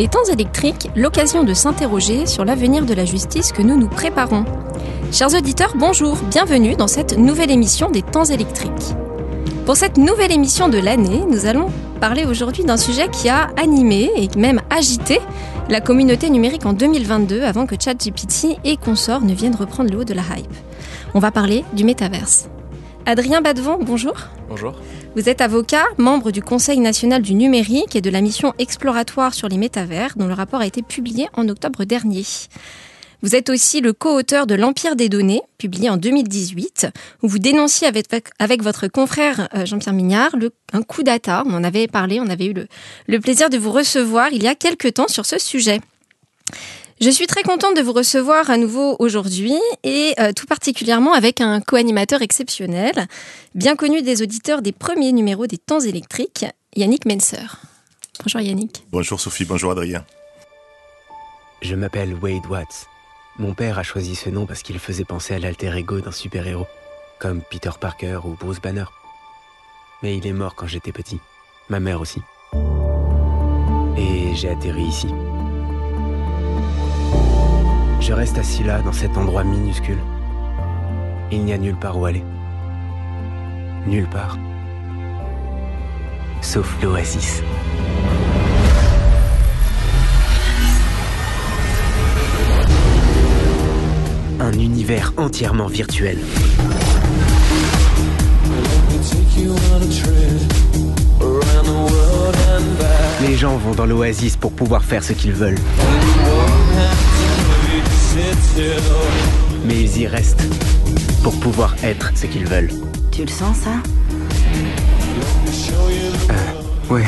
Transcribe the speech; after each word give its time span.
Les 0.00 0.08
temps 0.08 0.24
électriques, 0.32 0.88
l'occasion 0.96 1.44
de 1.44 1.52
s'interroger 1.52 2.24
sur 2.24 2.46
l'avenir 2.46 2.86
de 2.86 2.94
la 2.94 3.04
justice 3.04 3.52
que 3.52 3.60
nous 3.60 3.76
nous 3.76 3.86
préparons. 3.86 4.46
Chers 5.12 5.34
auditeurs, 5.34 5.74
bonjour, 5.76 6.16
bienvenue 6.30 6.74
dans 6.74 6.88
cette 6.88 7.18
nouvelle 7.18 7.50
émission 7.50 7.90
des 7.90 8.00
temps 8.00 8.24
électriques. 8.24 8.94
Pour 9.66 9.76
cette 9.76 9.98
nouvelle 9.98 10.32
émission 10.32 10.70
de 10.70 10.78
l'année, 10.78 11.26
nous 11.28 11.44
allons 11.44 11.66
parler 12.00 12.24
aujourd'hui 12.24 12.64
d'un 12.64 12.78
sujet 12.78 13.08
qui 13.10 13.28
a 13.28 13.50
animé 13.62 14.10
et 14.16 14.30
même 14.38 14.62
agité 14.70 15.20
la 15.68 15.82
communauté 15.82 16.30
numérique 16.30 16.64
en 16.64 16.72
2022 16.72 17.42
avant 17.42 17.66
que 17.66 17.74
ChatGPT 17.78 18.56
et 18.64 18.78
consorts 18.78 19.20
ne 19.20 19.34
viennent 19.34 19.54
reprendre 19.54 19.90
le 19.90 19.98
haut 19.98 20.04
de 20.04 20.14
la 20.14 20.22
hype. 20.22 20.54
On 21.12 21.18
va 21.18 21.30
parler 21.30 21.62
du 21.74 21.84
métaverse. 21.84 22.48
Adrien 23.06 23.40
Badevant, 23.40 23.78
bonjour. 23.80 24.14
Bonjour. 24.48 24.74
Vous 25.16 25.28
êtes 25.28 25.40
avocat, 25.40 25.84
membre 25.96 26.30
du 26.30 26.42
Conseil 26.42 26.78
national 26.78 27.22
du 27.22 27.34
numérique 27.34 27.96
et 27.96 28.00
de 28.00 28.10
la 28.10 28.20
mission 28.20 28.52
exploratoire 28.58 29.34
sur 29.34 29.48
les 29.48 29.56
métavers, 29.56 30.12
dont 30.16 30.26
le 30.26 30.34
rapport 30.34 30.60
a 30.60 30.66
été 30.66 30.82
publié 30.82 31.28
en 31.32 31.48
octobre 31.48 31.84
dernier. 31.84 32.24
Vous 33.22 33.34
êtes 33.34 33.50
aussi 33.50 33.80
le 33.80 33.92
co-auteur 33.92 34.46
de 34.46 34.54
L'Empire 34.54 34.96
des 34.96 35.08
données, 35.08 35.42
publié 35.58 35.90
en 35.90 35.96
2018, 35.96 36.88
où 37.22 37.28
vous 37.28 37.38
dénonciez 37.38 37.86
avec, 37.86 38.06
avec 38.38 38.62
votre 38.62 38.86
confrère 38.88 39.48
euh, 39.54 39.66
Jean-Pierre 39.66 39.94
Mignard 39.94 40.36
le, 40.36 40.52
un 40.72 40.82
coup 40.82 41.02
data. 41.02 41.42
On 41.46 41.54
en 41.54 41.64
avait 41.64 41.86
parlé, 41.86 42.20
on 42.20 42.28
avait 42.28 42.46
eu 42.46 42.52
le, 42.52 42.66
le 43.08 43.20
plaisir 43.20 43.50
de 43.50 43.58
vous 43.58 43.72
recevoir 43.72 44.28
il 44.32 44.42
y 44.42 44.48
a 44.48 44.54
quelques 44.54 44.94
temps 44.94 45.08
sur 45.08 45.26
ce 45.26 45.38
sujet. 45.38 45.80
Je 47.00 47.08
suis 47.08 47.26
très 47.26 47.42
contente 47.42 47.74
de 47.78 47.80
vous 47.80 47.94
recevoir 47.94 48.50
à 48.50 48.58
nouveau 48.58 48.96
aujourd'hui 48.98 49.54
et 49.84 50.12
euh, 50.20 50.32
tout 50.34 50.44
particulièrement 50.44 51.14
avec 51.14 51.40
un 51.40 51.62
co-animateur 51.62 52.20
exceptionnel, 52.20 52.92
bien 53.54 53.74
connu 53.74 54.02
des 54.02 54.20
auditeurs 54.20 54.60
des 54.60 54.72
premiers 54.72 55.12
numéros 55.12 55.46
des 55.46 55.56
temps 55.56 55.80
électriques, 55.80 56.44
Yannick 56.76 57.06
Menser. 57.06 57.56
Bonjour 58.22 58.42
Yannick. 58.42 58.84
Bonjour 58.92 59.18
Sophie, 59.18 59.46
bonjour 59.46 59.70
Adrien. 59.70 60.04
Je 61.62 61.74
m'appelle 61.74 62.14
Wade 62.20 62.44
Watts. 62.50 62.86
Mon 63.38 63.54
père 63.54 63.78
a 63.78 63.82
choisi 63.82 64.14
ce 64.14 64.28
nom 64.28 64.44
parce 64.44 64.62
qu'il 64.62 64.78
faisait 64.78 65.04
penser 65.04 65.32
à 65.32 65.38
l'alter 65.38 65.74
ego 65.74 66.00
d'un 66.00 66.12
super-héros, 66.12 66.66
comme 67.18 67.40
Peter 67.50 67.70
Parker 67.80 68.20
ou 68.24 68.36
Bruce 68.38 68.60
Banner. 68.60 68.84
Mais 70.02 70.18
il 70.18 70.26
est 70.26 70.34
mort 70.34 70.54
quand 70.54 70.66
j'étais 70.66 70.92
petit. 70.92 71.18
Ma 71.70 71.80
mère 71.80 72.02
aussi. 72.02 72.20
Et 73.96 74.34
j'ai 74.34 74.50
atterri 74.50 74.82
ici. 74.82 75.08
Je 78.00 78.14
reste 78.14 78.38
assis 78.38 78.64
là, 78.64 78.80
dans 78.80 78.92
cet 78.92 79.16
endroit 79.18 79.44
minuscule. 79.44 79.98
Il 81.30 81.44
n'y 81.44 81.52
a 81.52 81.58
nulle 81.58 81.76
part 81.76 81.98
où 81.98 82.06
aller. 82.06 82.24
Nulle 83.86 84.08
part. 84.08 84.38
Sauf 86.40 86.76
l'oasis. 86.82 87.42
Un 94.40 94.52
univers 94.54 95.12
entièrement 95.18 95.66
virtuel. 95.66 96.18
Les 103.20 103.36
gens 103.36 103.56
vont 103.58 103.74
dans 103.74 103.86
l'oasis 103.86 104.36
pour 104.36 104.52
pouvoir 104.52 104.82
faire 104.82 105.04
ce 105.04 105.12
qu'ils 105.12 105.32
veulent. 105.32 105.58
Mais 109.64 109.80
ils 109.82 109.98
y 109.98 110.06
restent 110.06 110.42
pour 111.22 111.38
pouvoir 111.38 111.76
être 111.84 112.10
ce 112.16 112.26
qu'ils 112.26 112.46
veulent. 112.46 112.70
Tu 113.12 113.22
le 113.22 113.28
sens 113.28 113.56
ça? 113.58 113.82
Euh, 116.30 116.92
Ouais. 116.92 117.06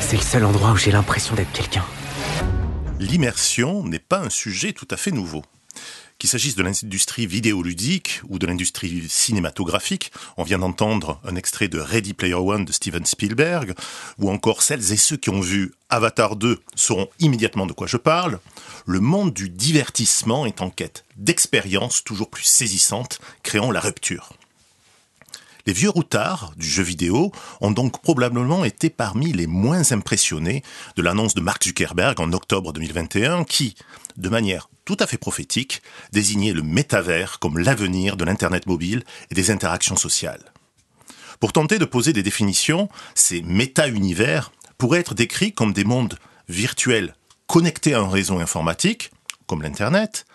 C'est 0.00 0.16
le 0.16 0.22
seul 0.22 0.44
endroit 0.44 0.72
où 0.72 0.76
j'ai 0.76 0.92
l'impression 0.92 1.34
d'être 1.34 1.50
quelqu'un. 1.52 1.84
L'immersion 3.00 3.82
n'est 3.84 3.98
pas 3.98 4.20
un 4.20 4.30
sujet 4.30 4.72
tout 4.72 4.86
à 4.90 4.96
fait 4.96 5.10
nouveau. 5.10 5.42
Qu'il 6.18 6.30
s'agisse 6.30 6.54
de 6.54 6.62
l'industrie 6.62 7.26
vidéoludique 7.26 8.20
ou 8.28 8.38
de 8.38 8.46
l'industrie 8.46 9.02
cinématographique, 9.08 10.12
on 10.36 10.44
vient 10.44 10.58
d'entendre 10.60 11.20
un 11.24 11.34
extrait 11.34 11.66
de 11.66 11.80
Ready 11.80 12.14
Player 12.14 12.34
One 12.34 12.64
de 12.64 12.70
Steven 12.70 13.04
Spielberg, 13.04 13.74
ou 14.18 14.30
encore 14.30 14.62
celles 14.62 14.92
et 14.92 14.96
ceux 14.96 15.16
qui 15.16 15.30
ont 15.30 15.40
vu 15.40 15.72
Avatar 15.92 16.36
2 16.36 16.58
sauront 16.74 17.08
immédiatement 17.18 17.66
de 17.66 17.74
quoi 17.74 17.86
je 17.86 17.98
parle, 17.98 18.40
le 18.86 18.98
monde 18.98 19.34
du 19.34 19.50
divertissement 19.50 20.46
est 20.46 20.62
en 20.62 20.70
quête 20.70 21.04
d'expériences 21.16 22.02
toujours 22.02 22.30
plus 22.30 22.44
saisissantes, 22.44 23.20
créant 23.42 23.70
la 23.70 23.80
rupture. 23.80 24.32
Les 25.66 25.74
vieux 25.74 25.90
routards 25.90 26.54
du 26.56 26.66
jeu 26.66 26.82
vidéo 26.82 27.30
ont 27.60 27.70
donc 27.70 28.00
probablement 28.00 28.64
été 28.64 28.88
parmi 28.88 29.34
les 29.34 29.46
moins 29.46 29.92
impressionnés 29.92 30.62
de 30.96 31.02
l'annonce 31.02 31.34
de 31.34 31.42
Mark 31.42 31.62
Zuckerberg 31.62 32.18
en 32.20 32.32
octobre 32.32 32.72
2021 32.72 33.44
qui, 33.44 33.76
de 34.16 34.30
manière 34.30 34.70
tout 34.86 34.96
à 34.98 35.06
fait 35.06 35.18
prophétique, 35.18 35.82
désignait 36.10 36.54
le 36.54 36.62
métavers 36.62 37.38
comme 37.38 37.58
l'avenir 37.58 38.16
de 38.16 38.24
l'Internet 38.24 38.66
mobile 38.66 39.04
et 39.30 39.34
des 39.34 39.50
interactions 39.50 39.96
sociales. 39.96 40.52
Pour 41.38 41.52
tenter 41.52 41.78
de 41.78 41.84
poser 41.84 42.14
des 42.14 42.22
définitions, 42.22 42.88
ces 43.14 43.42
méta-univers 43.42 44.52
pourraient 44.82 44.98
être 44.98 45.14
décrits 45.14 45.52
comme 45.52 45.72
des 45.72 45.84
mondes 45.84 46.18
virtuels 46.48 47.14
connectés 47.46 47.94
à 47.94 48.00
un 48.00 48.10
réseau 48.10 48.40
informatique, 48.40 49.12
comme 49.46 49.62
l'Internet, 49.62 50.26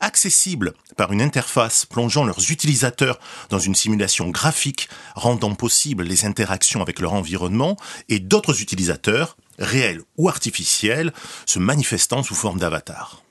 accessibles 0.00 0.72
par 0.96 1.12
une 1.12 1.20
interface 1.20 1.84
plongeant 1.84 2.24
leurs 2.24 2.50
utilisateurs 2.50 3.20
dans 3.50 3.58
une 3.58 3.74
simulation 3.74 4.30
graphique 4.30 4.88
rendant 5.16 5.54
possible 5.54 6.04
les 6.04 6.24
interactions 6.24 6.80
avec 6.80 6.98
leur 6.98 7.12
environnement, 7.12 7.76
et 8.08 8.20
d'autres 8.20 8.62
utilisateurs, 8.62 9.36
réels 9.58 10.00
ou 10.16 10.30
artificiels, 10.30 11.12
se 11.44 11.58
manifestant 11.58 12.22
sous 12.22 12.34
forme 12.34 12.58
d'avatar. 12.58 13.22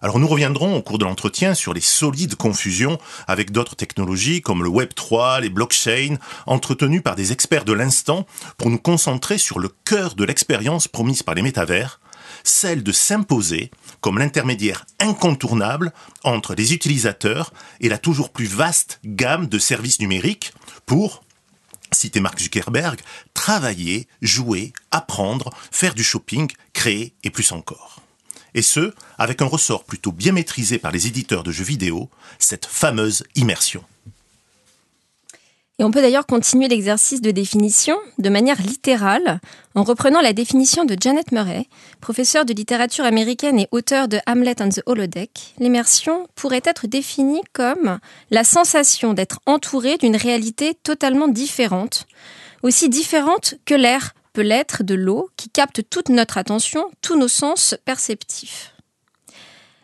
Alors 0.00 0.18
nous 0.18 0.28
reviendrons 0.28 0.76
au 0.76 0.82
cours 0.82 0.98
de 0.98 1.04
l'entretien 1.04 1.54
sur 1.54 1.74
les 1.74 1.80
solides 1.80 2.36
confusions 2.36 2.98
avec 3.26 3.50
d'autres 3.50 3.74
technologies 3.74 4.42
comme 4.42 4.62
le 4.62 4.68
Web 4.68 4.90
3, 4.94 5.40
les 5.40 5.48
blockchains, 5.48 6.16
entretenues 6.46 7.02
par 7.02 7.16
des 7.16 7.32
experts 7.32 7.64
de 7.64 7.72
l'instant 7.72 8.26
pour 8.56 8.70
nous 8.70 8.78
concentrer 8.78 9.38
sur 9.38 9.58
le 9.58 9.70
cœur 9.84 10.14
de 10.14 10.24
l'expérience 10.24 10.86
promise 10.86 11.24
par 11.24 11.34
les 11.34 11.42
métavers, 11.42 12.00
celle 12.44 12.82
de 12.84 12.92
s'imposer 12.92 13.70
comme 14.00 14.18
l'intermédiaire 14.18 14.86
incontournable 15.00 15.92
entre 16.22 16.54
les 16.54 16.72
utilisateurs 16.72 17.52
et 17.80 17.88
la 17.88 17.98
toujours 17.98 18.30
plus 18.30 18.46
vaste 18.46 19.00
gamme 19.04 19.48
de 19.48 19.58
services 19.58 20.00
numériques 20.00 20.52
pour, 20.86 21.24
citer 21.90 22.20
Mark 22.20 22.38
Zuckerberg, 22.38 23.00
travailler, 23.34 24.06
jouer, 24.22 24.72
apprendre, 24.92 25.50
faire 25.72 25.94
du 25.94 26.04
shopping, 26.04 26.48
créer 26.72 27.14
et 27.24 27.30
plus 27.30 27.50
encore 27.50 28.00
et 28.54 28.62
ce, 28.62 28.92
avec 29.18 29.42
un 29.42 29.46
ressort 29.46 29.84
plutôt 29.84 30.12
bien 30.12 30.32
maîtrisé 30.32 30.78
par 30.78 30.92
les 30.92 31.06
éditeurs 31.06 31.42
de 31.42 31.52
jeux 31.52 31.64
vidéo, 31.64 32.08
cette 32.38 32.66
fameuse 32.66 33.24
immersion. 33.34 33.84
Et 35.80 35.84
on 35.84 35.92
peut 35.92 36.02
d'ailleurs 36.02 36.26
continuer 36.26 36.66
l'exercice 36.66 37.20
de 37.20 37.30
définition 37.30 37.96
de 38.18 38.28
manière 38.28 38.60
littérale 38.60 39.40
en 39.76 39.84
reprenant 39.84 40.20
la 40.20 40.32
définition 40.32 40.84
de 40.84 40.96
Janet 41.00 41.30
Murray, 41.30 41.66
professeure 42.00 42.44
de 42.44 42.52
littérature 42.52 43.04
américaine 43.04 43.60
et 43.60 43.68
auteur 43.70 44.08
de 44.08 44.18
Hamlet 44.26 44.60
and 44.60 44.70
the 44.70 44.82
Holodeck. 44.86 45.54
L'immersion 45.60 46.26
pourrait 46.34 46.62
être 46.64 46.88
définie 46.88 47.42
comme 47.52 48.00
la 48.32 48.42
sensation 48.42 49.14
d'être 49.14 49.38
entouré 49.46 49.98
d'une 49.98 50.16
réalité 50.16 50.74
totalement 50.74 51.28
différente, 51.28 52.08
aussi 52.64 52.88
différente 52.88 53.54
que 53.64 53.74
l'air 53.74 54.14
l'être 54.42 54.82
de 54.82 54.94
l'eau 54.94 55.30
qui 55.36 55.48
capte 55.48 55.88
toute 55.88 56.08
notre 56.08 56.38
attention, 56.38 56.84
tous 57.02 57.18
nos 57.18 57.28
sens 57.28 57.76
perceptifs. 57.84 58.74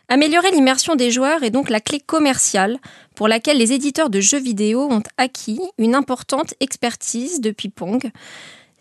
Améliorer 0.07 0.51
l'immersion 0.51 0.95
des 0.95 1.09
joueurs 1.09 1.43
est 1.43 1.49
donc 1.49 1.69
la 1.69 1.79
clé 1.79 1.99
commerciale 1.99 2.77
pour 3.15 3.27
laquelle 3.27 3.57
les 3.57 3.73
éditeurs 3.73 4.09
de 4.09 4.19
jeux 4.19 4.39
vidéo 4.39 4.87
ont 4.91 5.03
acquis 5.17 5.59
une 5.79 5.95
importante 5.95 6.53
expertise 6.59 7.41
depuis 7.41 7.69
Pong, 7.69 8.11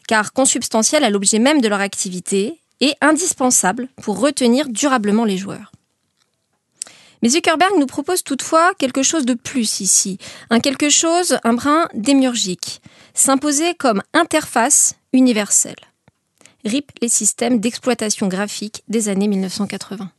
car 0.06 0.32
consubstantielle 0.32 1.04
à 1.04 1.10
l'objet 1.10 1.38
même 1.38 1.60
de 1.62 1.68
leur 1.68 1.80
activité 1.80 2.60
et 2.80 2.92
indispensable 3.00 3.88
pour 4.02 4.18
retenir 4.20 4.68
durablement 4.68 5.24
les 5.24 5.38
joueurs. 5.38 5.73
Mais 7.24 7.30
Zuckerberg 7.30 7.78
nous 7.78 7.86
propose 7.86 8.22
toutefois 8.22 8.74
quelque 8.74 9.02
chose 9.02 9.24
de 9.24 9.32
plus 9.32 9.80
ici, 9.80 10.18
un 10.50 10.60
quelque 10.60 10.90
chose, 10.90 11.38
un 11.42 11.54
brin 11.54 11.88
démiurgique, 11.94 12.82
s'imposer 13.14 13.72
comme 13.72 14.02
interface 14.12 14.96
universelle. 15.14 15.78
RIP 16.66 16.92
les 17.00 17.08
systèmes 17.08 17.60
d'exploitation 17.60 18.28
graphique 18.28 18.84
des 18.88 19.08
années 19.08 19.28
1980. 19.28 20.10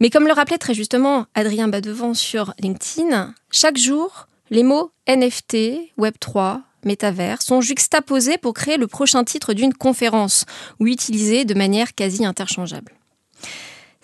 Mais 0.00 0.08
comme 0.08 0.26
le 0.26 0.32
rappelait 0.32 0.56
très 0.56 0.72
justement 0.72 1.26
Adrien 1.34 1.68
Badevant 1.68 2.14
sur 2.14 2.54
LinkedIn, 2.58 3.34
chaque 3.50 3.76
jour, 3.76 4.28
les 4.48 4.62
mots 4.62 4.92
NFT, 5.06 5.92
Web3, 5.98 6.62
métavers 6.84 7.42
sont 7.42 7.60
juxtaposés 7.60 8.38
pour 8.38 8.54
créer 8.54 8.78
le 8.78 8.86
prochain 8.86 9.24
titre 9.24 9.52
d'une 9.52 9.74
conférence 9.74 10.46
ou 10.80 10.86
utilisés 10.86 11.44
de 11.44 11.52
manière 11.52 11.94
quasi 11.94 12.24
interchangeable. 12.24 12.92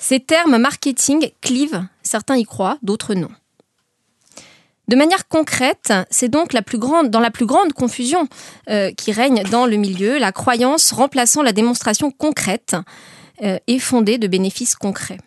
Ces 0.02 0.18
termes 0.18 0.58
marketing 0.58 1.30
clivent, 1.40 1.86
certains 2.02 2.36
y 2.36 2.42
croient, 2.42 2.76
d'autres 2.82 3.14
non. 3.14 3.30
De 4.88 4.96
manière 4.96 5.28
concrète, 5.28 5.92
c'est 6.10 6.28
donc 6.28 6.52
dans 6.52 7.20
la 7.20 7.30
plus 7.30 7.46
grande 7.46 7.72
confusion 7.72 8.26
euh, 8.68 8.90
qui 8.90 9.12
règne 9.12 9.44
dans 9.44 9.64
le 9.64 9.76
milieu, 9.76 10.18
la 10.18 10.32
croyance 10.32 10.90
remplaçant 10.90 11.40
la 11.40 11.52
démonstration 11.52 12.10
concrète 12.10 12.74
euh, 13.42 13.58
et 13.68 13.78
fondée 13.78 14.18
de 14.18 14.26
bénéfices 14.26 14.74
concrets. 14.74 15.18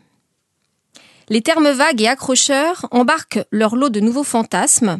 Les 1.30 1.42
termes 1.42 1.72
vagues 1.72 2.02
et 2.02 2.10
accrocheurs 2.10 2.86
embarquent 2.92 3.46
leur 3.52 3.78
lot 3.78 3.88
de 3.88 4.02
nouveaux 4.02 4.26
fantasmes, 4.26 5.00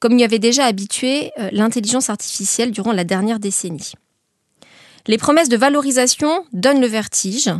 comme 0.00 0.18
y 0.18 0.24
avait 0.24 0.38
déjà 0.38 0.66
habitué 0.66 1.32
euh, 1.38 1.48
l'intelligence 1.52 2.10
artificielle 2.10 2.72
durant 2.72 2.92
la 2.92 3.04
dernière 3.04 3.40
décennie. 3.40 3.94
Les 5.06 5.16
promesses 5.16 5.48
de 5.48 5.56
valorisation 5.56 6.44
donnent 6.52 6.82
le 6.82 6.86
vertige, 6.86 7.50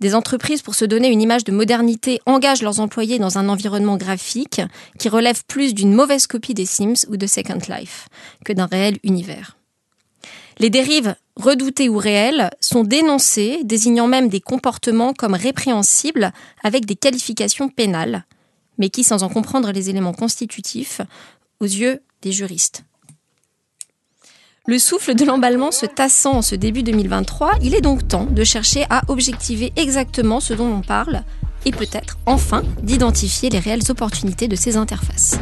des 0.00 0.14
entreprises, 0.14 0.62
pour 0.62 0.74
se 0.74 0.84
donner 0.84 1.08
une 1.08 1.20
image 1.20 1.44
de 1.44 1.52
modernité, 1.52 2.20
engagent 2.26 2.62
leurs 2.62 2.80
employés 2.80 3.18
dans 3.18 3.38
un 3.38 3.48
environnement 3.48 3.96
graphique 3.96 4.60
qui 4.98 5.08
relève 5.08 5.44
plus 5.46 5.74
d'une 5.74 5.92
mauvaise 5.92 6.26
copie 6.26 6.54
des 6.54 6.66
Sims 6.66 7.06
ou 7.08 7.16
de 7.16 7.26
Second 7.26 7.58
Life 7.68 8.08
que 8.44 8.52
d'un 8.52 8.66
réel 8.66 8.98
univers. 9.02 9.56
Les 10.58 10.70
dérives 10.70 11.14
redoutées 11.36 11.88
ou 11.88 11.98
réelles 11.98 12.50
sont 12.60 12.82
dénoncées, 12.82 13.60
désignant 13.64 14.08
même 14.08 14.28
des 14.28 14.40
comportements 14.40 15.14
comme 15.14 15.34
répréhensibles 15.34 16.32
avec 16.62 16.84
des 16.84 16.96
qualifications 16.96 17.68
pénales, 17.68 18.24
mais 18.76 18.90
qui, 18.90 19.04
sans 19.04 19.22
en 19.22 19.28
comprendre 19.28 19.70
les 19.70 19.90
éléments 19.90 20.12
constitutifs, 20.14 21.00
aux 21.60 21.64
yeux 21.64 22.00
des 22.22 22.32
juristes, 22.32 22.84
le 24.68 24.78
souffle 24.78 25.14
de 25.14 25.24
l'emballement 25.24 25.72
se 25.72 25.86
tassant 25.86 26.34
en 26.34 26.42
ce 26.42 26.54
début 26.54 26.82
2023, 26.82 27.52
il 27.62 27.74
est 27.74 27.80
donc 27.80 28.06
temps 28.06 28.26
de 28.30 28.44
chercher 28.44 28.84
à 28.90 29.00
objectiver 29.08 29.72
exactement 29.76 30.40
ce 30.40 30.52
dont 30.52 30.70
on 30.70 30.82
parle 30.82 31.22
et 31.64 31.70
peut-être 31.70 32.18
enfin 32.26 32.62
d'identifier 32.82 33.48
les 33.48 33.60
réelles 33.60 33.90
opportunités 33.90 34.46
de 34.46 34.56
ces 34.56 34.76
interfaces. 34.76 35.38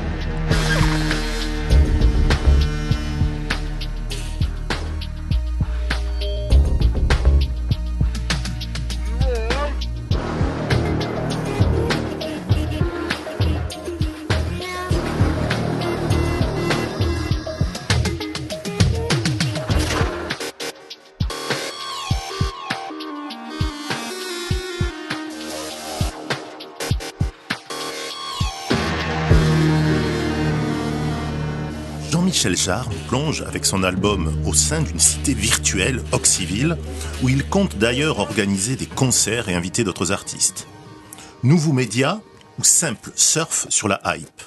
Michel 32.46 32.64
Jarre 32.64 32.90
plonge 33.08 33.42
avec 33.42 33.66
son 33.66 33.82
album 33.82 34.32
au 34.46 34.54
sein 34.54 34.80
d'une 34.80 35.00
cité 35.00 35.34
virtuelle, 35.34 36.00
Oxyville, 36.12 36.78
où 37.24 37.28
il 37.28 37.44
compte 37.44 37.76
d'ailleurs 37.76 38.20
organiser 38.20 38.76
des 38.76 38.86
concerts 38.86 39.48
et 39.48 39.54
inviter 39.54 39.82
d'autres 39.82 40.12
artistes. 40.12 40.68
Nouveau 41.42 41.72
média 41.72 42.20
ou 42.60 42.62
simple 42.62 43.10
surf 43.16 43.66
sur 43.68 43.88
la 43.88 44.00
hype 44.04 44.42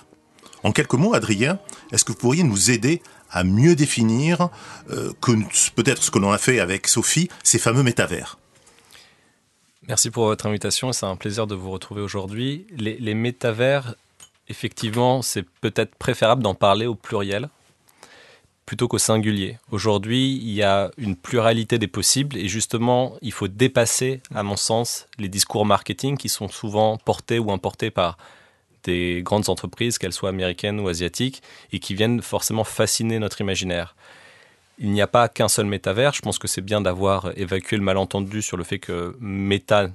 En 0.64 0.72
quelques 0.72 0.94
mots, 0.94 1.14
Adrien, 1.14 1.60
est-ce 1.92 2.06
que 2.06 2.14
vous 2.14 2.18
pourriez 2.18 2.44
nous 2.44 2.72
aider 2.72 3.02
à 3.32 3.44
mieux 3.44 3.76
définir 3.76 4.48
euh, 4.92 5.12
peut-être 5.76 6.02
ce 6.02 6.10
que 6.10 6.20
l'on 6.20 6.32
a 6.32 6.38
fait 6.38 6.62
avec 6.62 6.88
Sophie, 6.88 7.28
ces 7.44 7.60
fameux 7.60 7.84
métavers? 7.84 8.38
Merci 9.90 10.10
pour 10.10 10.24
votre 10.24 10.46
invitation, 10.46 10.94
c'est 10.94 11.06
un 11.06 11.18
plaisir 11.18 11.48
de 11.48 11.56
vous 11.56 11.72
retrouver 11.72 12.02
aujourd'hui. 12.02 12.66
Les 12.78 13.14
métavers, 13.14 13.96
effectivement, 14.48 15.22
c'est 15.22 15.44
peut-être 15.60 15.96
préférable 15.96 16.44
d'en 16.44 16.56
parler 16.56 16.86
au 16.86 16.96
pluriel 16.96 17.50
plutôt 18.70 18.88
qu'au 18.88 19.00
singulier. 19.00 19.58
Aujourd'hui, 19.72 20.36
il 20.36 20.52
y 20.52 20.62
a 20.62 20.92
une 21.00 21.16
pluralité 21.16 21.80
des 21.80 21.88
possibles 21.88 22.38
et 22.38 22.48
justement, 22.48 23.16
il 23.24 23.32
faut 23.32 23.48
dépasser, 23.48 24.22
à 24.36 24.44
mon 24.44 24.58
sens, 24.58 25.08
les 25.18 25.28
discours 25.28 25.66
marketing 25.66 26.18
qui 26.18 26.30
sont 26.30 26.50
souvent 26.50 26.98
portés 26.98 27.40
ou 27.40 27.52
importés 27.52 27.90
par 27.90 28.20
des 28.84 29.24
grandes 29.24 29.50
entreprises, 29.50 29.98
qu'elles 29.98 30.14
soient 30.14 30.30
américaines 30.30 30.80
ou 30.80 30.88
asiatiques, 30.88 31.42
et 31.72 31.80
qui 31.80 31.96
viennent 31.96 32.22
forcément 32.22 32.64
fasciner 32.64 33.18
notre 33.18 33.42
imaginaire. 33.42 33.96
Il 34.78 34.92
n'y 34.92 35.02
a 35.02 35.08
pas 35.08 35.30
qu'un 35.30 35.50
seul 35.50 35.66
métavers. 35.66 36.14
Je 36.14 36.22
pense 36.22 36.38
que 36.38 36.48
c'est 36.48 36.62
bien 36.62 36.80
d'avoir 36.80 37.36
évacué 37.40 37.76
le 37.76 37.82
malentendu 37.82 38.44
sur 38.44 38.56
le 38.56 38.64
fait 38.64 38.78
que 38.78 39.18
Meta, 39.20 39.88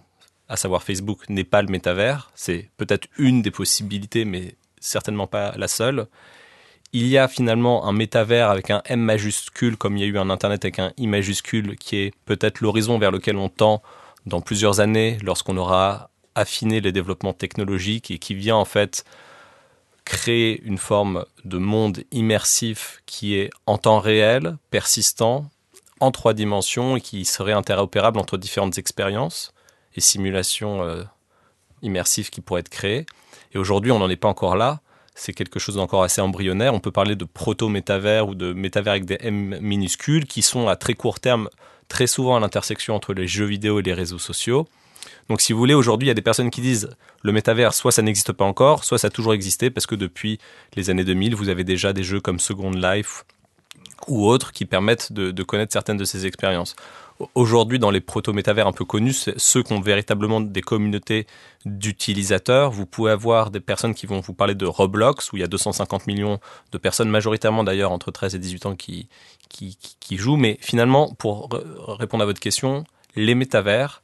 à 0.48 0.56
savoir 0.56 0.82
Facebook, 0.82 1.28
n'est 1.28 1.44
pas 1.44 1.62
le 1.62 1.68
métavers. 1.68 2.32
C'est 2.34 2.70
peut-être 2.76 3.06
une 3.18 3.40
des 3.40 3.52
possibilités, 3.52 4.24
mais 4.24 4.56
certainement 4.80 5.28
pas 5.28 5.54
la 5.56 5.68
seule 5.68 6.08
il 6.94 7.08
y 7.08 7.18
a 7.18 7.26
finalement 7.26 7.86
un 7.86 7.92
métavers 7.92 8.48
avec 8.48 8.70
un 8.70 8.80
M 8.84 9.00
majuscule, 9.00 9.76
comme 9.76 9.96
il 9.96 10.00
y 10.00 10.04
a 10.04 10.06
eu 10.06 10.16
un 10.16 10.30
Internet 10.30 10.64
avec 10.64 10.78
un 10.78 10.92
I 10.96 11.08
majuscule, 11.08 11.76
qui 11.76 11.96
est 11.96 12.14
peut-être 12.24 12.60
l'horizon 12.60 13.00
vers 13.00 13.10
lequel 13.10 13.36
on 13.36 13.48
tend 13.48 13.82
dans 14.26 14.40
plusieurs 14.40 14.78
années, 14.78 15.18
lorsqu'on 15.24 15.56
aura 15.56 16.10
affiné 16.36 16.80
les 16.80 16.92
développements 16.92 17.32
technologiques 17.32 18.12
et 18.12 18.18
qui 18.18 18.34
vient 18.34 18.54
en 18.54 18.64
fait 18.64 19.04
créer 20.04 20.62
une 20.62 20.78
forme 20.78 21.24
de 21.44 21.58
monde 21.58 22.04
immersif 22.12 23.02
qui 23.06 23.34
est 23.34 23.50
en 23.66 23.76
temps 23.76 23.98
réel, 23.98 24.56
persistant, 24.70 25.50
en 25.98 26.12
trois 26.12 26.32
dimensions 26.32 26.96
et 26.96 27.00
qui 27.00 27.24
serait 27.24 27.52
interopérable 27.52 28.20
entre 28.20 28.36
différentes 28.36 28.78
expériences 28.78 29.52
et 29.96 30.00
simulations 30.00 30.84
euh, 30.84 31.02
immersives 31.82 32.30
qui 32.30 32.40
pourraient 32.40 32.60
être 32.60 32.68
créées. 32.68 33.04
Et 33.52 33.58
aujourd'hui, 33.58 33.90
on 33.90 33.98
n'en 33.98 34.10
est 34.10 34.16
pas 34.16 34.28
encore 34.28 34.54
là 34.54 34.80
c'est 35.14 35.32
quelque 35.32 35.58
chose 35.58 35.76
d'encore 35.76 36.02
assez 36.02 36.20
embryonnaire. 36.20 36.74
On 36.74 36.80
peut 36.80 36.90
parler 36.90 37.16
de 37.16 37.24
proto-métavers 37.24 38.28
ou 38.28 38.34
de 38.34 38.52
métavers 38.52 38.92
avec 38.92 39.04
des 39.04 39.18
M 39.20 39.58
minuscules 39.60 40.26
qui 40.26 40.42
sont 40.42 40.68
à 40.68 40.76
très 40.76 40.94
court 40.94 41.20
terme 41.20 41.48
très 41.88 42.06
souvent 42.06 42.36
à 42.36 42.40
l'intersection 42.40 42.94
entre 42.94 43.14
les 43.14 43.28
jeux 43.28 43.44
vidéo 43.44 43.78
et 43.78 43.82
les 43.82 43.94
réseaux 43.94 44.18
sociaux. 44.18 44.66
Donc 45.28 45.40
si 45.40 45.52
vous 45.52 45.58
voulez, 45.58 45.74
aujourd'hui, 45.74 46.06
il 46.06 46.08
y 46.08 46.10
a 46.10 46.14
des 46.14 46.22
personnes 46.22 46.50
qui 46.50 46.60
disent 46.60 46.88
le 47.22 47.32
métavers, 47.32 47.74
soit 47.74 47.92
ça 47.92 48.02
n'existe 48.02 48.32
pas 48.32 48.44
encore, 48.44 48.84
soit 48.84 48.98
ça 48.98 49.08
a 49.08 49.10
toujours 49.10 49.34
existé, 49.34 49.70
parce 49.70 49.86
que 49.86 49.94
depuis 49.94 50.38
les 50.76 50.90
années 50.90 51.04
2000, 51.04 51.34
vous 51.34 51.48
avez 51.48 51.64
déjà 51.64 51.92
des 51.92 52.02
jeux 52.02 52.20
comme 52.20 52.38
Second 52.38 52.70
Life 52.70 53.24
ou 54.08 54.26
autres 54.26 54.52
qui 54.52 54.66
permettent 54.66 55.12
de, 55.12 55.30
de 55.30 55.42
connaître 55.42 55.72
certaines 55.72 55.96
de 55.96 56.04
ces 56.04 56.26
expériences. 56.26 56.76
Aujourd'hui, 57.36 57.78
dans 57.78 57.92
les 57.92 58.00
proto-métavers 58.00 58.66
un 58.66 58.72
peu 58.72 58.84
connus, 58.84 59.30
ceux 59.36 59.62
qui 59.62 59.72
ont 59.72 59.80
véritablement 59.80 60.40
des 60.40 60.62
communautés 60.62 61.28
d'utilisateurs. 61.64 62.72
Vous 62.72 62.86
pouvez 62.86 63.12
avoir 63.12 63.52
des 63.52 63.60
personnes 63.60 63.94
qui 63.94 64.06
vont 64.06 64.18
vous 64.20 64.34
parler 64.34 64.56
de 64.56 64.66
Roblox, 64.66 65.32
où 65.32 65.36
il 65.36 65.40
y 65.40 65.44
a 65.44 65.46
250 65.46 66.08
millions 66.08 66.40
de 66.72 66.78
personnes, 66.78 67.08
majoritairement 67.08 67.62
d'ailleurs 67.62 67.92
entre 67.92 68.10
13 68.10 68.34
et 68.34 68.38
18 68.40 68.66
ans, 68.66 68.74
qui, 68.74 69.08
jouent. 70.10 70.36
Mais 70.36 70.58
finalement, 70.60 71.14
pour 71.14 71.50
répondre 71.86 72.22
à 72.22 72.26
votre 72.26 72.40
question, 72.40 72.84
les 73.14 73.36
métavers, 73.36 74.02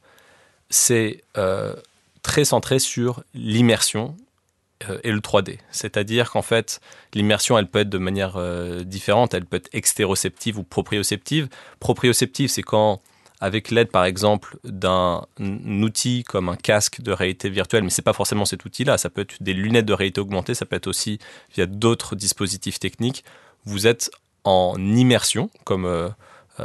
c'est 0.69 1.23
euh, 1.37 1.75
très 2.21 2.45
centré 2.45 2.79
sur 2.79 3.23
l'immersion 3.33 4.15
et 5.03 5.11
le 5.11 5.19
3D. 5.19 5.57
C'est-à-dire 5.71 6.31
qu'en 6.31 6.41
fait, 6.41 6.79
l'immersion, 7.13 7.57
elle 7.57 7.67
peut 7.67 7.79
être 7.79 7.89
de 7.89 7.97
manière 7.97 8.37
euh, 8.37 8.83
différente. 8.83 9.33
Elle 9.33 9.45
peut 9.45 9.57
être 9.57 9.69
extéroceptive 9.73 10.57
ou 10.57 10.63
proprioceptive. 10.63 11.47
Proprioceptive, 11.79 12.49
c'est 12.49 12.61
quand, 12.61 13.01
avec 13.39 13.71
l'aide, 13.71 13.89
par 13.89 14.05
exemple, 14.05 14.57
d'un 14.63 15.25
outil 15.39 16.23
comme 16.23 16.49
un 16.49 16.55
casque 16.55 17.01
de 17.01 17.11
réalité 17.11 17.49
virtuelle, 17.49 17.83
mais 17.83 17.89
c'est 17.89 18.01
pas 18.01 18.13
forcément 18.13 18.45
cet 18.45 18.65
outil-là. 18.65 18.97
Ça 18.97 19.09
peut 19.09 19.21
être 19.21 19.41
des 19.41 19.53
lunettes 19.53 19.85
de 19.85 19.93
réalité 19.93 20.21
augmentée. 20.21 20.53
Ça 20.53 20.65
peut 20.65 20.75
être 20.75 20.87
aussi 20.87 21.19
via 21.55 21.65
d'autres 21.65 22.15
dispositifs 22.15 22.79
techniques. 22.79 23.23
Vous 23.65 23.87
êtes 23.87 24.11
en 24.43 24.75
immersion, 24.77 25.49
comme 25.65 25.85
euh, 25.85 26.07
euh, 26.07 26.09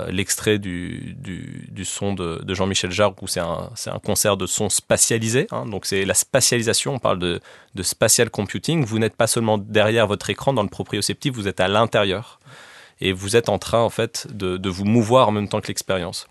l'extrait 0.09 0.59
du, 0.59 1.17
du, 1.19 1.85
son 1.85 2.13
de, 2.13 2.43
Jean-Michel 2.53 2.91
Jarre 2.91 3.15
où 3.23 3.27
c'est 3.27 3.41
un, 3.41 3.71
un, 3.87 3.99
concert 3.99 4.37
de 4.37 4.47
son 4.47 4.69
spatialisé. 4.69 5.47
Hein. 5.51 5.65
donc 5.65 5.87
c'est 5.87 6.05
la 6.05 6.13
spatialisation, 6.13 6.95
on 6.95 6.99
parle 6.99 7.19
de, 7.19 7.41
de 7.75 7.83
spatial 7.83 8.29
computing. 8.29 8.85
Vous 8.85 8.99
n'êtes 8.99 9.17
pas 9.17 9.27
seulement 9.27 9.57
derrière 9.57 10.07
votre 10.07 10.29
écran 10.29 10.53
dans 10.53 10.63
le 10.63 10.69
proprioceptif, 10.69 11.33
vous 11.35 11.49
êtes 11.49 11.61
à 11.61 11.69
l'intérieur. 11.69 12.41
Et 13.01 13.13
vous 13.13 13.37
êtes 13.37 13.49
en 13.49 13.59
train 13.59 13.81
en 13.81 13.91
fait 13.91 14.27
de, 14.33 14.57
de 14.57 14.69
vous 14.69 14.85
mouvoir 14.85 15.29
en 15.29 15.33
même 15.33 15.49
temps 15.49 15.61
que 15.61 15.69
l'expérience. 15.69 16.27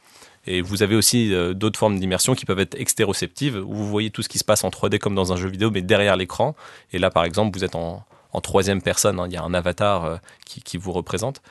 Et 0.48 0.62
vous 0.62 0.84
avez 0.84 0.96
aussi 0.96 1.34
euh, 1.34 1.54
d'autres 1.54 1.80
formes 1.80 2.00
d'immersion 2.00 2.36
qui 2.36 2.46
peuvent 2.46 2.60
être 2.60 2.80
extéroceptives, 2.80 3.58
où 3.58 3.74
vous 3.74 3.88
voyez 3.88 4.12
tout 4.12 4.22
ce 4.22 4.30
qui 4.30 4.38
se 4.38 4.44
passe 4.44 4.64
en 4.64 4.70
3D 4.70 5.00
comme 5.00 5.16
dans 5.16 5.34
un 5.34 5.38
jeu 5.38 5.50
vidéo, 5.50 5.72
mais 5.72 5.82
derrière 5.82 6.16
l'écran. 6.16 6.56
Et 6.94 7.00
là, 7.00 7.10
par 7.10 7.24
exemple, 7.24 7.58
vous 7.58 7.64
êtes 7.64 7.76
en, 7.76 8.06
en 8.32 8.42
troisième 8.42 8.82
personne. 8.82 9.20
Hein. 9.20 9.28
il 9.28 9.34
y 9.34 9.38
a 9.38 9.44
un 9.44 9.54
avatar 9.54 10.06
euh, 10.06 10.18
qui, 10.46 10.62
qui, 10.62 10.78
vous 10.78 10.92
représente. 10.92 11.42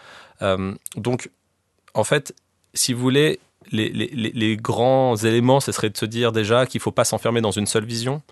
donc, 0.97 1.31
en 1.95 2.05
fait, 2.05 2.35
si 2.75 2.93
vous 2.93 3.01
voulez, 3.01 3.41
les, 3.73 4.57
grands 4.57 5.17
éléments, 5.17 5.61
ce 5.61 5.73
serait 5.73 5.91
de 5.91 5.97
se 5.97 6.05
dire 6.05 6.33
déjà 6.33 6.67
qu'il 6.67 6.79
ne 6.79 6.83
faut 6.83 6.93
pas 6.93 7.05
s'enfermer 7.05 7.41
dans 7.41 7.51
une 7.51 7.67
seule 7.67 7.85
vision. 7.85 8.23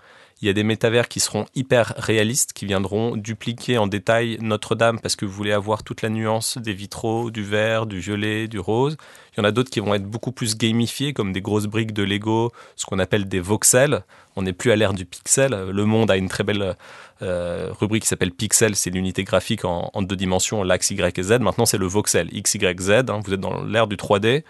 Il 0.43 0.47
y 0.47 0.49
a 0.49 0.55
des 0.55 0.65
métavers 0.65 1.07
qui 1.07 1.21
seront 1.21 1.47
hyper 1.55 1.95
réalistes, 1.97 2.53
qui 2.53 2.67
viendront 2.67 3.17
dupliquer 3.17 3.79
en 3.79 3.87
détail 3.87 4.39
Notre-Dame 4.41 4.99
parce 4.99 5.15
que 5.15 5.25
vous 5.25 5.31
voulez 5.31 5.53
avoir 5.53 5.85
toute 5.85 6.03
la 6.03 6.09
nuance 6.09 6.59
des 6.59 6.73
vitraux, 6.73 7.31
du 7.31 7.45
vert, 7.45 7.87
du 7.87 8.01
violet, 8.01 8.49
du 8.49 8.59
rose. 8.59 8.97
Il 9.33 9.39
y 9.39 9.41
en 9.41 9.45
a 9.45 9.53
d'autres 9.53 9.71
qui 9.71 9.79
vont 9.79 9.95
être 9.95 10.05
beaucoup 10.05 10.33
plus 10.33 10.57
gamifiés, 10.57 11.13
comme 11.13 11.33
des 11.33 11.41
grosses 11.41 11.69
briques 11.69 11.93
de 11.93 12.03
Lego, 12.03 12.51
ce 12.75 12.87
qu'on 12.87 12.99
appelle 12.99 13.29
des 13.29 13.39
voxels. 13.39 14.03
On 14.35 14.43
n'est 14.43 14.53
plus 14.53 14.73
à 14.73 14.77
l'ère 14.77 14.95
du 14.95 15.05
pixel. 15.05 15.53
Le 15.71 15.85
monde 15.85 16.11
a 16.11 16.17
une 16.17 16.29
très 16.29 16.43
belle 16.43 16.75
euh, 17.23 17.69
rubrique 17.79 18.03
qui 18.03 18.09
s'appelle 18.09 18.33
pixel, 18.33 18.75
c'est 18.75 18.91
l'unité 18.91 19.23
graphique 19.23 19.65
en, 19.65 20.03
deux 20.03 20.17
dimensions, 20.17 20.65
l'axe 20.65 20.91
Y 20.91 21.17
et 21.21 21.23
Z. 21.23 21.39
Maintenant, 21.39 21.67
c'est 21.67 21.79
le 21.79 21.87
voxel, 21.87 22.29
X, 22.33 22.57
Y, 22.57 22.81
Z. 22.81 22.91
Hein. 22.91 23.21
vous 23.25 23.33
êtes 23.33 23.41
dans 23.41 23.63
l'ère 23.63 23.87
du 23.87 23.95
3D. 23.95 24.43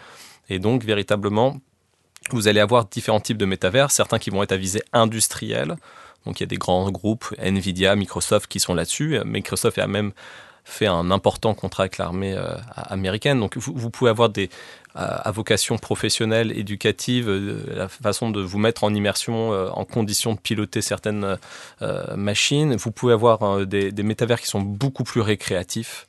Et 0.49 0.59
donc, 0.59 0.85
véritablement, 0.85 1.59
vous 2.31 2.49
allez 2.49 2.61
avoir 2.61 2.87
différents 2.87 3.21
types 3.21 3.37
de 3.37 3.45
métavers, 3.45 3.91
certains 3.91 4.19
qui 4.19 4.31
vont 4.31 4.43
être 4.43 4.53
à 4.53 4.57
visée 4.57 4.83
industrielle. 4.93 5.77
Donc 6.25 6.41
il 6.41 6.43
y 6.43 6.45
a 6.45 6.47
des 6.47 6.57
grands 6.57 6.91
groupes, 6.91 7.35
Nvidia, 7.39 7.97
Microsoft 7.97 8.47
qui 8.47 8.61
sont 8.61 8.75
là-dessus. 8.75 9.19
Microsoft 9.25 9.79
a 9.79 9.87
même 9.87 10.13
fait 10.65 10.87
un 10.87 11.11
important 11.11 11.55
contrat 11.55 11.85
avec 11.85 11.99
l'armée 11.99 12.35
euh, 12.35 12.55
américaine. 12.77 13.41
Donc 13.41 13.57
vous, 13.57 13.91
pouvez 13.91 14.11
avoir 14.11 14.29
des 14.29 14.49
euh, 14.97 15.19
à 15.25 15.31
vocation 15.33 15.79
professionnelle, 15.79 16.57
éducative, 16.57 17.29
euh, 17.29 17.65
la 17.75 17.89
façon 17.89 18.31
de 18.31 18.41
vous 18.41 18.59
mettre 18.59 18.85
en 18.85 18.95
immersion, 18.95 19.51
en 19.51 19.85
condition 19.85 20.35
de 20.35 20.39
piloter 20.39 20.83
certaines 20.83 21.39
machines. 22.15 22.77
Vous 22.77 22.93
pouvez 22.93 23.13
avoir 23.13 23.67
des, 23.67 23.93
métavers 24.03 24.41
qui 24.41 24.47
sont 24.47 24.61
beaucoup 24.61 25.05
plus 25.05 25.21
récréatifs. 25.21 26.07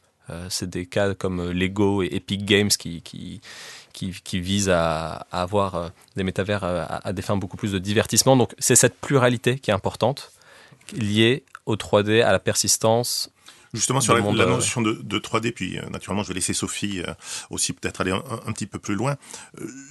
C'est 0.50 0.70
des 0.70 0.86
cas 0.86 1.13
comme 1.13 1.51
Lego 1.51 2.01
et 2.01 2.10
Epic 2.13 2.46
Games 2.46 2.70
qui 2.70 3.41
qui, 3.93 4.39
vise 4.39 4.69
à, 4.69 5.27
avoir 5.31 5.75
euh, 5.75 5.89
des 6.15 6.23
métavers 6.23 6.63
euh, 6.63 6.85
à, 6.89 7.13
des 7.13 7.21
fins 7.21 7.38
beaucoup 7.38 7.57
plus 7.57 7.71
de 7.71 7.79
divertissement. 7.79 8.35
Donc 8.35 8.53
c'est 8.57 8.75
cette 8.75 8.95
pluralité 8.95 9.59
qui 9.59 9.71
est 9.71 9.73
importante, 9.73 10.31
liée 10.93 11.43
au 11.65 11.75
3D, 11.75 12.21
à 12.23 12.31
la 12.31 12.39
persistance, 12.39 13.29
Justement 13.74 14.01
sur 14.01 14.13
la, 14.13 14.24
euh, 14.24 14.46
notion 14.46 14.82
de, 14.82 14.94
de, 14.94 15.20
3D, 15.20 15.51
puis 15.51 15.80
euh, 15.80 15.89
naturellement 15.89 16.22
je 16.22 16.27
vais 16.27 16.36
laisser 16.36 16.53
Sophie 16.53 17.01
euh, 17.01 17.13
aussi 17.50 17.74
peut-être 17.74 18.01
aller 18.01 18.12
un, 18.12 18.51
petit 18.51 18.68
peu 18.68 18.77
plus 18.77 18.94
loin. 18.94 19.15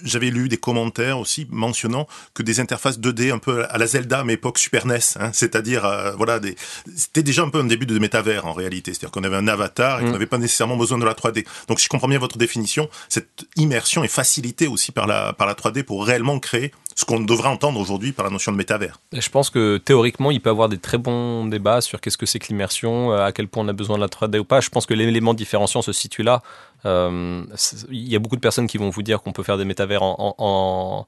J'avais 0.05 0.31
lu 0.31 0.49
des 0.49 0.57
commentaires 0.57 1.19
aussi 1.19 1.49
mentionnant 1.51 2.07
que 2.33 2.45
des 2.45 2.61
interfaces 2.61 3.01
2D 3.01 3.33
un 3.33 3.39
peu 3.39 3.65
à 3.69 3.79
la 3.79 3.87
Zelda 3.87 4.23
mais 4.23 4.35
époque 4.35 4.59
Super 4.59 4.87
NES, 4.87 4.99
hein, 5.17 5.31
c'est-à-dire 5.33 6.15
voilà, 6.17 6.39
des... 6.39 6.55
c'était 6.97 7.25
déjà 7.25 7.43
un 7.43 7.49
peu 7.49 7.59
un 7.59 7.65
début 7.65 7.87
de 7.87 7.99
métavers 7.99 8.47
en 8.47 8.53
réalité, 8.53 8.93
c'est-à-dire 8.93 9.11
qu'on 9.11 9.25
avait 9.25 9.37
un 9.37 9.49
avatar 9.49 9.99
et 9.99 10.03
qu'on 10.03 10.11
mm. 10.11 10.13
n'avait 10.13 10.27
pas 10.27 10.39
nécessairement 10.39 10.77
besoin 10.77 10.99
de 10.99 11.05
la 11.05 11.15
3D. 11.15 11.45
Donc 11.67 11.81
si 11.81 11.87
je 11.87 11.89
comprends 11.89 12.09
bien 12.09 12.19
votre 12.19 12.39
définition, 12.39 12.89
cette 13.09 13.47
immersion 13.57 14.05
est 14.05 14.09
facilitée 14.09 14.69
aussi 14.69 14.93
par 14.93 15.07
la 15.07 15.33
par 15.33 15.47
la 15.47 15.55
3D 15.55 15.83
pour 15.83 16.07
réellement 16.07 16.39
créer 16.39 16.73
ce 16.95 17.05
qu'on 17.05 17.21
devrait 17.21 17.49
entendre 17.49 17.81
aujourd'hui 17.81 18.13
par 18.13 18.25
la 18.25 18.31
notion 18.31 18.53
de 18.53 18.57
métavers. 18.57 19.01
je 19.13 19.29
pense 19.31 19.51
que 19.51 19.79
théoriquement, 19.79 20.31
il 20.31 20.41
peut 20.41 20.51
y 20.51 20.53
avoir 20.53 20.69
des 20.69 20.79
très 20.79 20.99
bons 20.99 21.47
débats 21.47 21.81
sur 21.81 22.01
qu'est-ce 22.01 22.19
que 22.19 22.27
c'est 22.27 22.39
que 22.39 22.49
l'immersion, 22.49 23.13
euh, 23.13 23.25
à 23.25 23.33
quel 23.33 23.49
point 23.49 23.65
on 23.65 23.69
a 23.69 23.73
besoin 23.73 23.97
de 23.97 24.03
la 24.03 24.09
3D 24.09 24.39
ou 24.39 24.45
pas. 24.45 24.61
Je 24.61 24.69
pense 24.71 24.87
que 24.87 24.95
l'élément 24.95 25.35
différenciant 25.35 25.83
se 25.83 25.93
situe 25.93 26.23
là. 26.23 26.43
Euh, 26.85 27.45
il 27.91 28.09
y 28.09 28.17
a 28.17 28.19
beaucoup 28.19 28.37
de 28.37 28.41
personnes 28.41 28.67
qui 28.67 28.79
vont 28.79 28.91
vous 28.91 29.03
dire 29.03 29.23
qu'on 29.23 29.33
peut 29.33 29.43
faire 29.43 29.59
des 29.59 29.65
métavers 29.65 30.03
en, 30.03 30.35
en, 30.39 31.07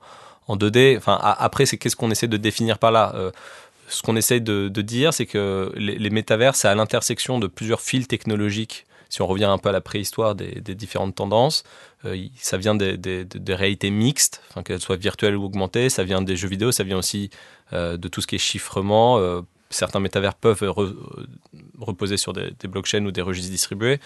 en 0.49 0.57
2D. 0.57 0.97
Enfin, 0.97 1.19
après, 1.23 1.67
c'est 1.67 1.77
qu'est-ce 1.77 1.97
qu'on 1.97 2.11
essaie 2.11 2.29
de 2.29 2.37
définir 2.37 2.79
par 2.79 2.91
là? 2.93 3.13
Euh, 3.17 3.31
Ce 3.89 4.01
qu'on 4.03 4.17
essaie 4.17 4.41
de, 4.41 4.69
de 4.69 4.83
dire, 4.83 5.13
c'est 5.13 5.27
que 5.27 5.71
les, 5.77 5.99
les 5.99 6.11
métavers, 6.11 6.57
c'est 6.57 6.69
à 6.69 6.75
l'intersection 6.75 7.39
de 7.39 7.47
plusieurs 7.47 7.81
fils 7.83 8.09
technologiques 8.09 8.87
si 9.15 9.23
on 9.23 9.29
revient 9.29 9.45
un 9.45 9.59
peu 9.59 9.69
à 9.69 9.73
la 9.73 9.81
préhistoire 9.81 10.35
des, 10.35 10.75
différentes 10.75 11.15
tendances, 11.15 11.63
euh, 12.05 12.27
ça 12.35 12.57
vient 12.57 12.75
des, 12.75 13.29
réalités 13.49 13.91
mixtes, 13.91 14.43
qu'elles 14.65 14.81
soient 14.81 14.97
virtuelles 14.97 15.37
ou 15.37 15.45
augmentées, 15.45 15.89
ça 15.89 16.03
vient 16.03 16.21
des 16.21 16.35
jeux 16.35 16.49
vidéo, 16.49 16.73
ça 16.73 16.83
vient 16.83 16.99
aussi 16.99 17.31
euh, 17.73 17.97
de 17.97 18.09
tout 18.09 18.21
ce 18.21 18.27
qui 18.27 18.35
est 18.35 18.39
chiffrement. 18.39 19.19
Euh, 19.19 19.43
certains 19.71 20.01
métavers 20.01 20.35
peuvent 20.35 20.69
reposer 21.79 22.17
sur 22.17 22.33
des, 22.33 22.51
blockchains 22.65 23.05
ou 23.05 23.13
des 23.13 23.23
registres 23.23 23.53
distribués, 23.53 24.01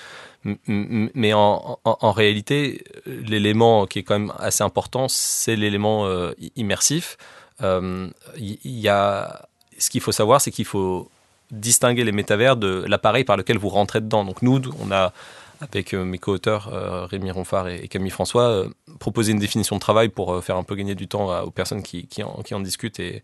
mais 0.44 1.32
en, 1.32 1.78
réalité, 2.12 2.84
l'élément 3.06 3.86
qui 3.86 4.00
est 4.00 4.02
quand 4.02 4.18
même 4.18 4.32
assez 4.38 4.62
important, 4.62 5.08
c'est 5.08 5.56
l'élément 5.56 6.06
immersif. 6.54 7.16
Y 7.62 8.88
a, 8.88 9.48
ce 9.78 9.90
qu'il 9.90 10.02
faut 10.02 10.12
savoir, 10.12 10.42
c'est 10.42 10.50
qu'il 10.50 10.66
faut 10.66 11.10
distinguer 11.50 12.04
les 12.04 12.12
métavers 12.12 12.56
de 12.56 12.84
l'appareil 12.86 13.24
par 13.24 13.36
lequel 13.36 13.58
vous 13.58 13.68
rentrez 13.68 14.00
dedans. 14.00 14.24
Donc 14.24 14.42
nous, 14.42 14.60
on 14.80 14.90
a, 14.90 15.12
avec 15.60 15.92
euh, 15.92 16.04
mes 16.04 16.18
co-auteurs 16.18 16.68
euh, 16.72 17.06
Rémi 17.06 17.30
Ronfard 17.30 17.68
et, 17.68 17.88
Camille 17.88 18.10
François, 18.10 18.44
euh, 18.44 18.68
proposé 19.00 19.32
une 19.32 19.38
définition 19.38 19.76
de 19.76 19.80
travail 19.80 20.08
pour 20.08 20.42
faire 20.42 20.56
un 20.56 20.62
peu 20.62 20.74
gagner 20.74 20.94
du 20.94 21.08
temps 21.08 21.42
aux 21.42 21.50
personnes 21.50 21.82
qui, 21.82 22.08
en, 22.22 22.60
discutent 22.60 23.00
et, 23.00 23.22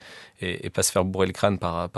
pas 0.71 0.83
se 0.83 0.93
faire 0.93 1.05
bourrer 1.05 1.27
le 1.27 1.33
crâne 1.33 1.59
par, 1.59 1.89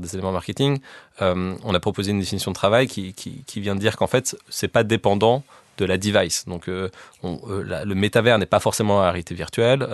des 0.00 0.14
éléments 0.14 0.32
marketing. 0.32 0.78
on 1.20 1.74
a 1.74 1.80
proposé 1.80 2.10
une 2.10 2.20
définition 2.20 2.50
de 2.50 2.56
travail 2.56 2.86
qui, 2.86 3.44
vient 3.56 3.74
de 3.74 3.80
dire 3.80 3.96
qu'en 3.96 4.06
fait, 4.06 4.36
c'est 4.48 4.68
pas 4.68 4.84
dépendant 4.84 5.42
de 5.78 5.84
la 5.84 5.98
device. 5.98 6.46
Donc 6.46 6.66
le 6.66 7.94
métavers 7.94 8.38
n'est 8.38 8.46
pas 8.46 8.60
forcément 8.60 9.00
la 9.02 9.10
réalité 9.10 9.34
virtuelle. 9.34 9.86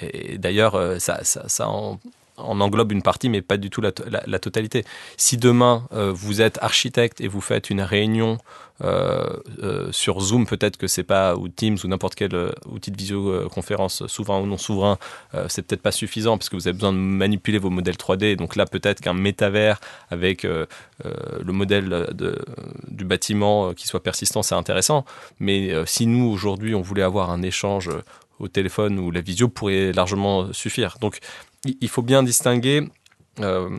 et, 0.00 0.38
d'ailleurs, 0.38 0.80
ça, 0.98 1.24
ça 1.24 1.68
en, 1.68 1.98
en 2.36 2.60
englobe 2.60 2.92
une 2.92 3.02
partie, 3.02 3.28
mais 3.28 3.42
pas 3.42 3.56
du 3.56 3.70
tout 3.70 3.80
la, 3.80 4.38
totalité. 4.38 4.84
Si 5.16 5.36
demain 5.36 5.86
euh, 5.92 6.12
vous 6.12 6.40
êtes 6.40 6.58
architecte 6.62 7.20
et 7.20 7.28
vous 7.28 7.40
faites 7.40 7.70
une 7.70 7.82
réunion 7.82 8.38
euh, 8.82 9.36
euh, 9.62 9.92
sur 9.92 10.20
Zoom, 10.20 10.46
peut-être 10.46 10.76
que 10.76 10.86
c'est 10.86 11.02
pas 11.02 11.36
ou 11.36 11.48
Teams 11.48 11.76
ou 11.84 11.88
n'importe 11.88 12.14
quel 12.14 12.34
outil 12.66 12.90
de 12.90 12.96
visioconférence 12.96 14.06
souverain 14.06 14.40
ou 14.40 14.46
non 14.46 14.56
souverain, 14.56 14.98
c'est 15.48 15.62
peut-être 15.62 15.82
pas 15.82 15.92
suffisant 15.92 16.38
parce 16.38 16.48
que 16.48 16.56
vous 16.56 16.66
avez 16.66 16.74
besoin 16.74 16.92
de 16.92 16.98
manipuler 16.98 17.58
vos 17.58 17.70
modèles 17.70 17.96
3D. 17.96 18.36
Donc 18.36 18.56
là, 18.56 18.66
peut-être 18.66 19.00
qu'un 19.00 19.14
métavers 19.14 19.80
avec 20.10 20.44
le 20.44 21.52
modèle 21.52 22.08
du 22.88 23.04
bâtiment 23.04 23.74
qui 23.74 23.86
soit 23.86 24.02
persistant, 24.02 24.42
c'est 24.42 24.54
intéressant. 24.54 25.04
Mais 25.38 25.70
si 25.86 26.06
nous 26.06 26.24
aujourd'hui 26.24 26.74
on 26.74 26.82
voulait 26.82 27.02
avoir 27.02 27.30
un 27.30 27.42
échange 27.42 27.90
au 28.38 28.48
téléphone 28.48 28.98
ou 28.98 29.10
la 29.10 29.20
visio 29.20 29.48
pourrait 29.48 29.92
largement 29.92 30.52
suffire. 30.52 30.96
Donc 31.00 31.20
il 31.64 31.88
faut 31.88 32.02
bien 32.02 32.22
distinguer 32.22 32.88
euh, 33.40 33.70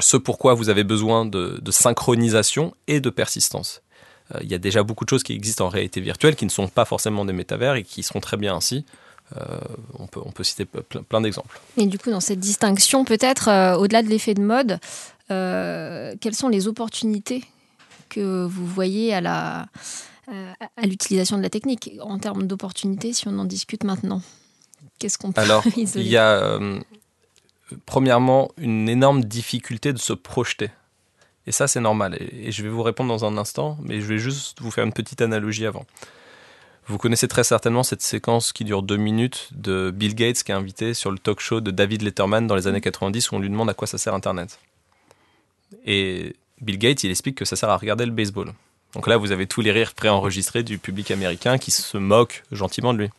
ce 0.00 0.16
pourquoi 0.16 0.54
vous 0.54 0.68
avez 0.68 0.84
besoin 0.84 1.24
de, 1.24 1.60
synchronisation 1.70 2.74
et 2.86 3.00
de 3.00 3.10
persistance. 3.10 3.82
Euh, 4.34 4.38
il 4.42 4.50
y 4.50 4.54
a 4.54 4.58
déjà 4.58 4.82
beaucoup 4.82 5.04
de 5.04 5.10
choses 5.10 5.22
qui 5.22 5.32
existent 5.32 5.66
en 5.66 5.68
réalité 5.68 6.00
virtuelle 6.00 6.36
qui 6.36 6.44
ne 6.44 6.50
sont 6.50 6.68
pas 6.68 6.84
forcément 6.84 7.24
des 7.24 7.32
métavers 7.32 7.74
et 7.74 7.82
qui 7.82 8.02
seront 8.02 8.20
très 8.20 8.36
bien 8.36 8.54
ainsi. 8.54 8.84
Euh, 9.36 9.42
on, 9.98 10.06
peut, 10.06 10.20
on 10.24 10.30
peut 10.30 10.44
citer 10.44 10.64
plein, 10.64 11.20
d'exemples. 11.20 11.60
Et 11.76 11.86
du 11.86 11.98
coup, 11.98 12.10
dans 12.10 12.20
cette 12.20 12.40
distinction, 12.40 13.04
peut-être, 13.04 13.76
au-delà 13.78 14.02
de 14.02 14.08
l'effet 14.08 14.34
de 14.34 14.40
mode, 14.40 14.78
quelles 15.28 16.34
sont 16.34 16.48
les 16.48 16.66
opportunités 16.68 17.44
que 18.08 18.46
vous 18.46 18.66
voyez 18.66 19.12
à 19.12 19.20
la 19.20 19.66
à 20.76 20.86
l'utilisation 20.86 21.38
de 21.38 21.42
la 21.42 21.48
technique 21.48 21.92
en 22.02 22.18
termes 22.18 22.46
d'opportunités 22.46 23.14
si 23.14 23.26
on 23.28 23.38
en 23.38 23.46
discute 23.46 23.84
maintenant? 23.84 24.20
Qu'est-ce 24.98 25.16
qu'on 25.16 25.32
peut 25.32 25.40
Alors, 25.40 25.64
il 25.76 26.06
y 26.06 26.18
a 26.18 26.58
premièrement, 27.86 28.50
une 28.58 28.88
énorme 28.88 29.24
difficulté 29.24 29.92
de 29.92 29.98
se 29.98 30.12
projeter. 30.12 30.70
Et 31.46 31.52
ça, 31.52 31.66
c'est 31.66 31.80
normal. 31.80 32.16
Et, 32.20 32.52
je 32.52 32.62
vais 32.62 32.68
vous 32.68 32.82
répondre 32.82 33.08
dans 33.08 33.24
un 33.24 33.38
instant, 33.38 33.78
mais 33.82 34.00
je 34.00 34.06
vais 34.06 34.18
juste 34.18 34.60
vous 34.60 34.70
faire 34.70 34.84
une 34.84 34.92
petite 34.92 35.20
analogie 35.22 35.66
avant. 35.66 35.86
Vous 36.86 36.98
connaissez 36.98 37.28
très 37.28 37.44
certainement 37.44 37.82
cette 37.82 38.02
séquence 38.02 38.52
qui 38.52 38.64
dure 38.64 38.82
deux 38.82 38.96
minutes 38.96 39.48
de 39.52 39.90
Bill 39.94 40.14
Gates 40.14 40.42
qui 40.42 40.52
est 40.52 40.54
invité 40.54 40.94
sur 40.94 41.10
le 41.10 41.18
talk 41.18 41.40
show 41.40 41.60
de 41.60 41.70
David 41.70 42.02
Letterman 42.02 42.46
dans 42.46 42.54
les 42.54 42.66
années 42.66 42.80
90 42.80 43.30
où 43.30 43.36
on 43.36 43.38
lui 43.38 43.50
demande 43.50 43.68
à 43.68 43.74
quoi 43.74 43.86
ça 43.86 43.98
sert 43.98 44.14
Internet. 44.14 44.58
Et 45.84 46.34
Bill 46.60 46.78
Gates, 46.78 47.04
il 47.04 47.10
explique 47.10 47.36
que 47.36 47.44
ça 47.44 47.56
sert 47.56 47.68
à 47.68 47.76
regarder 47.76 48.06
le 48.06 48.12
baseball. 48.12 48.52
Donc 48.94 49.06
là, 49.06 49.18
vous 49.18 49.32
avez 49.32 49.46
tous 49.46 49.60
les 49.60 49.70
rires 49.70 49.94
préenregistrés 49.94 50.62
du 50.62 50.78
public 50.78 51.10
américain 51.10 51.58
qui 51.58 51.70
se 51.70 51.98
moque 51.98 52.42
gentiment 52.52 52.94
de 52.94 52.98
lui. 52.98 53.10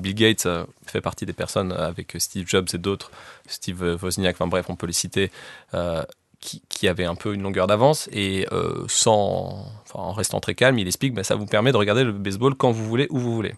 Bill 0.00 0.14
Gates 0.14 0.46
euh, 0.46 0.64
fait 0.86 1.00
partie 1.00 1.26
des 1.26 1.32
personnes 1.32 1.72
euh, 1.72 1.88
avec 1.88 2.14
Steve 2.18 2.46
Jobs 2.46 2.68
et 2.72 2.78
d'autres, 2.78 3.10
Steve 3.46 3.98
Wozniak, 4.02 4.36
enfin 4.36 4.46
bref, 4.46 4.66
on 4.68 4.76
peut 4.76 4.86
les 4.86 4.92
citer, 4.92 5.30
euh, 5.74 6.02
qui, 6.40 6.62
qui, 6.68 6.88
avaient 6.88 7.04
un 7.04 7.14
peu 7.14 7.34
une 7.34 7.42
longueur 7.42 7.66
d'avance 7.66 8.08
et 8.12 8.46
sans, 8.86 9.66
en 9.94 10.12
restant 10.12 10.40
très 10.40 10.54
calme, 10.54 10.78
il 10.78 10.86
explique 10.86 11.12
que 11.12 11.16
bah, 11.16 11.24
ça 11.24 11.36
vous 11.36 11.46
permet 11.46 11.72
de 11.72 11.78
regarder 11.78 12.04
le 12.04 12.12
baseball 12.12 12.54
quand 12.54 12.70
vous 12.70 12.84
voulez, 12.84 13.06
où 13.08 13.18
vous 13.18 13.34
voulez. 13.34 13.54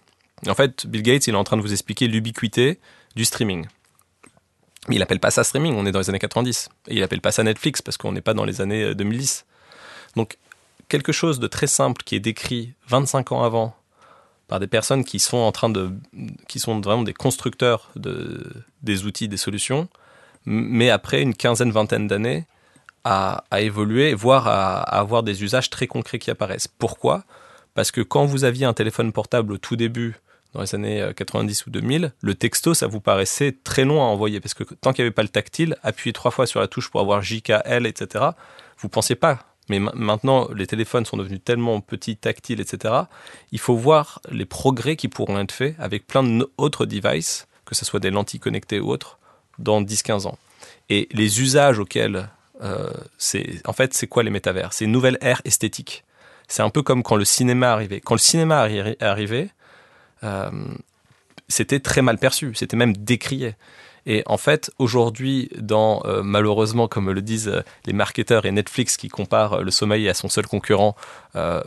en 0.47 0.55
fait, 0.55 0.87
Bill 0.87 1.03
Gates, 1.03 1.27
il 1.27 1.35
est 1.35 1.37
en 1.37 1.43
train 1.43 1.57
de 1.57 1.63
vous 1.63 1.73
expliquer 1.73 2.07
l'ubiquité 2.07 2.79
du 3.17 3.25
streaming. 3.25 3.67
Mais 4.89 4.97
il 4.97 5.03
appelle 5.03 5.19
pas 5.19 5.33
ça 5.33 5.43
streaming, 5.43 5.75
on 5.75 5.85
est 5.85 5.91
dans 5.91 5.99
les 5.99 6.11
années 6.11 6.21
90. 6.21 6.69
Et 6.87 6.95
il 6.95 7.03
appelle 7.03 7.21
pas 7.21 7.33
ça 7.33 7.43
Netflix 7.43 7.83
parce 7.83 7.97
qu'on 7.97 8.13
n'est 8.13 8.21
pas 8.21 8.35
dans 8.35 8.45
les 8.45 8.61
années 8.61 8.95
2010. 8.95 9.45
Donc, 10.15 10.39
quelque 10.89 11.11
chose 11.11 11.41
de 11.41 11.49
très 11.49 11.67
simple 11.67 12.03
qui 12.05 12.15
est 12.15 12.21
décrit 12.21 12.75
25 12.89 13.33
ans 13.33 13.43
avant 13.43 13.76
par 14.49 14.61
des 14.61 14.67
personnes 14.67 15.05
qui 15.05 15.19
sont 15.19 15.39
en 15.39 15.53
train 15.53 15.69
de, 15.69 15.91
qui 16.49 16.59
sont 16.59 16.81
vraiment 16.81 17.03
des 17.03 17.15
constructeurs 17.15 17.91
de, 17.97 18.65
des 18.83 19.05
outils, 19.05 19.29
des 19.29 19.37
solutions, 19.37 19.89
mais 20.45 20.91
après 20.91 21.23
une 21.23 21.35
quinzaine, 21.35 21.73
vingtaine 21.73 22.07
d'années, 22.07 22.47
à, 23.05 23.45
évoluer, 23.59 24.15
voire 24.15 24.49
à, 24.49 24.81
avoir 24.81 25.23
des 25.23 25.45
usages 25.45 25.71
très 25.71 25.87
concrets 25.87 26.19
qui 26.19 26.31
apparaissent. 26.31 26.67
Pourquoi? 26.69 27.25
Parce 27.75 27.93
que 27.93 28.01
quand 28.01 28.25
vous 28.25 28.43
aviez 28.43 28.67
un 28.67 28.73
téléphone 28.73 29.13
portable 29.13 29.53
au 29.53 29.59
tout 29.59 29.77
début, 29.77 30.17
dans 30.55 30.63
les 30.63 30.75
années 30.75 31.11
90 31.15 31.67
ou 31.67 31.71
2000, 31.71 32.13
le 32.21 32.35
texto, 32.35 32.75
ça 32.75 32.87
vous 32.87 33.01
paraissait 33.01 33.57
très 33.63 33.85
long 33.85 34.01
à 34.01 34.07
envoyer 34.07 34.41
parce 34.41 34.55
que 34.55 34.65
tant 34.65 34.93
qu'il 34.93 35.05
n'y 35.05 35.07
avait 35.07 35.15
pas 35.15 35.23
le 35.23 35.29
tactile, 35.29 35.77
appuyer 35.83 36.13
trois 36.13 36.31
fois 36.31 36.47
sur 36.47 36.59
la 36.59 36.67
touche 36.67 36.91
pour 36.91 37.01
avoir 37.01 37.23
JKL, 37.23 37.87
etc., 37.87 38.25
vous 38.79 38.89
pensiez 38.89 39.17
pas. 39.17 39.56
Mais 39.69 39.81
maintenant, 39.81 40.49
les 40.55 40.67
téléphones 40.67 41.05
sont 41.05 41.17
devenus 41.17 41.41
tellement 41.45 41.81
petits, 41.81 42.17
tactiles, 42.17 42.61
etc. 42.61 42.95
Il 43.51 43.59
faut 43.59 43.77
voir 43.77 44.21
les 44.31 44.45
progrès 44.45 44.97
qui 44.97 45.09
pourront 45.09 45.39
être 45.41 45.53
faits 45.53 45.75
avec 45.79 46.07
plein 46.07 46.23
d'autres 46.23 46.87
devices, 46.87 47.49
que 47.65 47.75
ce 47.75 47.85
soit 47.85 48.01
des 48.01 48.11
lentilles 48.11 48.41
connectées 48.41 48.79
ou 48.79 48.91
autres, 48.91 49.19
dans 49.59 49.83
10-15 49.83 50.29
ans. 50.29 50.39
Et 50.89 51.09
les 51.11 51.41
usages 51.41 51.79
auxquels 51.79 52.29
euh, 52.63 52.91
en 53.65 53.73
fait 53.73 53.93
c'est 53.93 54.07
quoi 54.07 54.23
les 54.23 54.31
métavers? 54.31 54.73
C'est 54.73 54.85
une 54.85 54.93
nouvelle 54.93 55.19
ère 55.21 55.43
esthétique. 55.45 56.05
C'est 56.49 56.63
un 56.63 56.71
peu 56.71 56.83
comme 56.83 57.03
quand 57.03 57.17
le 57.17 57.25
cinéma 57.25 57.73
arrivait. 57.73 58.01
Quand 58.01 58.15
le 58.15 58.21
cinéma 58.21 58.71
est 58.71 59.03
arrivé, 59.03 59.51
euh, 60.23 60.51
c'était 61.49 61.81
très 61.81 62.03
mal 62.03 62.19
perçu, 62.19 62.55
c'était 62.55 62.77
même 62.77 62.97
décrié. 62.97 63.55
Et 64.07 64.23
en 64.27 64.37
fait, 64.37 64.71
aujourd'hui, 64.79 65.51
dans 65.59 66.03
euh, 66.07 66.23
malheureusement, 66.23 66.87
comme 66.89 67.11
le 67.11 67.23
disent 67.23 67.49
euh, 67.49 67.63
les 67.87 67.93
marketeurs 67.93 68.47
et 68.47 68.53
Netflix 68.53 68.97
qui 68.97 69.09
comparent 69.09 69.63
le 69.63 69.71
sommeil 69.71 70.09
à 70.09 70.15
son 70.15 70.29
seul 70.29 70.47
concurrent, 70.47 70.97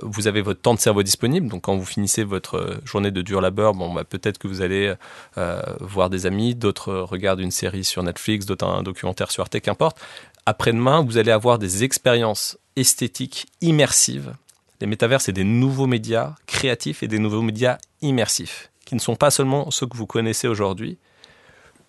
vous 0.02 0.28
avez 0.28 0.42
votre 0.42 0.62
temps 0.62 0.74
de 0.74 0.80
cerveau 0.80 1.04
disponible. 1.04 1.48
Donc, 1.48 1.62
quand 1.62 1.78
vous 1.78 1.86
finissez 1.86 2.24
votre 2.24 2.80
journée 2.86 3.12
de 3.12 3.22
dur 3.22 3.40
labeur, 3.40 3.76
bon, 3.76 3.94
bah, 3.94 4.04
peut-être 4.04 4.40
que 4.40 4.48
vous 4.48 4.64
allez 4.64 4.96
voir 5.80 6.10
des 6.10 6.26
amis, 6.26 6.56
d'autres 6.56 6.92
regardent 6.92 7.42
une 7.42 7.52
série 7.52 7.84
sur 7.84 8.02
Netflix, 8.02 8.48
d'autres 8.48 8.66
un 8.66 8.82
documentaire 8.82 9.30
sur 9.30 9.44
Arte, 9.44 9.60
qu'importe. 9.60 9.96
Après-demain, 10.48 11.04
vous 11.04 11.20
allez 11.20 11.30
avoir 11.30 11.60
des 11.60 11.84
expériences 11.84 12.58
esthétiques 12.76 13.46
immersives. 13.62 14.34
Les 14.82 14.88
métavers, 14.88 15.22
c'est 15.22 15.34
des 15.34 15.44
nouveaux 15.44 15.88
médias 15.88 16.36
créatifs 16.48 17.04
et 17.04 17.08
des 17.08 17.20
nouveaux 17.20 17.42
médias 17.42 17.78
immersifs, 18.02 18.72
qui 18.86 18.96
ne 18.96 19.00
sont 19.00 19.16
pas 19.16 19.30
seulement 19.30 19.70
ceux 19.72 19.86
que 19.86 19.96
vous 19.96 20.08
connaissez 20.08 20.48
aujourd'hui. 20.48 20.98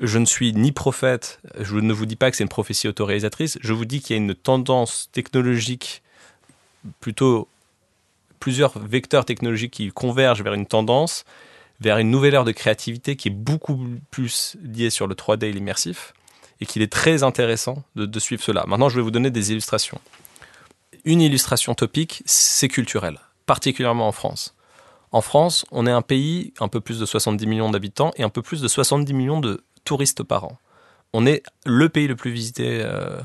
Je 0.00 0.19
ne 0.19 0.25
suis 0.25 0.54
ni 0.54 0.73
prophète, 0.73 1.40
je 1.59 1.76
ne 1.76 1.92
vous 1.92 2.07
dis 2.07 2.16
pas 2.16 2.30
que 2.30 2.37
c'est 2.37 2.45
une 2.45 2.49
prophétie 2.49 2.88
autoréalisatrice, 2.88 3.59
je 3.61 3.73
vous 3.75 3.85
dis 3.85 4.00
qu'il 4.00 4.16
y 4.16 4.19
a 4.19 4.23
une 4.23 4.35
tendance 4.35 5.11
technologique, 5.12 6.02
plutôt 7.00 7.49
plusieurs 8.40 8.78
vecteurs 8.78 9.26
technologiques 9.26 9.75
qui 9.75 9.90
convergent 9.90 10.42
vers 10.42 10.54
une 10.54 10.64
tendance, 10.64 11.26
vers 11.80 11.99
une 11.99 12.11
nouvelle 12.11 12.35
ère 12.35 12.45
de 12.45 12.52
créativité 12.52 13.14
qui 13.14 13.28
est 13.28 13.33
beaucoup 13.33 13.87
plus 14.11 14.57
liée 14.62 14.90
sur 14.90 15.07
le 15.07 15.14
3D 15.14 15.45
et 15.45 15.52
l'immersif 15.52 16.14
et 16.61 16.66
qu'il 16.66 16.83
est 16.83 16.92
très 16.92 17.23
intéressant 17.23 17.83
de, 17.97 18.19
suivre 18.19 18.42
cela. 18.42 18.64
Maintenant, 18.66 18.88
je 18.88 18.97
vais 18.97 19.02
vous 19.02 19.11
donner 19.11 19.30
des 19.30 19.52
illustrations. 19.52 20.00
Une 21.04 21.23
illustration 21.23 21.75
topique, 21.75 22.23
c'est 22.26 22.69
culturel, 22.69 23.19
particulièrement 23.47 24.09
en 24.09 24.12
France. 24.12 24.54
En 25.12 25.23
France, 25.23 25.64
on 25.73 25.87
est 25.87 25.90
un 25.90 26.02
pays 26.02 26.52
un 26.61 26.69
peu 26.69 26.80
plus 26.80 27.00
de 27.00 27.07
70 27.07 27.47
millions 27.47 27.71
d'habitants 27.71 28.12
et 28.16 28.23
un 28.23 28.28
peu 28.28 28.42
plus 28.42 28.61
de 28.61 28.69
70 28.69 29.12
millions 29.14 29.40
de 29.40 29.62
touristes 29.85 30.23
par 30.23 30.45
an. 30.45 30.59
On 31.13 31.27
est 31.27 31.43
le 31.65 31.89
pays 31.89 32.07
le 32.07 32.17
plus 32.17 32.31
visité, 32.31 32.81
euh, 32.83 33.21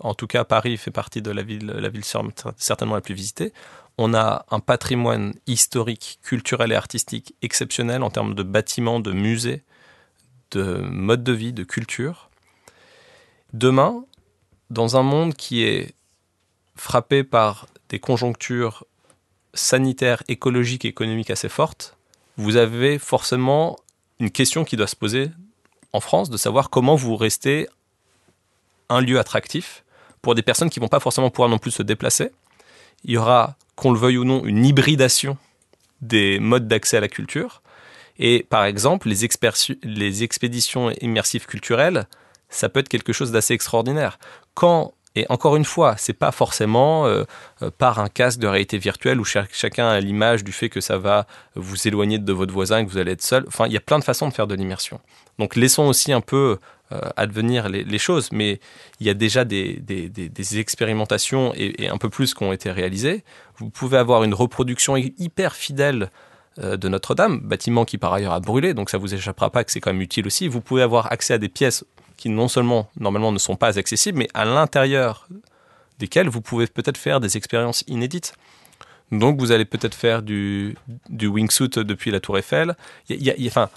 en 0.00 0.14
tout 0.14 0.26
cas 0.26 0.44
Paris 0.44 0.76
fait 0.76 0.90
partie 0.90 1.22
de 1.22 1.30
la 1.30 1.42
ville, 1.42 1.66
la 1.66 1.88
ville 1.88 2.04
certainement 2.04 2.94
la 2.94 3.00
plus 3.00 3.14
visitée. 3.14 3.52
On 3.96 4.14
a 4.14 4.44
un 4.50 4.60
patrimoine 4.60 5.34
historique, 5.46 6.20
culturel 6.22 6.72
et 6.72 6.76
artistique 6.76 7.34
exceptionnel 7.42 8.02
en 8.02 8.10
termes 8.10 8.34
de 8.34 8.42
bâtiments, 8.42 9.00
de 9.00 9.12
musées, 9.12 9.62
de 10.52 10.78
modes 10.78 11.24
de 11.24 11.32
vie, 11.32 11.52
de 11.52 11.64
culture. 11.64 12.30
Demain, 13.52 14.04
dans 14.70 14.96
un 14.96 15.02
monde 15.02 15.34
qui 15.34 15.62
est 15.62 15.94
frappé 16.76 17.24
par 17.24 17.66
des 17.88 17.98
conjonctures 17.98 18.84
sanitaires, 19.54 20.22
écologiques 20.28 20.84
économiques 20.84 21.30
assez 21.30 21.48
fortes, 21.48 21.96
vous 22.36 22.56
avez 22.56 22.98
forcément 22.98 23.76
une 24.20 24.30
question 24.30 24.64
qui 24.64 24.76
doit 24.76 24.86
se 24.86 24.96
poser 24.96 25.30
en 25.92 26.00
France, 26.00 26.30
de 26.30 26.36
savoir 26.36 26.70
comment 26.70 26.96
vous 26.96 27.16
restez 27.16 27.68
un 28.88 29.00
lieu 29.00 29.18
attractif 29.18 29.84
pour 30.22 30.34
des 30.34 30.42
personnes 30.42 30.70
qui 30.70 30.80
vont 30.80 30.88
pas 30.88 31.00
forcément 31.00 31.30
pouvoir 31.30 31.48
non 31.48 31.58
plus 31.58 31.70
se 31.70 31.82
déplacer. 31.82 32.30
Il 33.04 33.12
y 33.12 33.16
aura, 33.16 33.56
qu'on 33.76 33.92
le 33.92 33.98
veuille 33.98 34.18
ou 34.18 34.24
non, 34.24 34.44
une 34.44 34.64
hybridation 34.64 35.36
des 36.00 36.38
modes 36.38 36.68
d'accès 36.68 36.96
à 36.96 37.00
la 37.00 37.08
culture. 37.08 37.62
Et 38.18 38.44
par 38.48 38.64
exemple, 38.64 39.08
les, 39.08 39.24
expéditions 40.22 40.90
immersives 41.00 41.46
culturelles 41.46 42.06
ça 42.50 42.68
peut 42.68 42.80
être 42.80 42.88
quelque 42.88 43.12
chose 43.12 43.30
d'assez 43.30 43.54
extraordinaire. 43.54 44.18
Quand 44.54 44.94
et 45.14 45.26
encore 45.30 45.56
une 45.56 45.64
fois, 45.64 45.96
c'est 45.98 46.12
pas 46.12 46.30
forcément 46.30 47.06
euh, 47.06 47.24
euh, 47.62 47.70
par 47.76 47.98
un 47.98 48.08
casque 48.08 48.38
de 48.38 48.46
réalité 48.46 48.78
virtuelle 48.78 49.18
où 49.20 49.24
chacun 49.24 49.88
a 49.88 49.98
l'image 49.98 50.44
du 50.44 50.52
fait 50.52 50.68
que 50.68 50.80
ça 50.80 50.96
va 50.96 51.26
vous 51.56 51.88
éloigner 51.88 52.18
de 52.18 52.32
votre 52.32 52.52
voisin, 52.52 52.84
que 52.84 52.90
vous 52.90 52.98
allez 52.98 53.12
être 53.12 53.22
seul. 53.22 53.44
Enfin, 53.48 53.66
il 53.66 53.72
y 53.72 53.76
a 53.76 53.80
plein 53.80 53.98
de 53.98 54.04
façons 54.04 54.28
de 54.28 54.32
faire 54.32 54.46
de 54.46 54.54
l'immersion. 54.54 55.00
Donc, 55.38 55.56
laissons 55.56 55.84
aussi 55.84 56.12
un 56.12 56.20
peu 56.20 56.58
euh, 56.92 57.00
advenir 57.16 57.68
les, 57.68 57.98
choses, 57.98 58.30
mais 58.32 58.60
il 59.00 59.06
y 59.06 59.10
a 59.10 59.14
déjà 59.14 59.44
des, 59.44 59.82
expérimentations 60.54 61.52
et, 61.54 61.88
un 61.88 61.98
peu 61.98 62.08
plus 62.08 62.34
qui 62.34 62.42
ont 62.42 62.52
été 62.52 62.70
réalisées. 62.70 63.24
Vous 63.56 63.70
pouvez 63.70 63.98
avoir 63.98 64.24
une 64.24 64.34
reproduction 64.34 64.96
hyper 64.96 65.54
fidèle 65.54 66.10
de 66.56 66.88
Notre-Dame, 66.88 67.38
bâtiment 67.38 67.84
qui 67.84 67.98
par 67.98 68.12
ailleurs 68.12 68.32
a 68.32 68.40
brûlé, 68.40 68.74
donc 68.74 68.90
ça 68.90 68.98
vous 68.98 69.14
échappera 69.14 69.48
pas 69.50 69.62
que 69.62 69.70
c'est 69.70 69.78
quand 69.78 69.92
même 69.92 70.02
utile 70.02 70.26
aussi. 70.26 70.48
Vous 70.48 70.60
pouvez 70.60 70.82
avoir 70.82 71.12
accès 71.12 71.34
à 71.34 71.38
des 71.38 71.48
pièces 71.48 71.84
qui 72.16 72.28
non 72.28 72.48
seulement 72.48 72.90
normalement 72.98 73.32
ne 73.32 73.38
sont 73.38 73.56
pas 73.56 73.78
accessibles, 73.78 74.18
mais 74.18 74.28
à 74.34 74.44
l'intérieur 74.44 75.28
desquels 75.98 76.28
vous 76.28 76.40
pouvez 76.42 76.66
peut-être 76.66 76.98
faire 76.98 77.20
des 77.20 77.36
expériences 77.36 77.84
inédites. 77.86 78.34
Donc 79.10 79.40
vous 79.40 79.52
allez 79.52 79.64
peut-être 79.64 79.94
faire 79.94 80.22
du, 80.22 80.76
wingsuit 81.10 81.70
depuis 81.70 82.10
la 82.10 82.20
Tour 82.20 82.36
Eiffel. 82.36 82.76
Enfin, 83.46 83.70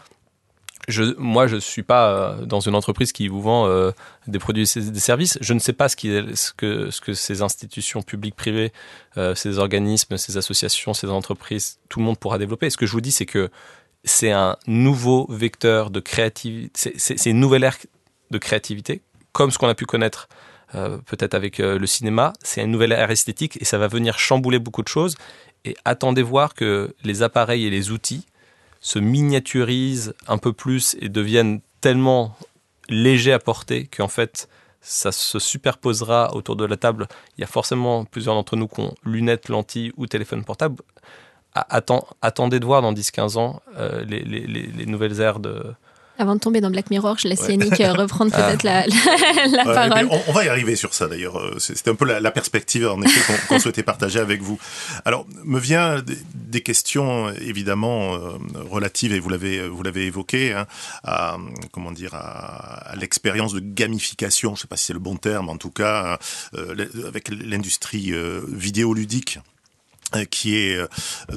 moi, 1.17 1.47
je 1.47 1.55
ne 1.55 1.59
suis 1.59 1.83
pas 1.83 2.09
euh, 2.09 2.45
dans 2.45 2.59
une 2.59 2.75
entreprise 2.75 3.11
qui 3.11 3.27
vous 3.27 3.41
vend 3.41 3.67
euh, 3.67 3.91
des 4.27 4.39
produits 4.39 4.69
et 4.75 4.79
des 4.79 4.99
services. 4.99 5.37
Je 5.41 5.53
ne 5.53 5.59
sais 5.59 5.73
pas 5.73 5.89
ce, 5.89 5.95
que, 5.95 6.89
ce 6.91 7.01
que 7.01 7.13
ces 7.13 7.41
institutions 7.41 8.01
publiques, 8.01 8.35
privées, 8.35 8.71
euh, 9.17 9.35
ces 9.35 9.59
organismes, 9.59 10.17
ces 10.17 10.37
associations, 10.37 10.93
ces 10.93 11.07
entreprises, 11.07 11.79
tout 11.89 11.99
le 11.99 12.05
monde 12.05 12.17
pourra 12.17 12.37
développer. 12.37 12.69
Ce 12.69 12.77
que 12.77 12.85
je 12.85 12.91
vous 12.91 13.01
dis, 13.01 13.11
c'est 13.11 13.25
que 13.25 13.49
c'est 14.03 14.31
un 14.31 14.57
nouveau 14.65 15.27
vecteur 15.29 15.91
de 15.91 15.99
créativité. 15.99 16.71
C'est 16.73 17.29
une 17.29 17.39
nouvelle 17.39 17.63
ère 17.63 17.77
de 18.31 18.37
créativité, 18.37 19.01
comme 19.31 19.51
ce 19.51 19.59
qu'on 19.59 19.67
a 19.67 19.75
pu 19.75 19.85
connaître 19.85 20.27
peut-être 20.71 21.35
avec 21.35 21.59
le 21.59 21.85
cinéma. 21.85 22.33
C'est 22.41 22.61
une 22.61 22.71
nouvelle 22.71 22.93
ère 22.93 23.11
esthétique 23.11 23.61
et 23.61 23.65
ça 23.65 23.77
va 23.77 23.87
venir 23.87 24.17
chambouler 24.17 24.57
beaucoup 24.57 24.81
de 24.81 24.87
choses. 24.87 25.17
Et 25.65 25.75
attendez 25.85 26.23
voir 26.23 26.55
que 26.55 26.95
les 27.03 27.21
appareils 27.21 27.67
et 27.67 27.69
les 27.69 27.91
outils 27.91 28.25
se 28.81 28.99
miniaturisent 28.99 30.13
un 30.27 30.37
peu 30.37 30.51
plus 30.51 30.97
et 30.99 31.07
deviennent 31.07 31.61
tellement 31.79 32.35
légers 32.89 33.33
à 33.33 33.39
porter 33.39 33.87
qu'en 33.87 34.07
fait 34.07 34.49
ça 34.81 35.11
se 35.11 35.37
superposera 35.37 36.35
autour 36.35 36.55
de 36.55 36.65
la 36.65 36.75
table. 36.75 37.07
Il 37.37 37.41
y 37.41 37.43
a 37.43 37.47
forcément 37.47 38.03
plusieurs 38.03 38.33
d'entre 38.33 38.55
nous 38.55 38.67
qui 38.67 38.81
ont 38.81 38.95
lunettes, 39.05 39.47
lentilles 39.47 39.93
ou 39.95 40.07
téléphone 40.07 40.43
portable. 40.43 40.81
attendez 41.53 42.59
de 42.59 42.65
voir 42.65 42.81
dans 42.81 42.91
10-15 42.91 43.37
ans 43.37 43.61
euh, 43.77 44.03
les, 44.03 44.85
nouvelles 44.87 45.21
aires 45.21 45.39
de, 45.39 45.63
avant 46.21 46.35
de 46.35 46.39
tomber 46.39 46.61
dans 46.61 46.69
Black 46.69 46.91
Mirror, 46.91 47.17
je 47.17 47.27
laisse 47.27 47.47
Yannick 47.49 47.81
euh, 47.81 47.93
reprendre 47.93 48.31
ah. 48.35 48.43
peut-être 48.43 48.63
la, 48.63 48.83
parole. 49.65 50.07
On, 50.27 50.31
va 50.31 50.45
y 50.45 50.49
arriver 50.49 50.75
sur 50.75 50.93
ça 50.93 51.07
d'ailleurs. 51.07 51.37
Euh, 51.37 51.57
c'était 51.57 51.89
un 51.89 51.95
peu 51.95 52.05
la, 52.05 52.31
perspective 52.31 52.87
en 52.87 53.01
effet 53.01 53.19
qu'on 53.47 53.59
souhaitait 53.59 53.83
partager 53.83 54.19
avec 54.19 54.41
vous. 54.41 54.59
Alors, 55.03 55.25
me 55.43 55.59
vient 55.59 56.01
des, 56.33 56.61
questions 56.61 57.29
évidemment 57.41 58.13
euh, 58.13 58.37
relatives 58.69 59.13
et 59.13 59.19
vous 59.19 59.29
l'avez 59.29 59.67
vous 59.67 59.81
l'avez 59.81 60.05
évoqué 60.05 60.53
hein, 60.53 60.67
à 61.03 61.37
comment 61.71 61.91
dire 61.91 62.13
à, 62.13 62.93
l'expérience 62.95 63.53
de 63.53 63.59
gamification. 63.59 64.49
Je 64.51 64.53
ne 64.53 64.59
sais 64.59 64.67
pas 64.67 64.77
si 64.77 64.85
c'est 64.85 64.93
le 64.93 64.99
bon 64.99 65.17
terme, 65.17 65.49
en 65.49 65.57
tout 65.57 65.71
cas 65.71 66.19
avec 67.07 67.29
l'industrie 67.29 68.13
vidéoludique 68.47 69.39
qui 70.29 70.57
est 70.57 70.77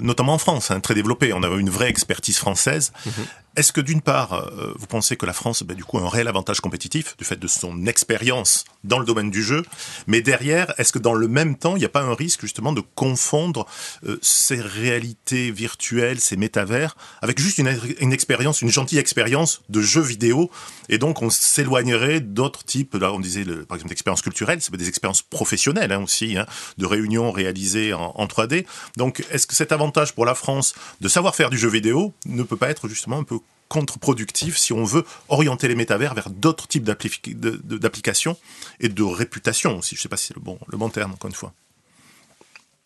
notamment 0.00 0.34
en 0.34 0.38
France 0.38 0.70
hein, 0.70 0.80
très 0.80 0.94
développée. 0.94 1.32
On 1.32 1.42
a 1.42 1.48
une 1.48 1.70
vraie 1.70 1.88
expertise 1.88 2.36
française. 2.36 2.92
Mm-hmm. 3.06 3.43
Est-ce 3.56 3.72
que 3.72 3.80
d'une 3.80 4.00
part, 4.00 4.32
euh, 4.32 4.74
vous 4.76 4.86
pensez 4.86 5.16
que 5.16 5.26
la 5.26 5.32
France, 5.32 5.62
ben, 5.62 5.76
du 5.76 5.84
coup, 5.84 5.98
a 5.98 6.02
un 6.02 6.08
réel 6.08 6.26
avantage 6.26 6.60
compétitif 6.60 7.16
du 7.16 7.24
fait 7.24 7.36
de 7.36 7.46
son 7.46 7.86
expérience 7.86 8.64
dans 8.84 8.98
le 8.98 9.04
domaine 9.04 9.30
du 9.30 9.42
jeu, 9.42 9.62
mais 10.06 10.20
derrière, 10.20 10.72
est-ce 10.78 10.92
que 10.92 10.98
dans 10.98 11.14
le 11.14 11.28
même 11.28 11.56
temps, 11.56 11.76
il 11.76 11.80
n'y 11.80 11.84
a 11.84 11.90
pas 11.90 12.02
un 12.02 12.14
risque 12.14 12.42
justement 12.42 12.72
de 12.72 12.82
confondre 12.94 13.66
euh, 14.06 14.18
ces 14.22 14.60
réalités 14.60 15.50
virtuelles, 15.50 16.20
ces 16.20 16.36
métavers, 16.36 16.96
avec 17.22 17.38
juste 17.38 17.58
une, 17.58 18.12
expérience, 18.12 18.62
une 18.62 18.70
gentille 18.70 18.98
expérience 18.98 19.62
de 19.68 19.80
jeu 19.80 20.00
vidéo, 20.00 20.50
et 20.88 20.98
donc 20.98 21.22
on 21.22 21.30
s'éloignerait 21.30 22.20
d'autres 22.20 22.64
types, 22.64 22.94
là 22.94 23.12
on 23.12 23.20
disait 23.20 23.44
par 23.44 23.76
exemple 23.76 23.88
d'expériences 23.88 24.22
culturelles, 24.22 24.60
ça 24.60 24.70
peut 24.70 24.76
être 24.76 24.80
des 24.80 24.88
expériences 24.88 25.22
professionnelles 25.22 25.92
hein, 25.92 26.02
aussi, 26.02 26.36
hein, 26.36 26.46
de 26.78 26.86
réunions 26.86 27.30
réalisées 27.30 27.92
en 27.92 28.26
3D. 28.26 28.66
Donc 28.96 29.24
est-ce 29.30 29.46
que 29.46 29.54
cet 29.54 29.72
avantage 29.72 30.14
pour 30.14 30.24
la 30.24 30.34
France 30.34 30.74
de 31.00 31.08
savoir 31.08 31.34
faire 31.34 31.50
du 31.50 31.58
jeu 31.58 31.68
vidéo 31.68 32.12
ne 32.26 32.42
peut 32.42 32.56
pas 32.56 32.70
être 32.70 32.88
justement 32.88 33.18
un 33.18 33.24
peu 33.24 33.38
contre-productif 33.74 34.56
si 34.56 34.72
on 34.72 34.84
veut 34.84 35.04
orienter 35.28 35.66
les 35.66 35.74
métavers 35.74 36.14
vers 36.14 36.30
d'autres 36.30 36.68
types 36.68 36.84
d'applications 36.84 38.36
et 38.78 38.88
de 38.88 39.02
réputation 39.02 39.78
aussi. 39.78 39.96
Je 39.96 40.00
ne 40.00 40.02
sais 40.02 40.08
pas 40.08 40.16
si 40.16 40.26
c'est 40.28 40.36
le 40.36 40.40
bon, 40.40 40.60
le 40.68 40.78
bon 40.78 40.90
terme, 40.90 41.12
encore 41.12 41.28
une 41.28 41.34
fois. 41.34 41.52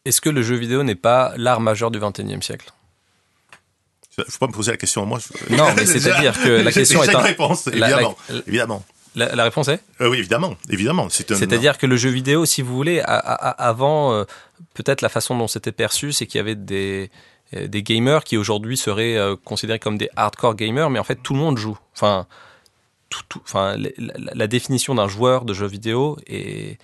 Est-ce 0.07 0.23
que 0.23 0.31
le 0.31 0.41
jeu 0.41 0.57
vidéo 0.57 0.83
n'est 0.85 0.95
pas 0.95 1.35
l'art 1.37 1.61
majeur 1.61 1.91
du 1.91 2.01
XXIe 2.01 2.43
siècle? 2.43 2.73
Faut 4.17 4.39
pas 4.39 4.47
me 4.47 4.53
poser 4.53 4.71
la 4.71 4.79
question 4.79 5.03
à 5.03 5.05
moi. 5.05 5.19
Non, 5.51 5.67
mais 5.77 5.85
c'est-à-dire 5.85 6.43
que 6.43 6.49
la 6.49 6.73
question 6.73 7.03
est 7.03 7.13
une 7.13 7.17
réponse, 7.17 7.67
évidemment. 7.67 8.17
évidemment. 8.47 8.85
La, 9.15 9.45
réponse 9.45 9.69
est? 9.69 9.81
Euh, 10.01 10.09
Oui, 10.09 10.19
évidemment, 10.19 10.57
évidemment. 10.71 11.09
C'est-à-dire 11.11 11.77
que 11.77 11.87
le 11.87 11.97
jeu 11.97 12.09
vidéo, 12.09 12.47
si 12.47 12.63
vous 12.63 12.75
voulez, 12.75 13.03
avant, 13.05 14.15
euh, 14.15 14.25
peut-être 14.73 15.03
la 15.03 15.11
façon 15.11 15.37
dont 15.37 15.49
c'était 15.49 15.73
perçu, 15.73 16.13
c'est 16.13 16.27
qu'il 16.27 16.39
y 16.39 16.41
avait 16.41 16.55
des, 16.55 17.11
des 17.53 17.83
gamers 17.83 18.25
qui 18.25 18.37
aujourd'hui 18.37 18.77
seraient 18.77 19.17
considérés 19.45 19.79
comme 19.79 19.97
des 19.99 20.11
hardcore 20.17 20.55
gamers, 20.55 20.91
mais 20.91 20.99
en 20.99 21.05
fait 21.05 21.17
tout 21.17 21.33
le 21.33 21.39
monde 21.39 21.57
joue. 21.59 21.79
Enfin, 21.95 22.27
la, 24.35 24.47
définition 24.47 24.95
d'un 24.95 25.09
joueur 25.09 25.45
de 25.45 25.55
jeu 25.55 25.67
vidéo 25.67 26.19
est, 26.27 26.79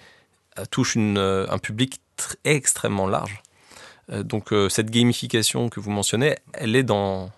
touche 0.71 0.97
un 0.97 1.59
public 1.59 2.01
extrêmement 2.45 3.07
large. 3.07 3.43
donc 4.11 4.55
cette 4.71 4.91
gamification 4.91 5.69
que 5.69 5.81
vous 5.81 5.91
mentionnez, 5.91 6.37
elle 6.55 6.77
est 6.77 6.83
dans 6.83 7.31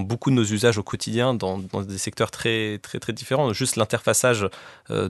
beaucoup 0.00 0.30
de 0.30 0.36
nos 0.36 0.44
usages 0.44 0.78
au 0.78 0.82
quotidien, 0.82 1.34
dans, 1.34 1.58
des 1.58 1.98
secteurs 1.98 2.30
très, 2.30 2.78
très, 2.78 2.98
très 2.98 3.12
différents. 3.12 3.52
Juste 3.52 3.76
l'interfaçage 3.76 4.48
euh, 4.90 5.08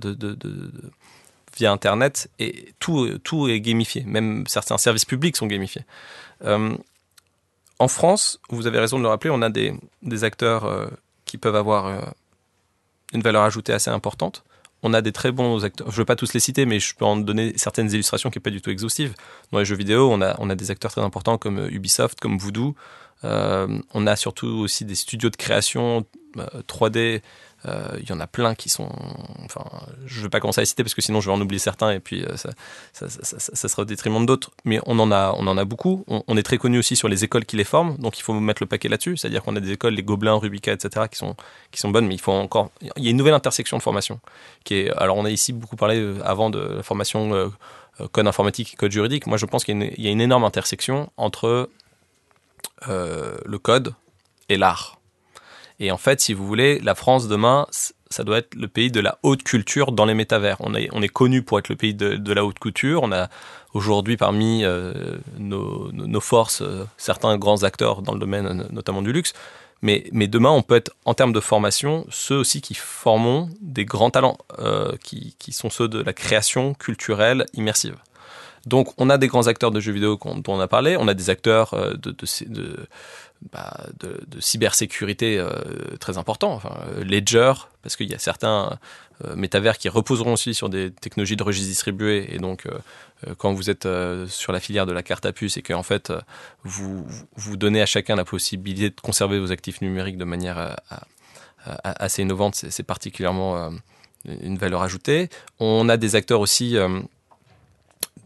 via 1.56 1.72
Internet, 1.72 2.30
et 2.38 2.74
tout, 2.78 3.48
est 3.48 3.60
gamifié. 3.60 4.04
Même 4.04 4.44
certains 4.46 4.78
services 4.78 5.04
publics 5.04 5.36
sont 5.36 5.46
gamifiés. 5.46 5.84
Euh, 6.44 6.76
en 7.83 7.88
France, 7.88 8.40
vous 8.49 8.66
avez 8.66 8.79
raison 8.79 8.99
de 8.99 9.03
le 9.03 9.09
rappeler, 9.09 9.31
on 9.31 9.42
a 9.42 9.51
des, 9.51 9.75
acteurs 10.23 10.64
euh, 10.64 10.87
qui 11.25 11.37
peuvent 11.37 11.57
avoir 11.57 12.14
une 13.12 13.23
valeur 13.23 13.42
ajoutée 13.42 13.73
assez 13.73 13.90
importante. 13.90 14.45
On 14.85 14.95
a 14.95 15.01
des 15.01 15.12
très 15.12 15.33
bons 15.33 15.64
acteurs. 15.64 15.88
Je 15.88 15.95
ne 15.95 15.99
veux 15.99 16.05
pas 16.05 16.16
tous 16.16 16.33
les 16.33 16.40
citer, 16.40 16.64
mais 16.66 16.79
je 16.81 16.95
peux 16.95 17.05
en 17.05 17.16
donner 17.16 17.53
certaines 17.57 17.90
illustrations 17.90 18.31
qui 18.31 18.38
n'est 18.38 18.42
pas 18.42 18.51
du 18.51 18.61
tout 18.61 18.71
exhaustive. 18.71 19.14
Dans 19.51 19.59
les 19.59 19.64
jeux 19.64 19.77
vidéo, 19.77 20.11
on 20.11 20.21
a, 20.21 20.55
des 20.55 20.71
acteurs 20.71 20.90
très 20.92 21.01
importants 21.01 21.38
comme 21.38 21.68
Ubisoft, 21.71 22.21
comme 22.21 22.38
Voodoo, 22.38 22.75
euh, 23.25 23.79
on 23.95 24.07
a 24.07 24.16
surtout 24.16 24.49
aussi 24.49 24.85
des 24.85 24.95
studios 24.95 25.31
de 25.31 25.37
création 25.37 26.05
3D. 26.68 27.23
Euh, 27.66 27.72
euh, 27.72 27.98
il 28.01 28.09
y 28.09 28.12
en 28.12 28.20
a 28.20 28.27
plein 28.27 28.55
qui 28.55 28.68
sont. 28.68 28.88
Enfin, 29.44 29.64
je 30.07 30.18
ne 30.18 30.22
vais 30.25 30.29
pas 30.29 30.40
commencer 30.40 30.61
à 30.61 30.62
les 30.62 30.66
citer 30.66 30.83
parce 30.83 30.94
que 30.94 31.03
sinon 31.03 31.20
je 31.20 31.31
vais 31.31 31.37
en 31.37 31.40
oublier 31.40 31.59
certains 31.59 31.90
et 31.90 32.01
puis 32.01 32.25
ça, 32.37 32.51
ça, 32.92 33.68
sera 33.68 33.83
au 33.83 33.85
détriment 33.85 34.27
d'autres. 34.27 34.51
Mais 34.64 34.81
on 34.87 34.98
en 34.98 35.11
a, 35.11 35.35
on 35.38 35.46
en 35.46 35.57
a 35.57 35.64
beaucoup. 35.64 36.05
On, 36.09 36.37
est 36.37 36.42
très 36.42 36.59
connu 36.59 36.79
aussi 36.79 36.96
sur 36.96 37.09
les 37.09 37.25
écoles 37.25 37.44
qui 37.44 37.57
les 37.57 37.64
forment, 37.64 37.96
donc 37.98 38.18
il 38.18 38.22
faut 38.22 38.35
mettre 38.35 38.62
le 38.62 38.66
paquet 38.66 38.88
là-dessus. 38.88 39.16
C'est-à-dire 39.16 39.42
qu'on 39.42 39.57
a 39.57 39.61
des 39.61 39.72
écoles, 39.72 39.94
les 39.94 40.03
Gobelins, 40.03 40.35
Rubica, 40.35 40.72
etc., 40.72 41.07
qui 41.11 41.18
sont, 41.18 41.35
qui 41.70 41.81
sont 41.81 41.90
bonnes, 41.90 42.07
mais 42.07 42.14
il 42.14 42.20
faut 42.20 42.33
encore. 42.33 42.70
Il 42.96 43.05
y 43.05 43.09
a 43.09 43.11
une 43.11 43.16
nouvelle 43.16 43.35
intersection 43.35 43.77
de 43.79 43.83
formation. 43.83 44.20
Qui 44.64 44.75
est, 44.75 44.90
alors 44.96 45.16
on 45.16 45.25
a 45.25 45.31
ici 45.31 45.53
beaucoup 45.53 45.77
parlé 45.77 46.14
avant 46.25 46.51
de 46.51 46.59
la 46.59 46.83
formation 46.83 47.51
code 48.11 48.27
informatique 48.27 48.75
et 48.75 48.77
code 48.77 48.92
juridique. 48.92 49.27
Moi 49.27 49.38
je 49.38 49.46
pense 49.46 49.64
qu'il 49.64 49.94
y, 49.98 50.09
a 50.09 50.11
une 50.11 50.20
énorme 50.20 50.44
intersection 50.44 51.11
entre 51.16 51.68
euh, 52.88 53.37
le 53.44 53.59
code 53.59 53.94
et 54.48 54.57
l'art. 54.57 54.98
Et 55.83 55.90
en 55.90 55.99
fait, 55.99 56.21
si 56.21 56.33
vous 56.33 56.47
voulez, 56.47 56.79
la 56.79 56.95
France 56.95 57.27
demain, 57.27 57.66
ça 58.09 58.23
doit 58.23 58.38
être 58.38 58.55
le 58.55 58.68
pays 58.68 58.92
de 58.92 59.01
la 59.01 59.18
haute 59.25 59.42
culture 59.42 59.90
dans 59.90 60.05
les 60.05 60.14
métavers. 60.14 60.57
On 60.61 60.77
est, 60.77 60.88
on 60.92 61.03
est 61.03 61.09
connu 61.09 61.42
pour 61.42 61.59
être 61.59 61.68
le 61.68 61.75
pays 61.75 61.92
de, 61.92 62.33
la 62.33 62.45
haute 62.45 62.61
couture. 62.61 63.03
On 63.03 63.11
a 63.11 63.29
aujourd'hui 63.75 64.16
parmi 64.16 64.64
euh, 64.64 64.92
nos, 65.38 66.21
forces 66.21 66.62
euh, 66.62 66.85
certains 66.99 67.37
grands 67.37 67.64
acteurs 67.64 68.01
dans 68.01 68.12
le 68.12 68.21
domaine 68.21 68.68
notamment 68.71 69.03
du 69.03 69.12
luxe. 69.12 69.33
Mais, 69.85 70.05
demain, 70.12 70.51
on 70.51 70.62
peut 70.62 70.77
être, 70.77 70.92
en 71.05 71.14
termes 71.14 71.33
de 71.33 71.40
formation, 71.40 72.07
ceux 72.09 72.37
aussi 72.37 72.61
qui 72.61 72.75
formons 72.75 73.51
des 73.61 73.85
grands 73.85 74.11
talents, 74.11 74.38
qui, 75.03 75.35
qui, 75.40 75.51
sont 75.53 75.71
ceux 75.71 75.88
de 75.88 76.01
la 76.01 76.12
création 76.12 76.75
culturelle 76.75 77.47
immersive. 77.55 77.97
Donc, 78.66 78.92
on 78.97 79.11
a 79.11 79.18
des 79.18 79.27
grands 79.27 79.47
acteurs 79.49 79.71
de 79.71 79.81
jeux 79.81 79.92
vidéo 79.92 80.18
dont 80.25 80.42
on 80.55 80.61
a 80.61 80.68
parlé, 80.68 80.97
on 80.97 81.09
a 81.09 81.14
des 81.14 81.31
acteurs 81.31 81.75
euh, 81.75 81.95
de, 81.95 82.77
bah, 83.50 83.87
de, 83.98 84.40
cybersécurité 84.40 85.38
euh, 85.38 85.50
très 85.98 86.18
euh, 86.18 87.05
Ledger, 87.05 87.52
parce 87.83 87.96
qu'il 87.96 88.11
y 88.11 88.14
a 88.14 88.18
certains 88.18 88.78
métavers 89.37 89.78
qui 89.78 89.88
reposeront 89.88 90.33
aussi 90.33 90.52
sur 90.52 90.68
des 90.68 90.90
technologies 90.90 91.37
de 91.37 91.44
registre 91.44 91.68
distribué, 91.68 92.35
et 92.35 92.38
donc 92.38 92.66
quand 93.38 93.52
vous 93.52 93.70
êtes 93.70 93.87
sur 94.26 94.52
la 94.52 94.59
filière 94.59 94.85
de 94.85 94.90
la 94.90 95.05
carte 95.05 95.24
à 95.26 95.33
puce 95.33 95.57
et 95.57 95.62
qu'en 95.62 95.85
fait 95.85 96.12
vous, 96.64 97.07
vous 97.37 97.57
donnez 97.57 97.81
à 97.81 97.87
chacun 97.87 98.16
la 98.16 98.24
possibilité 98.24 98.90
de 98.90 99.00
conserver 99.00 99.38
vos 99.38 99.52
actifs 99.52 99.81
numériques 99.81 100.16
de 100.16 100.24
manière 100.24 100.76
assez 101.85 102.22
innovante, 102.22 102.57
c'est 102.57 102.83
particulièrement 102.83 103.70
une 104.24 104.59
valeur 104.59 104.83
ajoutée. 104.83 105.28
On 105.61 105.88
a 105.88 105.96
des 105.96 106.16
acteurs 106.16 106.40
aussi 106.40 106.76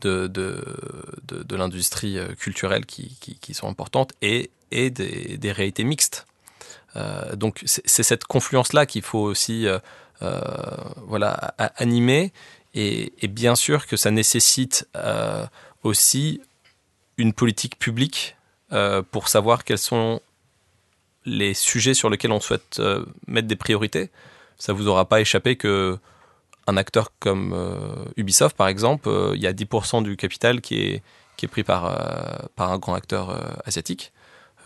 de, 0.00 0.26
de, 0.29 1.57
l'industrie 1.57 2.18
euh, 2.18 2.35
culturelle 2.35 2.87
qui, 2.87 3.16
qui, 3.40 3.55
sont 3.55 3.68
importantes. 3.68 4.12
Et, 4.22 4.50
et 4.70 4.90
des, 4.90 5.52
réalités 5.52 5.85
mixtes. 5.85 6.26
Euh, 6.96 7.37
donc 7.37 7.62
c'est 7.64 8.02
cette 8.02 8.24
confluence-là 8.24 8.87
qu'il 8.87 9.02
faut 9.02 9.20
aussi 9.20 9.66
euh, 9.66 9.79
voilà, 11.07 11.55
animer 11.76 12.33
et, 12.74 13.12
et, 13.20 13.29
bien 13.29 13.55
sûr 13.55 13.87
que 13.87 13.96
ça 13.96 14.11
nécessite 14.11 14.88
aussi 15.83 16.40
une 17.18 17.33
politique 17.33 17.79
publique 17.79 18.37
pour 19.11 19.29
savoir 19.29 19.64
quels 19.64 19.79
sont 19.79 20.20
les 21.24 21.55
sujets 21.55 21.94
sur 21.94 22.11
lesquels 22.11 22.33
on 22.33 22.40
souhaite 22.40 22.81
mettre 23.26 23.48
des 23.48 23.57
priorités. 23.57 24.11
Ça 24.59 24.72
vous 24.72 24.88
aura 24.88 25.07
pas 25.07 25.20
échappé 25.20 25.57
que 25.57 25.98
un 26.66 26.76
acteur 26.76 27.12
comme 27.20 27.52
euh, 27.55 28.05
Ubisoft, 28.16 28.57
par 28.57 28.68
exemple, 28.68 29.09
euh, 29.09 29.33
il 29.35 29.42
y 29.42 29.46
a 29.46 29.52
10% 29.52 30.02
du 30.02 30.16
capital 30.16 30.61
qui 30.61 30.81
est, 30.81 31.02
qui 31.37 31.46
est 31.46 31.48
pris 31.48 31.62
par, 31.62 31.87
euh, 31.87 32.46
par 32.57 32.72
un 32.72 32.79
grand 32.79 32.94
acteur 32.94 33.40
asiatique 33.64 34.12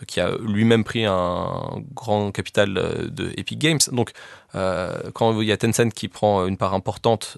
qui 0.07 0.19
a 0.19 0.31
lui-même 0.37 0.83
pris 0.83 1.05
un 1.05 1.81
grand 1.93 2.31
capital 2.31 2.73
de 2.73 3.31
Epic 3.37 3.59
Games. 3.59 3.79
Donc, 3.91 4.11
quand 4.53 5.41
il 5.41 5.47
y 5.47 5.51
a 5.51 5.57
Tencent 5.57 5.89
qui 5.93 6.07
prend 6.07 6.45
une 6.47 6.57
part 6.57 6.73
importante, 6.73 7.37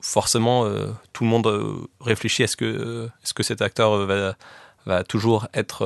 forcément, 0.00 0.64
tout 1.12 1.24
le 1.24 1.30
monde 1.30 1.86
réfléchit 2.00 2.42
est-ce 2.42 2.56
que, 2.56 3.08
est-ce 3.22 3.34
que 3.34 3.42
cet 3.42 3.62
acteur 3.62 4.06
va, 4.86 5.04
toujours 5.04 5.48
être 5.54 5.84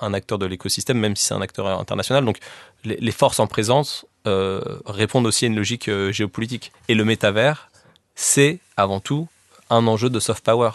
un, 0.00 0.14
acteur 0.14 0.38
de 0.38 0.46
l'écosystème, 0.46 0.98
même 0.98 1.16
si 1.16 1.24
c'est 1.24 1.34
un 1.34 1.42
acteur 1.42 1.66
international. 1.66 2.24
Donc, 2.24 2.38
les, 2.84 3.12
forces 3.12 3.40
en 3.40 3.46
présence 3.46 4.06
euh, 4.26 4.60
répondent 4.84 5.26
aussi 5.26 5.46
à 5.46 5.48
une 5.48 5.56
logique 5.56 5.88
euh, 5.88 6.12
géopolitique. 6.12 6.72
Et 6.88 6.94
le 6.94 7.04
métavers, 7.04 7.70
c'est 8.14 8.58
avant 8.76 9.00
tout 9.00 9.28
un 9.70 9.86
enjeu 9.86 10.10
de 10.10 10.20
soft 10.20 10.44
power. 10.44 10.70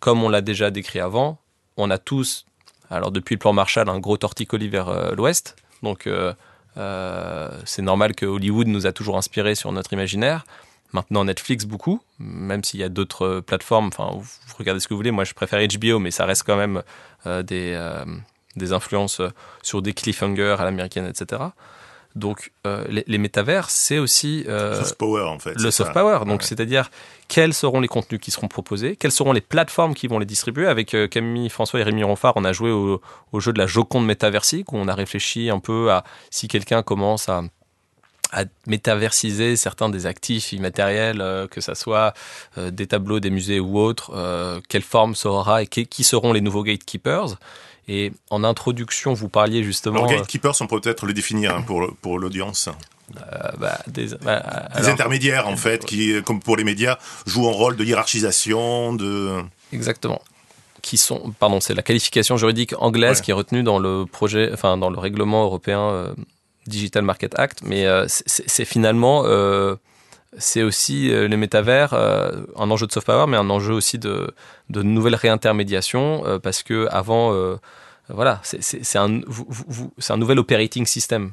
Comme 0.00 0.22
on 0.22 0.28
l'a 0.28 0.40
déjà 0.40 0.70
décrit 0.70 1.00
avant, 1.00 1.38
on 1.76 1.90
a 1.90 1.98
tous, 1.98 2.46
alors 2.94 3.10
depuis 3.10 3.34
le 3.34 3.38
plan 3.38 3.52
Marshall, 3.52 3.88
un 3.88 3.98
gros 3.98 4.16
torticolis 4.16 4.68
vers 4.68 4.88
euh, 4.88 5.14
l'ouest. 5.14 5.56
Donc 5.82 6.08
c'est 7.66 7.82
normal 7.82 8.14
que 8.14 8.26
Hollywood 8.26 8.66
nous 8.66 8.86
a 8.86 8.92
toujours 8.92 9.16
inspiré 9.16 9.54
sur 9.54 9.70
notre 9.72 9.92
imaginaire. 9.92 10.44
Maintenant 10.92 11.24
Netflix 11.24 11.66
beaucoup, 11.66 12.00
même 12.18 12.64
s'il 12.64 12.80
y 12.80 12.84
a 12.84 12.88
d'autres 12.88 13.40
plateformes. 13.40 13.88
Enfin, 13.88 14.10
vous 14.12 14.54
regardez 14.58 14.80
ce 14.80 14.88
que 14.88 14.94
vous 14.94 14.98
voulez. 14.98 15.10
Moi, 15.10 15.24
je 15.24 15.34
préfère 15.34 15.60
HBO, 15.60 15.98
mais 15.98 16.10
ça 16.10 16.24
reste 16.24 16.44
quand 16.44 16.56
même 16.56 16.82
des, 17.26 17.78
des 18.56 18.72
influences 18.72 19.20
sur 19.62 19.82
des 19.82 19.92
cliffhangers 19.92 20.56
à 20.58 20.64
l'américaine, 20.64 21.06
etc. 21.06 21.42
Donc 22.14 22.52
euh, 22.64 22.84
les, 22.88 23.18
métavers, 23.18 23.70
c'est 23.70 23.98
aussi 23.98 24.44
euh, 24.46 24.78
soft 24.78 24.94
power 24.94 25.22
en 25.22 25.40
fait. 25.40 25.54
Le 25.60 25.70
soft 25.72 25.92
power. 25.92 26.20
Donc 26.26 26.44
c'est-à-dire 26.44 26.90
quels 27.26 27.52
seront 27.52 27.80
les 27.80 27.88
contenus 27.88 28.20
qui 28.20 28.30
seront 28.30 28.46
proposés, 28.46 28.94
quelles 28.94 29.10
seront 29.10 29.32
les 29.32 29.40
plateformes 29.40 29.94
qui 29.94 30.06
vont 30.06 30.20
les 30.20 30.26
distribuer? 30.26 30.68
Avec 30.68 30.94
euh, 30.94 31.08
Camille 31.08 31.48
François 31.48 31.80
et 31.80 31.82
Rémi 31.82 32.04
Ronfard, 32.04 32.34
on 32.36 32.44
a 32.44 32.52
joué 32.52 32.70
au, 32.70 33.00
jeu 33.40 33.52
de 33.52 33.58
la 33.58 33.66
Joconde 33.66 34.06
métaversique 34.06 34.72
où 34.72 34.76
on 34.76 34.86
a 34.86 34.94
réfléchi 34.94 35.50
un 35.50 35.58
peu 35.58 35.90
à 35.90 36.04
si 36.30 36.46
quelqu'un 36.46 36.82
commence 36.82 37.28
à 37.28 37.42
à 38.32 38.46
métaversiser 38.66 39.54
certains 39.54 39.88
des 39.88 40.06
actifs 40.06 40.52
immatériels, 40.52 41.20
euh, 41.20 41.46
que 41.46 41.60
ce 41.60 41.74
soit 41.74 42.14
des 42.56 42.88
tableaux 42.88 43.20
des 43.20 43.30
musées 43.30 43.60
ou 43.60 43.78
autres, 43.78 44.12
quelle 44.68 44.82
forme 44.82 45.14
ça 45.14 45.28
aura 45.28 45.62
et 45.62 45.66
qui 45.66 46.04
seront 46.04 46.32
les 46.32 46.40
nouveaux 46.40 46.64
gatekeepers? 46.64 47.36
Et 47.88 48.12
en 48.30 48.44
introduction, 48.44 49.12
vous 49.12 49.28
parliez 49.28 49.62
justement. 49.62 50.04
Alors, 50.04 50.10
gatekeepers, 50.10 50.54
on 50.60 50.66
peut 50.66 50.80
peut-être 50.80 51.06
le 51.06 51.12
définir 51.12 51.54
hein, 51.54 51.62
pour, 51.62 51.94
pour 52.00 52.18
l'audience. 52.18 52.68
Euh, 53.16 53.50
bah, 53.58 53.78
des, 53.86 54.08
bah, 54.22 54.42
des 54.78 54.88
intermédiaires, 54.88 55.46
en 55.46 55.56
fait, 55.56 55.84
qui, 55.84 56.22
comme 56.22 56.40
pour 56.40 56.56
les 56.56 56.64
médias, 56.64 56.98
jouent 57.26 57.48
un 57.48 57.52
rôle 57.52 57.76
de 57.76 57.84
hiérarchisation, 57.84 58.94
de. 58.94 59.42
Exactement. 59.72 60.22
Qui 60.80 60.96
sont, 60.96 61.34
pardon, 61.38 61.60
c'est 61.60 61.74
la 61.74 61.82
qualification 61.82 62.36
juridique 62.36 62.74
anglaise 62.78 63.20
qui 63.20 63.30
est 63.30 63.34
retenue 63.34 63.62
dans 63.62 63.78
le 63.78 64.04
projet, 64.06 64.50
enfin, 64.52 64.76
dans 64.76 64.90
le 64.90 64.98
règlement 64.98 65.44
européen 65.44 65.80
euh, 65.80 66.14
Digital 66.66 67.02
Market 67.02 67.38
Act, 67.38 67.60
mais 67.64 67.86
euh, 67.86 68.06
c'est 68.08 68.64
finalement 68.64 69.24
c'est 70.38 70.62
aussi 70.62 71.12
euh, 71.12 71.28
les 71.28 71.36
métavers, 71.36 71.94
euh, 71.94 72.42
un 72.56 72.70
enjeu 72.70 72.86
de 72.86 72.92
soft 72.92 73.06
power, 73.06 73.26
mais 73.28 73.36
un 73.36 73.50
enjeu 73.50 73.74
aussi 73.74 73.98
de, 73.98 74.32
de 74.70 74.82
nouvelles 74.82 75.14
réintermédiations, 75.14 76.26
euh, 76.26 76.38
parce 76.38 76.62
que 76.62 76.86
avant, 76.90 77.32
voilà, 78.08 78.40
c'est 78.42 78.98
un 78.98 80.16
nouvel 80.16 80.38
operating 80.38 80.86
system. 80.86 81.32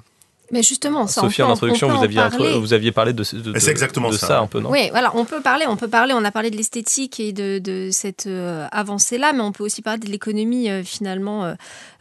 Mais 0.52 0.64
justement, 0.64 1.08
ça, 1.08 1.22
Sophie, 1.22 1.42
on 1.42 1.46
peut, 1.46 1.52
en 1.52 1.54
introduction, 1.54 1.88
on 1.88 1.92
peut 1.92 1.98
vous, 1.98 2.04
aviez 2.04 2.18
parler. 2.22 2.60
vous 2.60 2.74
aviez 2.74 2.92
parlé 2.92 3.14
de, 3.14 3.24
de, 3.24 3.52
de, 3.54 3.60
C'est 3.60 3.72
exactement 3.72 4.10
de 4.10 4.18
ça. 4.18 4.28
ça. 4.28 4.40
un 4.40 4.48
peu, 4.48 4.60
non? 4.60 4.70
Oui, 4.70 4.90
voilà, 4.92 5.12
on 5.16 5.26
peut 5.26 5.42
parler, 5.42 5.66
on 5.68 5.78
peut 5.78 5.88
parler, 5.88 6.14
on 6.14 6.24
a 6.26 6.32
parlé 6.32 6.52
de 6.52 6.58
l'esthétique 6.58 7.20
et 7.20 7.32
de, 7.32 7.60
de 7.60 7.90
cette 7.92 8.28
euh, 8.28 8.68
avancée-là, 8.72 9.34
mais 9.34 9.42
on 9.42 9.52
peut 9.52 9.64
aussi 9.64 9.82
parler 9.82 10.00
de 10.00 10.10
l'économie 10.10 10.70
euh, 10.70 10.84
finalement 10.84 11.46
euh, 11.46 11.54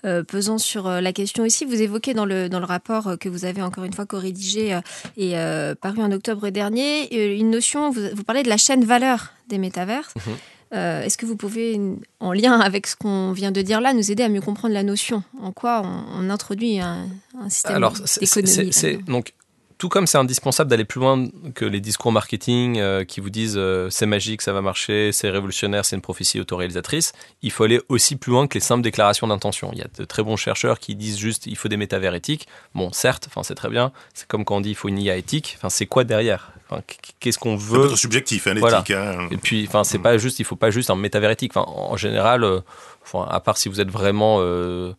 euh, 0.04 0.22
pesant 0.22 0.58
sur 0.58 0.86
euh, 0.86 1.00
la 1.00 1.12
question 1.12 1.44
ici. 1.44 1.64
Vous 1.64 1.80
évoquez 1.80 2.14
dans 2.14 2.24
le, 2.24 2.48
dans 2.48 2.58
le 2.60 2.64
rapport 2.66 3.06
euh, 3.08 3.16
que 3.16 3.28
vous 3.28 3.44
avez 3.44 3.62
encore 3.62 3.84
une 3.84 3.92
fois 3.92 4.06
co-rédigé 4.06 4.74
euh, 4.74 4.80
et 5.16 5.38
euh, 5.38 5.74
paru 5.80 6.02
en 6.02 6.10
octobre 6.10 6.48
dernier, 6.50 7.08
euh, 7.12 7.36
une 7.38 7.50
notion, 7.50 7.90
vous, 7.90 8.00
vous 8.14 8.24
parlez 8.24 8.42
de 8.42 8.48
la 8.48 8.56
chaîne 8.56 8.84
valeur 8.84 9.32
des 9.48 9.58
métaverses. 9.58 10.14
Mhm. 10.16 10.34
Euh, 10.72 11.02
Est-ce 11.02 11.18
que 11.18 11.26
vous 11.26 11.36
pouvez, 11.36 11.80
en 12.20 12.32
lien 12.32 12.60
avec 12.60 12.86
ce 12.86 12.94
qu'on 12.96 13.32
vient 13.32 13.50
de 13.50 13.60
dire 13.62 13.80
là, 13.80 13.92
nous 13.92 14.10
aider 14.10 14.22
à 14.22 14.28
mieux 14.28 14.40
comprendre 14.40 14.72
la 14.74 14.82
notion? 14.84 15.22
En 15.42 15.52
quoi 15.52 15.82
on, 15.84 16.26
on 16.26 16.30
introduit 16.30 16.78
un, 16.80 17.08
un 17.40 17.48
système 17.50 17.76
Alors, 17.76 17.96
c'est- 18.04 18.96
donc 19.06 19.32
tout 19.78 19.88
comme 19.88 20.06
c'est 20.06 20.18
indispensable 20.18 20.68
d'aller 20.68 20.84
plus 20.84 21.00
loin 21.00 21.26
que 21.54 21.64
les 21.64 21.80
discours 21.80 22.12
marketing 22.12 22.78
euh, 22.78 23.02
qui 23.02 23.20
vous 23.20 23.30
disent 23.30 23.54
euh, 23.56 23.88
c'est 23.88 24.04
magique, 24.04 24.42
ça 24.42 24.52
va 24.52 24.60
marcher, 24.60 25.10
c'est 25.10 25.30
révolutionnaire, 25.30 25.86
c'est 25.86 25.96
une 25.96 26.02
prophétie 26.02 26.38
autoréalisatrice, 26.38 27.12
il 27.40 27.50
faut 27.50 27.64
aller 27.64 27.80
aussi 27.88 28.16
plus 28.16 28.30
loin 28.30 28.46
que 28.46 28.54
les 28.54 28.60
simples 28.60 28.82
déclarations 28.82 29.26
d'intention. 29.26 29.70
Il 29.72 29.78
y 29.78 29.82
a 29.82 29.86
de 29.98 30.04
très 30.04 30.22
bons 30.22 30.36
chercheurs 30.36 30.80
qui 30.80 30.94
disent 30.96 31.16
juste 31.18 31.46
il 31.46 31.56
faut 31.56 31.68
des 31.68 31.78
métavers 31.78 32.14
éthiques. 32.14 32.46
Bon, 32.74 32.92
certes, 32.92 33.24
enfin 33.28 33.42
c'est 33.42 33.54
très 33.54 33.70
bien. 33.70 33.90
C'est 34.12 34.28
comme 34.28 34.44
quand 34.44 34.56
on 34.58 34.60
dit 34.60 34.68
il 34.68 34.74
faut 34.74 34.88
une 34.88 34.98
IA 34.98 35.16
éthique. 35.16 35.54
Enfin, 35.56 35.70
c'est 35.70 35.86
quoi 35.86 36.04
derrière? 36.04 36.52
Enfin, 36.70 36.82
Qu'est-ce 37.18 37.38
qu'on 37.38 37.58
C'est 37.58 37.64
un 37.64 37.68
peu 37.68 37.80
veut 37.82 37.86
trop 37.88 37.96
subjectif, 37.96 38.46
hein, 38.46 38.54
Voilà. 38.58 38.84
hein. 38.90 39.28
et 39.30 39.36
puis, 39.36 39.64
enfin, 39.66 39.82
c'est 39.84 39.98
Mm. 39.98 40.02
pas 40.02 40.18
juste, 40.18 40.38
il 40.38 40.44
faut 40.44 40.56
pas 40.56 40.70
juste 40.70 40.88
un 40.90 40.94
métavers 40.96 41.30
éthique. 41.30 41.52
Enfin, 41.56 41.68
en 41.70 41.96
général, 41.96 42.44
euh, 42.44 42.60
enfin, 43.02 43.26
à 43.30 43.40
part 43.40 43.56
si 43.56 43.68
vous 43.68 43.80
êtes 43.80 43.90
vraiment 43.90 44.36
euh, 44.40 44.92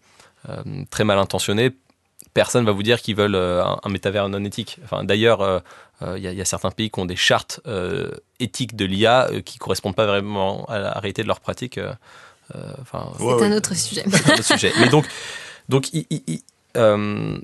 euh, 0.49 0.61
très 0.89 1.03
mal 1.05 1.17
intentionné, 1.17 1.71
personne 2.33 2.65
va 2.65 2.71
vous 2.73 2.83
dire 2.83 3.01
qu'ils 3.01 3.15
veulent 3.15 3.35
euh, 3.35 3.63
un, 3.63 3.79
un 3.83 3.89
métavers 3.89 4.27
non 4.29 4.43
éthique. 4.43 4.77
Enfin, 4.83 5.03
d'ailleurs, 5.05 5.41
euh, 5.41 5.59
euh, 6.01 6.17
il 6.17 6.23
y, 6.23 6.27
a- 6.27 6.31
il 6.31 6.37
y 6.37 6.41
a 6.41 6.45
certains 6.45 6.71
pays 6.71 6.89
qui 6.89 6.99
ont 6.99 7.05
des 7.05 7.15
chartes 7.15 7.61
euh, 7.67 8.11
éthiques 8.39 8.75
de 8.75 8.85
l'IA 8.85 9.29
euh, 9.31 9.41
qui 9.41 9.57
correspondent 9.57 9.95
pas 9.95 10.05
vraiment 10.07 10.65
à 10.65 10.79
la 10.79 10.91
réalité 10.93 11.21
de 11.23 11.27
leur 11.27 11.39
pratique. 11.39 11.77
euh, 11.77 11.93
euh, 12.55 12.59
Enfin, 12.81 13.11
C'est 13.17 13.23
Ouais, 13.23 13.43
un 13.45 13.55
autre 13.55 13.73
sujet. 13.75 14.03
c'est 14.11 14.29
un 14.29 14.33
autre 14.33 14.43
sujet. 14.43 14.73
Mais 14.79 14.89
donc, 14.89 15.05
donc 15.69 15.93
il- 15.93 16.05
il- 16.09 16.41
euh, 16.75 17.37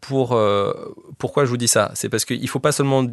pour, 0.00 0.32
euh, 0.32 0.72
pourquoi 1.18 1.44
je 1.44 1.50
vous 1.50 1.56
dis 1.58 1.68
ça? 1.68 1.90
C'est 1.94 2.08
parce 2.08 2.24
qu'il 2.24 2.40
ne 2.40 2.46
faut 2.46 2.58
pas 2.60 2.72
seulement 2.72 3.06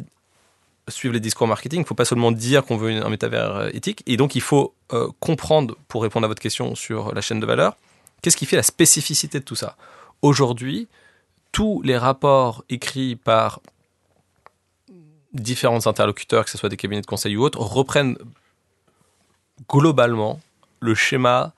suivre 0.88 1.14
les 1.14 1.20
discours 1.20 1.46
marketing, 1.46 1.80
il 1.80 1.82
ne 1.82 1.86
faut 1.86 1.94
pas 1.94 2.04
seulement 2.04 2.32
dire 2.32 2.64
qu'on 2.64 2.76
veut 2.76 2.90
un 2.90 3.08
métavers 3.08 3.56
euh, 3.56 3.70
éthique, 3.72 4.02
et 4.06 4.16
donc 4.16 4.34
il 4.34 4.40
faut 4.40 4.74
euh, 4.92 5.08
comprendre, 5.20 5.76
pour 5.88 6.02
répondre 6.02 6.24
à 6.24 6.28
votre 6.28 6.42
question 6.42 6.74
sur 6.74 7.14
la 7.14 7.20
chaîne 7.20 7.40
de 7.40 7.46
valeur, 7.46 7.76
qu'est-ce 8.22 8.36
qui 8.36 8.46
fait 8.46 8.56
la 8.56 8.62
spécificité 8.62 9.40
de 9.40 9.44
tout 9.44 9.54
ça? 9.54 9.76
Aujourd'hui, 10.22 10.88
tous 11.52 11.82
les 11.82 11.96
rapports 11.96 12.64
écrits 12.68 13.16
par 13.16 13.60
différents 15.32 15.86
interlocuteurs, 15.86 16.44
que 16.44 16.50
ce 16.50 16.58
soit 16.58 16.68
des 16.68 16.76
cabinets 16.76 17.00
de 17.00 17.06
conseil 17.06 17.36
ou 17.36 17.42
autres, 17.42 17.60
reprennent 17.60 18.16
globalement 19.68 20.40
le 20.80 20.94
schéma 20.94 21.52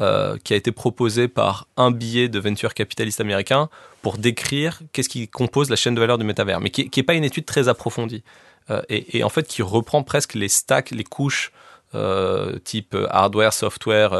euh, 0.00 0.38
qui 0.42 0.54
a 0.54 0.56
été 0.56 0.72
proposé 0.72 1.28
par 1.28 1.66
un 1.76 1.90
billet 1.90 2.30
de 2.30 2.38
venture 2.38 2.72
capitaliste 2.72 3.20
américain 3.20 3.68
pour 4.00 4.16
décrire 4.16 4.80
qu'est-ce 4.92 5.10
qui 5.10 5.28
compose 5.28 5.68
la 5.68 5.76
chaîne 5.76 5.94
de 5.94 6.00
valeur 6.00 6.16
du 6.16 6.24
métavers, 6.24 6.60
mais 6.60 6.70
qui 6.70 6.90
n'est 6.96 7.02
pas 7.02 7.12
une 7.12 7.24
étude 7.24 7.44
très 7.44 7.68
approfondie. 7.68 8.24
Euh, 8.70 8.80
et, 8.88 9.22
en 9.22 9.28
fait, 9.28 9.46
qui 9.46 9.60
reprend 9.60 10.02
presque 10.02 10.32
les 10.32 10.48
stacks, 10.48 10.92
les 10.92 11.04
couches 11.04 11.52
euh, 11.94 12.58
type 12.60 12.96
hardware, 13.10 13.52
software, 13.52 14.14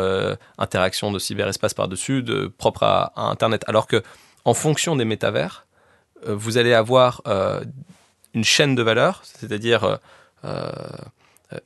interaction 0.59 1.11
de 1.11 1.19
cyberespace 1.19 1.73
par-dessus, 1.73 2.23
de, 2.23 2.53
propre 2.59 2.83
à, 2.83 3.13
à 3.17 3.23
Internet. 3.31 3.65
Alors 3.67 3.87
que, 3.87 4.03
en 4.45 4.53
fonction 4.53 4.95
des 4.95 5.07
métavers, 5.07 5.67
vous 6.27 6.59
allez 6.59 6.75
avoir 6.75 7.23
une 8.35 8.45
chaîne 8.45 8.75
de 8.75 8.83
valeur, 8.83 9.23
c'est-à-dire 9.25 9.99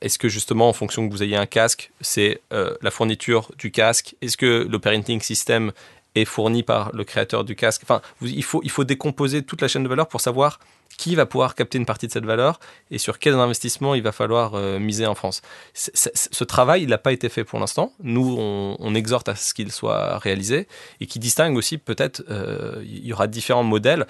est-ce 0.01 0.17
que 0.17 0.29
justement, 0.29 0.69
en 0.69 0.73
fonction 0.73 1.07
que 1.07 1.11
vous 1.11 1.23
ayez 1.23 1.35
un 1.35 1.45
casque, 1.45 1.91
c'est 2.01 2.41
euh, 2.53 2.75
la 2.81 2.91
fourniture 2.91 3.51
du 3.57 3.71
casque? 3.71 4.15
Est-ce 4.21 4.37
que 4.37 4.67
l'operating 4.69 5.21
system 5.21 5.71
est 6.15 6.25
fourni 6.25 6.63
par 6.63 6.91
le 6.93 7.03
créateur 7.03 7.43
du 7.43 7.55
casque? 7.55 7.81
Enfin, 7.83 8.01
il, 8.21 8.43
faut, 8.43 8.61
il 8.63 8.71
faut 8.71 8.83
décomposer 8.83 9.43
toute 9.43 9.61
la 9.61 9.67
chaîne 9.67 9.83
de 9.83 9.89
valeur 9.89 10.07
pour 10.07 10.21
savoir 10.21 10.59
qui 10.97 11.15
va 11.15 11.25
pouvoir 11.25 11.55
capter 11.55 11.77
une 11.77 11.85
partie 11.85 12.07
de 12.07 12.11
cette 12.11 12.25
valeur 12.25 12.59
et 12.91 12.97
sur 12.97 13.19
quels 13.19 13.35
investissements 13.35 13.95
il 13.95 14.01
va 14.01 14.11
falloir 14.11 14.55
euh, 14.55 14.79
miser 14.79 15.05
en 15.05 15.15
France. 15.15 15.41
Ce 15.73 16.43
travail, 16.43 16.83
il 16.83 16.89
n'a 16.89 16.97
pas 16.97 17.13
été 17.13 17.29
fait 17.29 17.43
pour 17.43 17.59
l'instant. 17.59 17.93
Nous, 18.01 18.35
on, 18.37 18.75
on 18.79 18.95
exhorte 18.95 19.29
à 19.29 19.35
ce 19.35 19.53
qu'il 19.53 19.71
soit 19.71 20.17
réalisé 20.17 20.67
et 20.99 21.05
qui 21.05 21.19
distingue 21.19 21.55
aussi 21.55 21.77
peut-être, 21.77 22.23
euh, 22.29 22.81
il 22.83 23.05
y 23.05 23.13
aura 23.13 23.27
différents 23.27 23.63
modèles, 23.63 24.07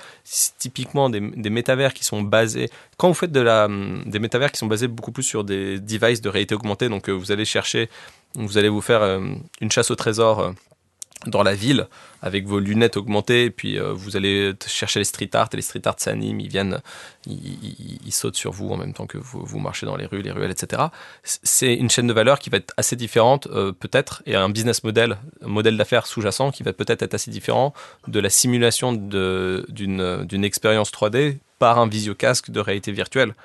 typiquement 0.57 1.09
des, 1.09 1.19
métavers 1.49 1.93
qui 1.93 2.03
sont 2.03 2.21
basés 2.21 2.69
quand 2.97 3.07
vous 3.09 3.13
faites 3.13 3.31
de 3.31 3.41
la, 3.41 3.65
hum, 3.65 4.03
des 4.05 4.19
métavers 4.19 4.51
qui 4.51 4.57
sont 4.57 4.67
basés 4.67 4.87
beaucoup 4.87 5.11
plus 5.11 5.23
sur 5.23 5.43
des 5.43 5.79
devices 5.79 6.21
de 6.21 6.29
réalité 6.29 6.55
augmentée, 6.55 6.89
donc 6.89 7.09
euh, 7.09 7.13
vous 7.13 7.31
allez 7.31 7.45
chercher, 7.45 7.89
vous 8.35 8.57
allez 8.57 8.69
vous 8.69 8.81
faire 8.81 9.01
euh, 9.01 9.19
une 9.61 9.71
chasse 9.71 9.91
au 9.91 9.95
trésor 9.95 10.53
dans 11.25 11.43
la 11.43 11.55
ville 11.55 11.87
avec 12.21 12.45
vos 12.45 12.59
lunettes 12.59 12.97
augmentées, 12.97 13.45
et 13.45 13.49
puis 13.49 13.79
euh, 13.79 13.93
vous 13.93 14.15
allez 14.15 14.53
chercher 14.65 14.99
les 14.99 15.05
street 15.05 15.29
art, 15.33 15.49
et 15.53 15.55
les 15.55 15.61
street 15.61 15.81
art 15.85 15.95
s'animent, 15.97 16.39
ils 16.39 16.47
viennent, 16.47 16.81
ils, 17.25 18.11
sautent 18.11 18.35
sur 18.35 18.51
vous 18.51 18.69
en 18.69 18.77
même 18.77 18.93
temps 18.93 19.05
que 19.05 19.17
vous, 19.17 19.59
marchez 19.59 19.85
dans 19.85 19.95
les 19.95 20.05
rues, 20.05 20.21
les 20.21 20.31
ruelles, 20.31 20.51
etc. 20.51 20.83
C'est 21.23 21.73
une 21.73 21.89
chaîne 21.89 22.07
de 22.07 22.13
valeur 22.13 22.39
qui 22.39 22.49
va 22.49 22.57
être 22.57 22.73
assez 22.77 22.95
différente, 22.95 23.47
euh, 23.47 23.71
peut-être, 23.71 24.23
et 24.25 24.35
un 24.35 24.49
business 24.49 24.83
model, 24.83 25.17
un 25.43 25.47
modèle 25.47 25.77
d'affaires 25.77 26.07
sous-jacent 26.07 26.51
qui 26.51 26.63
va 26.63 26.73
peut-être 26.73 27.01
être 27.03 27.13
assez 27.13 27.31
différent 27.31 27.73
de 28.07 28.19
la 28.19 28.29
simulation 28.29 28.93
d'une 28.93 30.43
expérience 30.43 30.91
3D 30.91 31.37
par 31.59 31.79
un 31.79 31.87
visiocasque 31.87 32.51
de 32.51 32.59
réalité 32.59 32.91
virtuelle. 32.91 33.35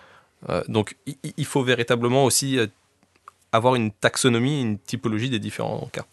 Euh, 0.49 0.63
donc 0.69 0.97
il 1.37 1.45
faut 1.45 1.63
véritablement 1.63 2.25
aussi 2.25 2.59
avoir 3.53 3.75
une 3.75 3.93
taxonomie, 3.93 4.63
une 4.63 4.79
typologie 4.79 5.31
des 5.31 5.39
différents 5.39 5.89
cas. 5.93 6.05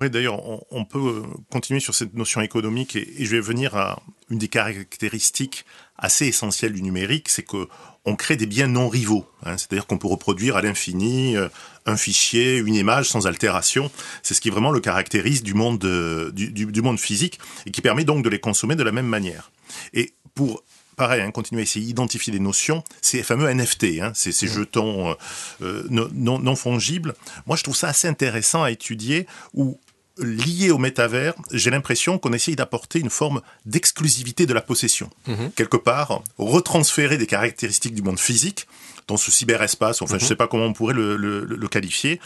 Oui, 0.00 0.10
d'ailleurs, 0.10 0.46
on, 0.46 0.62
on 0.70 0.84
peut 0.84 0.98
euh, 0.98 1.22
continuer 1.50 1.80
sur 1.80 1.94
cette 1.94 2.12
notion 2.14 2.42
économique 2.42 2.96
et, 2.96 3.22
et 3.22 3.24
je 3.24 3.30
vais 3.34 3.40
venir 3.40 3.74
à 3.76 4.02
une 4.28 4.38
des 4.38 4.48
caractéristiques 4.48 5.64
assez 5.96 6.26
essentielles 6.26 6.74
du 6.74 6.82
numérique, 6.82 7.28
c'est 7.30 7.42
que 7.44 7.66
on 8.04 8.14
crée 8.14 8.36
des 8.36 8.46
biens 8.46 8.66
non 8.68 8.88
rivaux. 8.88 9.26
hein. 9.44 9.56
C'est-à-dire 9.56 9.86
qu'on 9.86 9.98
peut 9.98 10.06
reproduire 10.06 10.56
à 10.56 10.62
l'infini 10.62 11.36
euh, 11.36 11.48
un 11.86 11.96
fichier, 11.96 12.58
une 12.58 12.74
image 12.74 13.08
sans 13.08 13.26
altération. 13.26 13.90
C'est 14.22 14.34
ce 14.34 14.40
qui 14.40 14.50
vraiment 14.50 14.70
le 14.70 14.80
caractérise 14.80 15.42
du 15.42 15.54
monde, 15.54 15.84
euh, 15.86 16.30
du, 16.30 16.52
du- 16.52 16.66
du 16.66 16.82
monde 16.82 17.00
physique 17.00 17.38
et 17.64 17.70
qui 17.70 17.80
permet 17.80 18.04
donc 18.04 18.22
de 18.22 18.28
les 18.28 18.38
consommer 18.38 18.76
de 18.76 18.82
la 18.82 18.92
même 18.92 19.06
manière. 19.06 19.50
Et 19.94 20.12
pour 20.34 20.62
pareil, 20.96 21.20
hein, 21.20 21.30
continuer 21.30 21.60
à 21.60 21.64
essayer 21.64 21.84
d'identifier 21.84 22.32
des 22.32 22.38
notions, 22.38 22.82
ces 23.02 23.22
fameux 23.22 23.52
NFT, 23.52 24.00
hein, 24.00 24.12
ces, 24.14 24.32
ces 24.32 24.46
jetons 24.48 25.14
euh, 25.62 25.82
non, 25.90 26.08
non, 26.14 26.38
non 26.38 26.56
fongibles. 26.56 27.14
Moi, 27.46 27.56
je 27.56 27.62
trouve 27.64 27.76
ça 27.76 27.88
assez 27.88 28.08
intéressant 28.08 28.62
à 28.62 28.70
étudier, 28.70 29.26
où 29.52 29.78
lié 30.18 30.70
au 30.70 30.78
métavers, 30.78 31.34
j'ai 31.52 31.70
l'impression 31.70 32.18
qu'on 32.18 32.32
essaye 32.32 32.56
d'apporter 32.56 32.98
une 33.00 33.10
forme 33.10 33.42
d'exclusivité 33.66 34.46
de 34.46 34.54
la 34.54 34.60
possession. 34.62 35.10
Mhm. 35.26 35.50
Quelque 35.54 35.76
part, 35.76 36.22
retransférer 36.38 37.18
des 37.18 37.26
caractéristiques 37.26 37.94
du 37.94 38.02
monde 38.02 38.18
physique 38.18 38.66
dans 39.08 39.16
ce 39.16 39.30
cyberespace, 39.30 40.02
enfin 40.02 40.18
je 40.18 40.24
Mhm. 40.24 40.28
sais 40.28 40.34
pas 40.36 40.48
comment 40.48 40.64
on 40.64 40.72
pourrait 40.72 40.94
le, 40.94 41.16
le- 41.16 41.44
le 41.44 41.68
qualifier, 41.68 42.18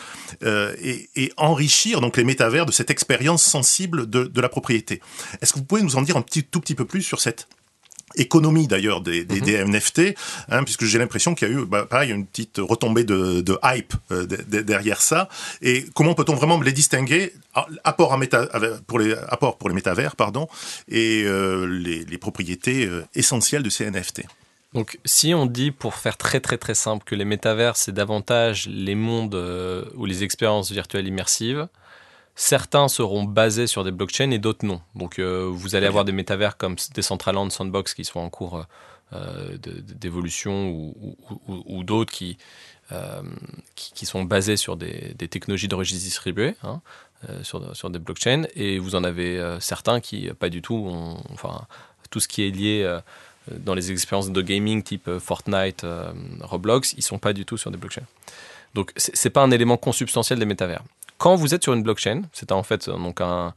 euh, 0.44 0.74
et, 0.80 1.10
et 1.16 1.32
enrichir 1.36 2.00
donc 2.00 2.16
les 2.16 2.24
métavers 2.24 2.64
de 2.64 2.72
cette 2.72 2.90
expérience 2.90 3.42
sensible 3.42 4.08
de, 4.08 4.24
de 4.24 4.40
la 4.40 4.48
propriété. 4.48 5.00
Est-ce 5.42 5.52
que 5.52 5.58
vous 5.58 5.64
pouvez 5.64 5.82
nous 5.82 5.96
en 5.96 6.02
dire 6.02 6.16
un 6.16 6.22
petit, 6.22 6.42
tout 6.44 6.60
petit 6.60 6.74
peu 6.74 6.84
plus 6.86 7.02
sur 7.02 7.20
cette 7.20 7.48
économie 8.16 8.66
d'ailleurs 8.66 9.00
des, 9.00 9.24
des, 9.24 9.36
Mhm. 9.36 9.40
des 9.42 9.64
NFT, 9.64 10.00
hein, 10.50 10.64
puisque 10.64 10.84
j'ai 10.84 10.98
l'impression 10.98 11.34
qu'il 11.34 11.48
y 11.48 11.50
a 11.50 11.54
eu, 11.54 11.64
bah, 11.64 11.86
pareil, 11.88 12.10
une 12.10 12.26
petite 12.26 12.56
retombée 12.58 13.04
de, 13.04 13.40
de 13.40 13.58
hype 13.64 13.94
euh, 14.12 14.26
de- 14.26 14.36
de- 14.36 14.60
derrière 14.62 15.00
ça. 15.00 15.28
Et 15.62 15.84
comment 15.94 16.14
peut-on 16.14 16.34
vraiment 16.34 16.60
les 16.60 16.72
distinguer 16.72 17.32
Ah, 17.54 17.66
Apport 17.84 18.12
à 18.12 18.16
méta, 18.18 18.48
avec- 18.52 18.80
pour 18.86 18.98
les 18.98 19.14
pour 19.58 19.68
les 19.68 19.74
métavers, 19.74 20.14
pardon, 20.16 20.46
et 20.88 21.22
euh, 21.24 21.66
les, 21.66 22.04
les 22.04 22.18
propriétés 22.18 22.86
euh, 22.86 23.04
essentielles 23.14 23.62
de 23.62 23.70
ces 23.70 23.86
NFT. 23.90 24.22
Donc, 24.72 24.98
si 25.04 25.34
on 25.34 25.46
dit, 25.46 25.72
pour 25.72 25.96
faire 25.96 26.16
très 26.16 26.38
très 26.38 26.56
très 26.56 26.74
simple, 26.74 27.02
que 27.04 27.16
les 27.16 27.24
métavers, 27.24 27.76
c'est 27.76 27.90
davantage 27.92 28.68
les 28.68 28.94
mondes 28.94 29.34
euh, 29.34 29.84
ou 29.96 30.06
les 30.06 30.22
expériences 30.22 30.70
virtuelles 30.70 31.08
immersives, 31.08 31.66
certains 32.40 32.88
seront 32.88 33.24
basés 33.24 33.66
sur 33.66 33.84
des 33.84 33.90
blockchains 33.90 34.30
et 34.30 34.38
d'autres 34.38 34.64
non. 34.64 34.80
Donc, 34.94 35.18
euh, 35.18 35.46
vous 35.52 35.74
allez 35.74 35.86
avoir 35.86 36.04
des 36.06 36.12
métavers 36.12 36.56
comme 36.56 36.76
Decentraland, 36.94 37.50
Sandbox 37.50 37.92
qui 37.92 38.04
sont 38.06 38.20
en 38.20 38.30
cours 38.30 38.64
euh, 39.12 39.58
d'évolution 40.00 40.70
ou, 40.70 40.94
ou- 41.02 41.40
ou- 41.48 41.64
ou 41.66 41.84
d'autres 41.84 42.12
qui, 42.12 42.38
euh, 42.92 43.20
qui, 43.74 43.92
qui 43.92 44.06
sont 44.06 44.24
basés 44.24 44.56
sur 44.56 44.76
des, 44.76 45.14
des 45.18 45.28
technologies 45.28 45.68
de 45.68 45.74
registre 45.74 46.02
distribué, 46.04 46.54
hein, 46.62 46.80
sur, 47.42 47.76
sur 47.76 47.90
des 47.90 47.98
blockchains, 47.98 48.44
et 48.54 48.78
vous 48.78 48.94
en 48.94 49.04
avez 49.04 49.38
certains 49.60 50.00
qui, 50.00 50.28
pas 50.38 50.48
du 50.48 50.62
tout, 50.62 50.76
ont, 50.76 51.18
enfin, 51.34 51.66
tout 52.10 52.20
ce 52.20 52.28
qui 52.28 52.42
est 52.46 52.50
lié 52.50 52.98
dans 53.50 53.74
les 53.74 53.92
expériences 53.92 54.30
de 54.30 54.40
gaming 54.40 54.82
type 54.82 55.10
Fortnite, 55.18 55.84
Roblox, 56.40 56.94
ils 56.96 57.02
sont 57.02 57.18
pas 57.18 57.34
du 57.34 57.44
tout 57.44 57.58
sur 57.58 57.70
des 57.70 57.76
blockchains. 57.76 58.06
Donc 58.72 58.92
c'est 58.96 59.30
pas 59.30 59.42
un 59.42 59.50
élément 59.50 59.76
consubstantiel 59.76 60.38
des 60.38 60.46
métavers. 60.46 60.82
Quand 61.20 61.34
vous 61.34 61.54
êtes 61.54 61.62
sur 61.62 61.74
une 61.74 61.82
blockchain, 61.82 62.22
c'est 62.32 62.50
en 62.50 62.62
fait 62.62 62.88
euh, 62.88 62.96
donc 62.96 63.20
un- 63.20 63.52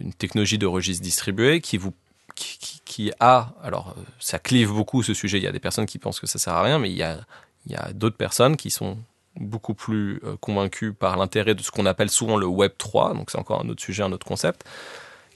une 0.00 0.14
technologie 0.14 0.56
de 0.56 0.64
registre 0.64 1.02
distribué 1.02 1.60
qui 1.60 1.76
vous 1.76 1.92
qui, 2.34 3.12
a, 3.20 3.52
alors 3.62 3.94
ça 4.18 4.38
clive 4.38 4.70
beaucoup 4.72 5.02
ce 5.02 5.12
sujet, 5.12 5.36
il 5.36 5.44
y 5.44 5.46
a 5.46 5.52
des 5.52 5.60
personnes 5.60 5.84
qui 5.84 5.98
pensent 5.98 6.18
que 6.20 6.26
ça 6.26 6.38
sert 6.38 6.54
à 6.54 6.62
rien, 6.62 6.78
mais 6.78 6.90
il 6.90 6.96
y 6.96 7.02
a, 7.02 7.20
il 7.66 7.72
y 7.72 7.74
a 7.74 7.92
d'autres 7.92 8.16
personnes 8.16 8.56
qui 8.56 8.70
sont 8.70 8.96
beaucoup 9.36 9.74
plus 9.74 10.20
convaincues 10.40 10.94
par 10.94 11.18
l'intérêt 11.18 11.54
de 11.54 11.62
ce 11.62 11.70
qu'on 11.70 11.84
appelle 11.84 12.08
souvent 12.10 12.38
le 12.38 12.46
Web 12.46 12.72
3, 12.78 13.12
donc 13.12 13.30
c'est 13.30 13.38
encore 13.38 13.60
un 13.62 13.68
autre 13.68 13.82
sujet, 13.82 14.02
un 14.02 14.12
autre 14.12 14.26
concept, 14.26 14.64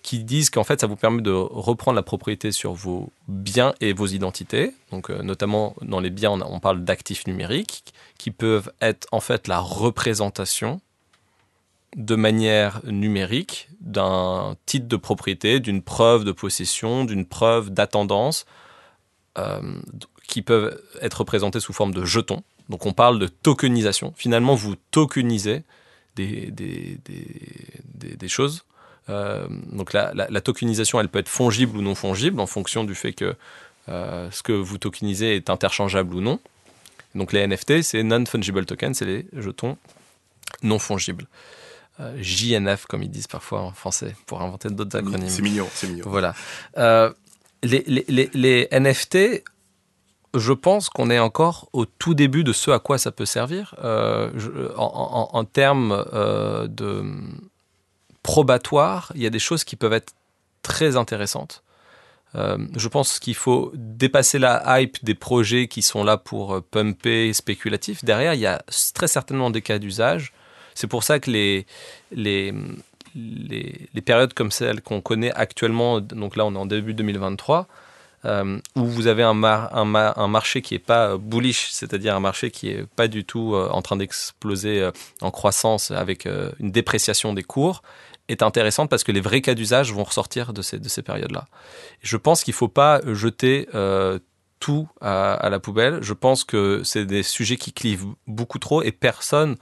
qui 0.03 0.25
disent 0.25 0.49
qu'en 0.49 0.65
fait 0.65 0.81
ça 0.81 0.87
vous 0.87 0.97
permet 0.97 1.21
de 1.21 1.33
reprendre 1.33 1.97
la 1.97 2.03
propriété 2.03 2.51
sur 2.51 2.73
vos 2.73 3.11
biens 3.29 3.75
et 3.83 3.93
vos 3.93 4.07
identités. 4.07 4.73
Donc 4.91 5.11
notamment 5.11 5.75
dans 5.83 6.01
les 6.01 6.11
biens, 6.11 6.33
on 6.33 6.61
parle 6.61 6.83
d'actifs 6.83 7.27
numériques 7.27 7.93
qui 8.17 8.31
peuvent 8.31 8.73
être 8.81 9.07
en 9.13 9.21
fait 9.21 9.49
la 9.49 9.61
représentation 9.61 10.81
de 11.97 12.15
manière 12.15 12.81
numérique 12.85 13.69
d'un 13.81 14.57
titre 14.67 14.87
de 14.87 14.97
propriété, 14.97 15.61
d'une 15.61 15.83
preuve 15.83 16.25
de 16.25 16.33
possession, 16.33 17.05
d'une 17.05 17.25
preuve 17.25 17.71
d'attendance, 17.71 18.45
euh, 19.39 19.81
qui 20.29 20.43
peuvent 20.43 20.79
être 21.01 21.21
représentés 21.21 21.61
sous 21.61 21.73
forme 21.73 21.95
de 21.95 22.05
jetons. 22.05 22.43
Donc 22.69 22.85
on 22.85 22.93
parle 22.93 23.19
de 23.19 23.29
tokenisation. 23.29 24.13
Finalement, 24.17 24.55
vous 24.55 24.75
tokenisez 24.91 25.63
des, 26.17 26.51
des, 26.51 28.29
choses. 28.29 28.65
Euh, 29.09 29.47
donc 29.73 29.93
la, 29.93 30.41
tokenisation, 30.41 31.01
elle 31.01 31.09
peut 31.09 31.19
être 31.19 31.29
fongible 31.29 31.79
ou 31.79 31.83
non 31.83 31.95
fongible 31.95 32.41
en 32.41 32.47
fonction 32.47 32.85
du 32.85 32.95
fait 32.95 33.13
que 33.13 33.35
euh, 33.89 34.31
ce 34.31 34.43
que 34.43 34.53
vous 34.53 34.79
tokenisez 34.79 35.37
est 35.37 35.49
interchangeable 35.49 36.15
ou 36.15 36.21
non. 36.21 36.41
Donc 37.15 37.33
les 37.33 37.47
NFT, 37.47 37.83
c'est 37.83 38.03
non-fungible 38.03 38.67
tokens, 38.67 38.99
c'est 38.99 39.05
les 39.07 39.27
jetons 39.33 39.79
non 40.63 40.79
fongibles. 40.79 41.27
Euh, 41.99 42.15
JNF, 42.21 42.85
comme 42.87 43.03
ils 43.03 43.11
disent 43.11 43.27
parfois 43.27 43.63
en 43.63 43.73
français, 43.73 44.15
pour 44.27 44.43
inventer 44.43 44.69
d'autres 44.69 44.99
acronymes. 44.99 45.31
C'est 45.31 45.43
mignon, 45.43 45.67
c'est 45.73 45.89
mignon. 45.89 46.05
Voilà. 46.07 46.35
Euh, 46.77 47.11
les, 47.63 47.83
les, 47.87 48.31
les, 48.35 48.69
NFT, 48.71 49.43
je 50.35 50.53
pense 50.53 50.91
qu'on 50.91 51.09
est 51.09 51.19
encore 51.19 51.71
au 51.73 51.87
tout 51.87 52.13
début 52.13 52.45
de 52.45 52.53
ce 52.53 52.71
à 52.71 52.79
quoi 52.81 52.99
ça 52.99 53.13
peut 53.13 53.25
servir. 53.25 53.75
Euh, 53.83 54.31
en, 54.77 55.31
en, 55.33 55.45
termes 55.45 56.05
de 56.69 57.03
probatoire, 58.23 59.11
il 59.15 59.23
y 59.23 59.27
a 59.27 59.31
des 59.31 59.39
choses 59.39 59.65
qui 59.65 59.77
peuvent 59.77 59.95
être 59.95 60.13
très 60.61 60.97
intéressantes. 60.97 61.63
je 62.35 62.89
pense 62.89 63.19
qu'il 63.19 63.35
faut 63.37 63.73
dépasser 63.75 64.39
la 64.39 64.81
hype 64.81 65.03
des 65.03 65.15
projets 65.15 65.67
qui 65.67 65.81
sont 65.81 66.05
là 66.05 66.19
pour 66.19 66.63
pumper 66.63 67.33
spéculatif. 67.33 68.05
Derrière, 68.05 68.35
il 68.35 68.41
y 68.41 68.47
a 68.47 68.63
très 68.93 69.09
certainement 69.09 69.49
des 69.49 69.63
cas 69.63 69.79
d'usage 69.79 70.35
c'est 70.77 70.87
pour 70.87 71.03
ça 71.03 71.19
que 71.19 71.31
les, 71.31 71.67
les, 72.13 72.55
les, 73.15 74.03
périodes 74.05 74.35
comme 74.35 74.51
celles 74.51 74.83
qu'on 74.83 75.01
connaît 75.01 75.33
actuellement, 75.33 76.01
donc 76.01 76.37
là 76.37 76.45
on 76.45 76.55
est 76.55 76.59
en 76.59 76.67
début 76.67 76.93
2023, 76.93 77.67
euh, 78.27 78.59
où 78.75 78.85
vous 78.85 79.07
avez 79.07 79.23
un, 79.23 79.43
un, 79.43 80.29
marché 80.29 80.61
qui 80.61 80.75
n'est 80.75 80.81
pas 80.81 81.17
bullish, 81.17 81.71
c'est-à-dire 81.71 82.15
un 82.15 82.21
marché 82.21 82.51
qui 82.51 82.69
n'est 82.69 82.85
pas 82.85 83.09
du 83.09 83.25
tout 83.25 83.55
euh, 83.55 83.69
en 83.71 83.81
train 83.81 83.97
d'exploser 83.97 84.83
euh, 84.83 84.91
en 85.23 85.31
croissance 85.31 85.91
avec 85.91 86.27
une 86.61 86.71
dépréciation 86.71 87.33
des 87.33 87.43
cours, 87.43 87.83
est 88.29 88.43
intéressante 88.43 88.91
parce 88.91 89.05
que 89.05 89.13
les 89.13 89.21
vrais 89.21 89.41
cas 89.41 89.55
d'usage 89.55 89.93
vont 89.93 90.05
ressortir 90.05 90.53
de 90.53 90.61
ces, 90.61 90.79
de 90.79 90.89
ces 90.89 91.03
périodes-là. 91.03 91.47
Je 92.03 92.17
pense 92.19 92.45
qu'il 92.45 92.53
ne 92.53 92.57
faut 92.57 92.69
pas 92.69 93.01
jeter 93.15 93.67
tout 94.59 94.89
à, 95.01 95.49
la 95.51 95.61
poubelle. 95.61 96.03
Je 96.03 96.13
pense 96.13 96.45
que 96.45 96.83
c'est 96.85 97.05
des 97.05 97.23
sujets 97.23 97.57
qui 97.57 97.73
clivent 97.73 98.07
beaucoup 98.27 98.59
trop 98.59 98.83
et 98.83 98.93
personne 98.93 99.57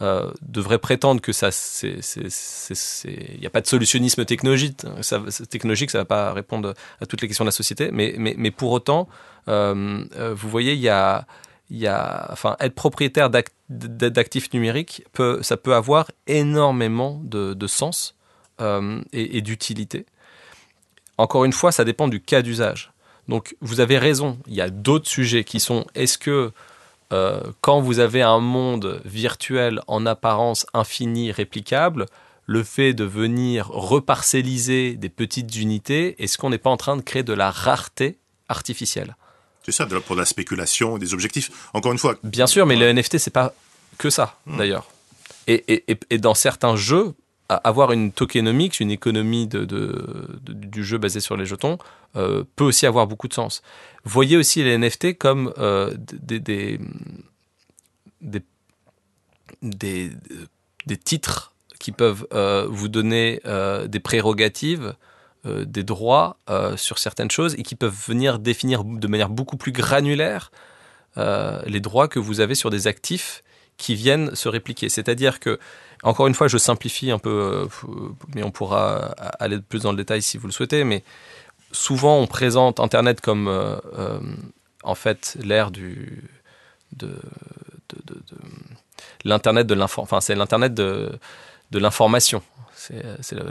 euh, 0.00 0.30
devrait 0.42 0.78
prétendre 0.78 1.20
que 1.20 1.32
ça, 1.32 1.50
il 1.82 3.40
n'y 3.40 3.46
a 3.46 3.50
pas 3.50 3.60
de 3.60 3.66
solutionnisme 3.66 4.24
technologique. 4.24 4.82
Ça, 5.00 5.20
technologique, 5.50 5.90
ça 5.90 5.98
va 5.98 6.04
pas 6.04 6.32
répondre 6.32 6.74
à 7.00 7.06
toutes 7.06 7.20
les 7.20 7.26
questions 7.26 7.44
de 7.44 7.48
la 7.48 7.52
société. 7.52 7.90
Mais, 7.90 8.50
pour 8.52 8.70
autant, 8.70 9.08
euh, 9.48 10.04
euh, 10.16 10.34
vous 10.34 10.48
voyez, 10.48 10.80
être 11.70 12.74
propriétaire 12.76 13.28
d'actifs 13.68 14.52
numériques 14.52 15.04
ça 15.42 15.56
peut 15.56 15.74
avoir 15.74 16.12
énormément 16.28 17.20
de, 17.24 17.66
sens 17.66 18.14
et, 18.60 19.36
et 19.36 19.40
d'utilité. 19.40 20.06
Encore 21.16 21.44
une 21.44 21.52
fois, 21.52 21.72
ça 21.72 21.84
dépend 21.84 22.06
du 22.06 22.20
cas 22.20 22.42
d'usage. 22.42 22.92
Donc, 23.26 23.56
vous 23.60 23.80
avez 23.80 23.98
raison. 23.98 24.38
Il 24.46 24.54
y 24.54 24.60
a 24.60 24.70
d'autres 24.70 25.08
sujets 25.08 25.42
qui 25.42 25.58
sont 25.58 25.86
est-ce 25.96 26.18
que 26.18 26.52
euh, 27.12 27.40
quand 27.60 27.80
vous 27.80 27.98
avez 27.98 28.22
un 28.22 28.38
monde 28.38 29.00
virtuel 29.04 29.80
en 29.86 30.06
apparence 30.06 30.66
infini, 30.74 31.32
réplicable, 31.32 32.06
le 32.46 32.62
fait 32.62 32.94
de 32.94 33.04
venir 33.04 33.68
reparcelliser 33.68 34.94
des 34.94 35.08
petites 35.08 35.54
unités, 35.56 36.22
est-ce 36.22 36.38
qu'on 36.38 36.50
n'est 36.50 36.58
pas 36.58 36.70
en 36.70 36.76
train 36.76 36.96
de 36.96 37.02
créer 37.02 37.22
de 37.22 37.32
la 37.32 37.50
rareté 37.50 38.18
artificielle? 38.48 39.16
C'est 39.62 39.72
ça, 39.72 39.86
pour 39.86 40.16
la 40.16 40.24
spéculation 40.24 40.96
et 40.96 41.00
des 41.00 41.12
objectifs. 41.12 41.50
Encore 41.74 41.92
une 41.92 41.98
fois. 41.98 42.16
Bien 42.22 42.46
sûr, 42.46 42.64
mais 42.64 42.76
le 42.76 42.90
NFT, 42.92 43.18
c'est 43.18 43.30
pas 43.30 43.54
que 43.98 44.08
ça, 44.08 44.38
hmm. 44.46 44.56
d'ailleurs. 44.56 44.86
et, 45.46 46.18
dans 46.18 46.34
certains 46.34 46.76
jeux, 46.76 47.14
avoir 47.48 47.92
une 47.92 48.12
tokenomics, 48.12 48.78
une 48.80 48.90
économie 48.90 49.46
de, 49.46 49.64
du 50.44 50.84
jeu 50.84 50.98
basé 50.98 51.20
sur 51.20 51.36
les 51.36 51.46
jetons, 51.46 51.78
euh, 52.16 52.44
peut 52.56 52.64
aussi 52.64 52.86
avoir 52.86 53.06
beaucoup 53.06 53.28
de 53.28 53.34
sens. 53.34 53.62
Voyez 54.04 54.36
aussi 54.36 54.62
les 54.62 54.76
NFT 54.76 55.16
comme 55.16 55.52
euh, 55.58 55.94
des, 55.98 56.40
des, 56.40 56.78
des, 59.62 60.10
des, 60.86 60.96
titres 60.96 61.54
qui 61.78 61.92
peuvent 61.92 62.26
euh, 62.34 62.66
vous 62.68 62.88
donner 62.88 63.40
des 63.86 64.00
prérogatives, 64.00 64.94
des 65.44 65.84
droits 65.84 66.36
sur 66.76 66.98
certaines 66.98 67.30
choses 67.30 67.54
et 67.54 67.62
qui 67.62 67.76
peuvent 67.76 67.96
venir 68.06 68.38
définir 68.38 68.84
de 68.84 69.06
manière 69.06 69.30
beaucoup 69.30 69.56
plus 69.56 69.72
granulaire 69.72 70.50
les 71.16 71.80
droits 71.80 72.08
que 72.08 72.18
vous 72.18 72.40
avez 72.40 72.54
sur 72.54 72.70
des 72.70 72.86
actifs 72.86 73.42
qui 73.78 73.94
viennent 73.94 74.34
se 74.34 74.48
répliquer. 74.48 74.90
C'est-à-dire 74.90 75.40
que 75.40 75.58
encore 76.02 76.26
une 76.26 76.34
fois, 76.34 76.48
je 76.48 76.58
simplifie 76.58 77.10
un 77.10 77.18
peu, 77.18 77.30
euh, 77.30 77.88
mais 78.34 78.42
on 78.42 78.50
pourra 78.50 79.14
aller 79.40 79.58
plus 79.58 79.82
dans 79.82 79.90
le 79.90 79.96
détail 79.96 80.22
si 80.22 80.38
vous 80.38 80.46
le 80.46 80.52
souhaitez. 80.52 80.84
Mais 80.84 81.02
souvent, 81.72 82.18
on 82.18 82.26
présente 82.26 82.78
Internet 82.78 83.20
comme 83.20 83.48
euh, 83.48 83.76
euh, 83.96 84.20
en 84.84 84.94
fait 84.94 85.36
l'ère 85.42 85.70
du 85.70 86.22
de, 86.92 87.10
l'internet 89.24 89.66
de 89.66 89.74
l'information. 89.74 90.02
Enfin, 90.02 90.20
c'est 90.20 90.34
l'internet 90.34 90.74
de, 90.74 91.10
de 91.70 91.78
l'information. 91.78 92.42
C'est 93.20 93.34
le, 93.34 93.44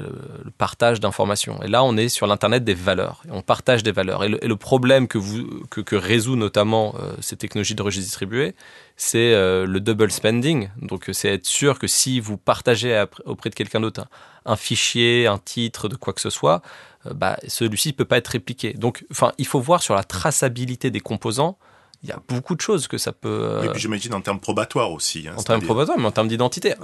partage 0.57 0.99
d'informations. 0.99 1.61
Et 1.63 1.67
là, 1.67 1.83
on 1.83 1.95
est 1.97 2.09
sur 2.09 2.27
l'Internet 2.27 2.63
des 2.63 2.73
valeurs. 2.73 3.23
on 3.29 3.41
partage 3.41 3.83
des 3.83 3.91
valeurs. 3.91 4.23
Et 4.23 4.29
le, 4.29 4.55
problème 4.55 5.07
que, 5.07 5.17
vous, 5.17 5.63
que, 5.69 5.95
résout 5.95 6.35
notamment 6.35 6.95
ces 7.21 7.37
technologies 7.37 7.75
de 7.75 7.83
registre 7.83 8.07
distribué, 8.07 8.55
c'est 8.97 9.33
euh, 9.33 9.67
le 9.67 9.79
double 9.79 10.11
spending. 10.11 10.69
Donc, 10.81 11.09
c'est 11.13 11.29
être 11.29 11.45
sûr 11.45 11.77
que 11.79 11.87
si 11.87 12.19
vous 12.19 12.37
partagez 12.37 13.05
auprès 13.25 13.51
de 13.51 13.55
quelqu'un 13.55 13.79
d'autre 13.79 14.07
un, 14.45 14.55
fichier, 14.55 15.27
un 15.27 15.37
titre, 15.37 15.87
de 15.87 15.95
quoi 15.95 16.13
que 16.13 16.21
ce 16.21 16.31
soit, 16.31 16.61
euh, 17.05 17.13
bah, 17.13 17.37
celui-ci 17.47 17.89
ne 17.89 17.93
peut 17.93 18.05
pas 18.05 18.17
être 18.17 18.29
répliqué. 18.29 18.73
Donc, 18.73 19.05
il 19.37 19.45
faut 19.45 19.61
voir 19.61 19.83
sur 19.83 19.93
la 19.93 20.03
traçabilité 20.03 20.89
des 20.89 20.99
composants. 20.99 21.57
Il 22.03 22.09
y 22.09 22.11
a 22.11 22.19
beaucoup 22.27 22.55
de 22.55 22.61
choses 22.61 22.87
que 22.87 22.97
ça 22.97 23.11
peut. 23.11 23.27
Euh, 23.29 23.63
et 23.63 23.69
puis 23.69 23.81
j'imagine 23.81 24.13
en 24.13 24.21
termes 24.21 24.39
probatoires 24.39 24.91
aussi. 24.91 25.27
Hein, 25.27 25.33
en 25.35 25.43
termes 25.43 25.61
probatoires, 25.61 25.97
mais 25.97 26.05
en 26.05 26.11
termes 26.11 26.27
d'identité. 26.27 26.75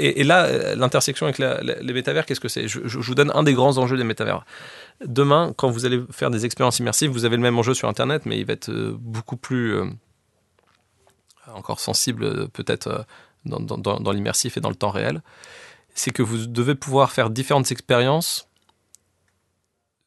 et, 0.00 0.24
là, 0.24 0.74
l'intersection 0.74 1.26
avec 1.26 1.38
les 1.38 1.92
métavers, 1.92 2.26
qu'est-ce 2.26 2.40
que 2.40 2.48
c'est? 2.48 2.66
Je, 2.66 2.80
je, 2.84 2.98
vous 2.98 3.14
donne 3.14 3.30
un 3.34 3.44
des 3.44 3.54
grands 3.54 3.78
enjeux 3.78 3.96
des 3.96 4.04
métavers. 4.04 4.44
Demain, 5.04 5.52
quand 5.56 5.70
vous 5.70 5.86
allez 5.86 6.02
faire 6.10 6.30
des 6.30 6.44
expériences 6.44 6.80
immersives, 6.80 7.10
vous 7.10 7.24
avez 7.24 7.36
le 7.36 7.42
même 7.42 7.58
enjeu 7.58 7.74
sur 7.74 7.88
Internet, 7.88 8.26
mais 8.26 8.38
il 8.38 8.44
va 8.44 8.54
être 8.54 8.70
beaucoup 8.98 9.36
plus 9.36 9.80
encore 11.54 11.80
sensible 11.80 12.24
euh, 12.24 12.46
peut-être 12.48 12.88
euh, 12.88 13.02
dans, 13.44 14.12
l'immersif 14.12 14.56
et 14.56 14.60
dans 14.60 14.68
le 14.68 14.74
temps 14.74 14.90
réel, 14.90 15.22
c'est 15.94 16.10
que 16.10 16.22
vous 16.22 16.46
devez 16.46 16.74
pouvoir 16.74 17.12
faire 17.12 17.30
différentes 17.30 17.70
expériences 17.70 18.48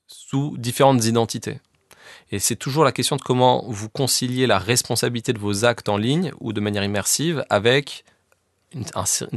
sous 0.08 0.56
différentes 0.58 1.06
identités. 1.06 1.60
Et 2.32 2.39
c'est 2.39 2.56
toujours 2.56 2.84
la 2.84 2.92
question 2.92 3.15
de 3.15 3.22
comment 3.22 3.63
vous 3.68 3.89
conciliez 3.89 4.46
la 4.46 4.60
responsabilité 4.60 5.34
de 5.34 5.39
vos 5.39 5.65
actes 5.65 5.89
en 5.89 5.98
ligne 5.98 6.32
ou 6.39 6.54
de 6.54 6.62
manière 6.62 6.84
immersive 6.84 7.44
avec 7.50 8.06
une, 8.74 8.86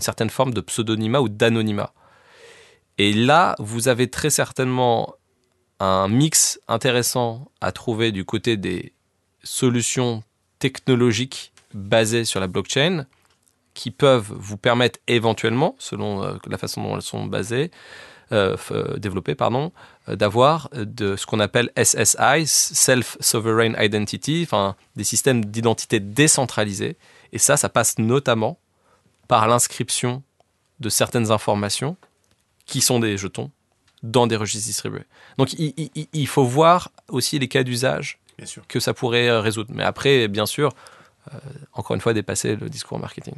certaine 0.00 0.30
forme 0.30 0.52
de 0.52 0.60
pseudonymat 0.60 1.20
ou 1.20 1.28
d'anonymat. 1.28 1.94
Et 2.98 3.14
là, 3.14 3.56
vous 3.58 3.88
avez 3.88 4.08
très 4.08 4.30
certainement 4.30 5.14
un 5.80 6.08
mix 6.08 6.60
intéressant 6.68 7.50
à 7.60 7.72
trouver 7.72 8.12
du 8.12 8.24
côté 8.24 8.56
des 8.56 8.92
solutions 9.42 10.22
technologiques 10.58 11.52
basées 11.74 12.24
sur 12.24 12.40
la 12.40 12.46
blockchain 12.46 13.06
qui 13.74 13.90
peuvent 13.90 14.32
vous 14.36 14.58
permettre 14.58 15.00
éventuellement, 15.08 15.74
selon 15.78 16.22
euh, 16.22 16.34
la 16.46 16.58
façon 16.58 16.82
dont 16.82 16.94
elles 16.94 17.02
sont 17.02 17.24
basées, 17.24 17.70
euh, 18.32 18.56
euh, 18.70 18.96
développées, 18.98 19.34
pardon, 19.34 19.72
d'avoir 20.08 20.68
de 20.72 21.16
ce 21.16 21.26
qu'on 21.26 21.40
appelle 21.40 21.70
SSI, 21.76 22.46
Self 22.46 23.16
Sovereign 23.20 23.76
Identity, 23.78 24.42
enfin 24.44 24.74
des 24.96 25.04
systèmes 25.04 25.44
d'identité 25.44 26.00
décentralisés. 26.00 26.96
Et 27.32 27.38
ça, 27.38 27.56
ça 27.56 27.68
passe 27.68 27.98
notamment 27.98 28.58
par 29.28 29.46
l'inscription 29.46 30.22
de 30.80 30.88
certaines 30.88 31.30
informations 31.30 31.96
qui 32.66 32.80
sont 32.80 33.00
des 33.00 33.16
jetons 33.16 33.50
dans 34.02 34.26
des 34.26 34.36
registres 34.36 34.66
distribués. 34.66 35.04
Donc 35.38 35.52
il, 35.54 36.26
faut 36.26 36.44
voir 36.44 36.90
aussi 37.08 37.38
les 37.38 37.48
cas 37.48 37.62
d'usage 37.62 38.18
que 38.68 38.80
ça 38.80 38.94
pourrait 38.94 39.28
euh, 39.28 39.40
résoudre. 39.40 39.70
Mais 39.74 39.84
après, 39.84 40.26
bien 40.28 40.46
sûr, 40.46 40.72
euh, 41.32 41.38
encore 41.72 41.94
une 41.94 42.00
fois, 42.00 42.12
dépasser 42.12 42.56
le 42.56 42.68
discours 42.68 42.98
marketing. 42.98 43.34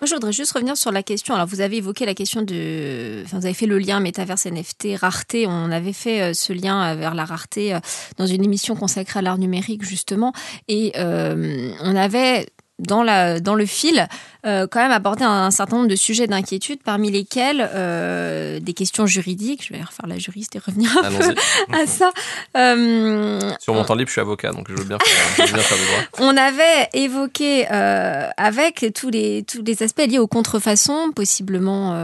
Moi, 0.00 0.06
je 0.06 0.14
voudrais 0.14 0.32
juste 0.32 0.52
revenir 0.52 0.76
sur 0.76 0.92
la 0.92 1.02
question. 1.02 1.34
Alors, 1.34 1.46
vous 1.46 1.60
avez 1.60 1.78
évoqué 1.78 2.04
la 2.04 2.14
question 2.14 2.42
de. 2.42 3.22
Enfin, 3.24 3.38
vous 3.38 3.46
avez 3.46 3.54
fait 3.54 3.66
le 3.66 3.78
lien 3.78 3.98
métaverse 4.00 4.46
NFT, 4.46 4.96
rareté. 5.00 5.46
On 5.46 5.70
avait 5.70 5.92
fait 5.94 6.20
euh, 6.20 6.32
ce 6.34 6.52
lien 6.52 6.94
vers 6.94 7.14
la 7.14 7.24
rareté 7.24 7.78
dans 8.18 8.26
une 8.26 8.44
émission 8.44 8.76
consacrée 8.76 9.20
à 9.20 9.22
l'art 9.22 9.38
numérique, 9.38 9.84
justement. 9.84 10.32
Et 10.68 10.92
on 10.96 11.96
avait 11.96 12.46
dans, 12.78 13.02
la, 13.02 13.40
dans 13.40 13.54
le 13.54 13.64
fil, 13.64 14.06
euh, 14.44 14.66
quand 14.66 14.80
même 14.80 14.92
aborder 14.92 15.24
un, 15.24 15.50
certain 15.50 15.76
nombre 15.76 15.88
de 15.88 15.96
sujets 15.96 16.26
d'inquiétude, 16.26 16.80
parmi 16.84 17.10
lesquels 17.10 17.68
euh, 17.74 18.60
des 18.60 18.74
questions 18.74 19.06
juridiques. 19.06 19.64
Je 19.66 19.72
vais 19.72 19.82
refaire 19.82 20.06
la 20.06 20.18
juriste 20.18 20.56
et 20.56 20.58
revenir 20.58 20.90
un 20.98 21.10
peu 21.10 21.34
à 21.72 21.86
ça. 21.86 22.12
Euh, 22.56 23.40
Sur 23.60 23.74
mon 23.74 23.84
temps 23.84 23.94
libre, 23.94 24.08
je 24.08 24.12
suis 24.12 24.20
avocat, 24.20 24.52
donc 24.52 24.66
je 24.68 24.74
veux 24.74 24.84
bien 24.84 24.98
faire, 24.98 25.46
veux 25.46 25.52
bien 25.52 25.62
faire 25.62 25.78
droit. 25.78 26.02
On 26.32 26.36
avait 26.36 26.88
évoqué 26.92 27.66
avec 27.66 28.86
tous 28.94 29.10
les, 29.10 29.42
tous 29.42 29.62
les 29.62 29.82
aspects 29.82 30.06
liés 30.06 30.18
aux 30.18 30.26
contrefaçons, 30.26 31.12
possiblement 31.14 31.96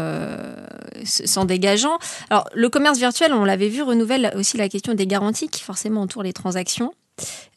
s'en 1.04 1.44
dégageant. 1.44 1.98
Alors, 2.30 2.48
le 2.54 2.68
commerce 2.68 2.98
virtuel, 2.98 3.32
on 3.32 3.44
l'avait 3.44 3.68
vu, 3.68 3.82
renouvelle 3.82 4.32
aussi 4.36 4.56
la 4.56 4.68
question 4.68 4.94
des 4.94 5.06
garanties 5.06 5.48
qui 5.48 5.62
forcément 5.62 6.02
entourent 6.02 6.22
les 6.22 6.32
transactions. 6.32 6.92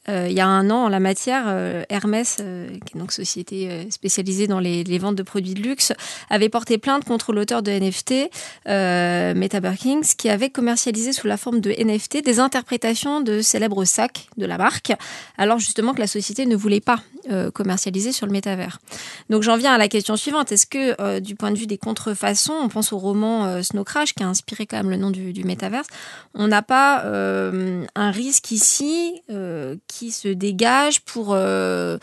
Euh, 0.08 0.28
il 0.30 0.36
y 0.36 0.40
a 0.40 0.48
un 0.48 0.70
an 0.70 0.86
en 0.86 0.90
la 0.90 1.00
matière, 1.00 1.46
euh, 1.48 1.84
Hermès, 1.90 2.38
euh, 2.40 2.70
qui 2.86 2.96
est 2.96 3.00
donc 3.00 3.12
société 3.12 3.88
spécialisée 3.90 4.48
dans 4.48 4.60
les, 4.60 4.84
ventes 5.00 5.16
de 5.16 5.24
produits 5.24 5.54
de 5.54 5.62
luxe, 5.62 5.94
avait 6.30 6.50
porté 6.50 6.78
plainte 6.78 7.06
contre 7.06 7.34
l'auteur 7.34 7.64
de 7.64 7.72
NFT, 7.72 8.30
Meta 9.36 9.76
Kings, 9.76 10.16
qui 10.18 10.30
avait 10.30 10.50
commercialisé 10.50 11.12
sous 11.12 11.28
la 11.28 11.38
forme 11.38 11.60
de 11.60 11.72
NFT 11.72 12.24
des 12.24 12.40
interprétations 12.40 13.22
de 13.22 13.42
célèbres 13.42 13.86
sacs 13.86 14.28
de 14.38 14.46
la 14.46 14.58
marque, 14.58 14.94
alors 15.38 15.60
justement 15.60 15.94
que 15.94 16.00
la 16.00 16.08
société 16.08 16.46
ne 16.46 16.56
voulait 16.56 16.82
pas 16.82 17.00
commercialiser 17.54 18.12
sur 18.12 18.26
le 18.26 18.32
métavers. 18.32 18.80
Donc 19.30 19.44
j'en 19.44 19.58
viens 19.58 19.74
à 19.74 19.78
la 19.78 19.88
question 19.88 20.16
suivante. 20.16 20.52
Est-ce 20.52 20.66
que 20.66 21.20
du 21.20 21.36
point 21.36 21.52
de 21.52 21.58
vue 21.58 21.68
des 21.68 21.78
contrefaçons, 21.78 22.54
on 22.54 22.70
pense 22.70 22.94
au 22.94 22.98
roman 22.98 23.62
Snow 23.64 23.84
Crash 23.84 24.14
qui 24.14 24.24
a 24.24 24.28
inspiré 24.28 24.66
quand 24.66 24.78
même 24.78 24.90
le 24.90 24.98
nom 24.98 25.12
du, 25.12 25.34
du 25.34 25.44
métaverse, 25.44 25.88
on 26.34 26.48
n'a 26.48 26.62
pas 26.62 27.04
un 27.04 28.12
risque 28.12 28.52
ici 28.52 29.22
qui 29.88 30.12
se 30.12 30.28
dégage 30.28 31.02
pour 31.02 31.34
euh, 31.34 31.98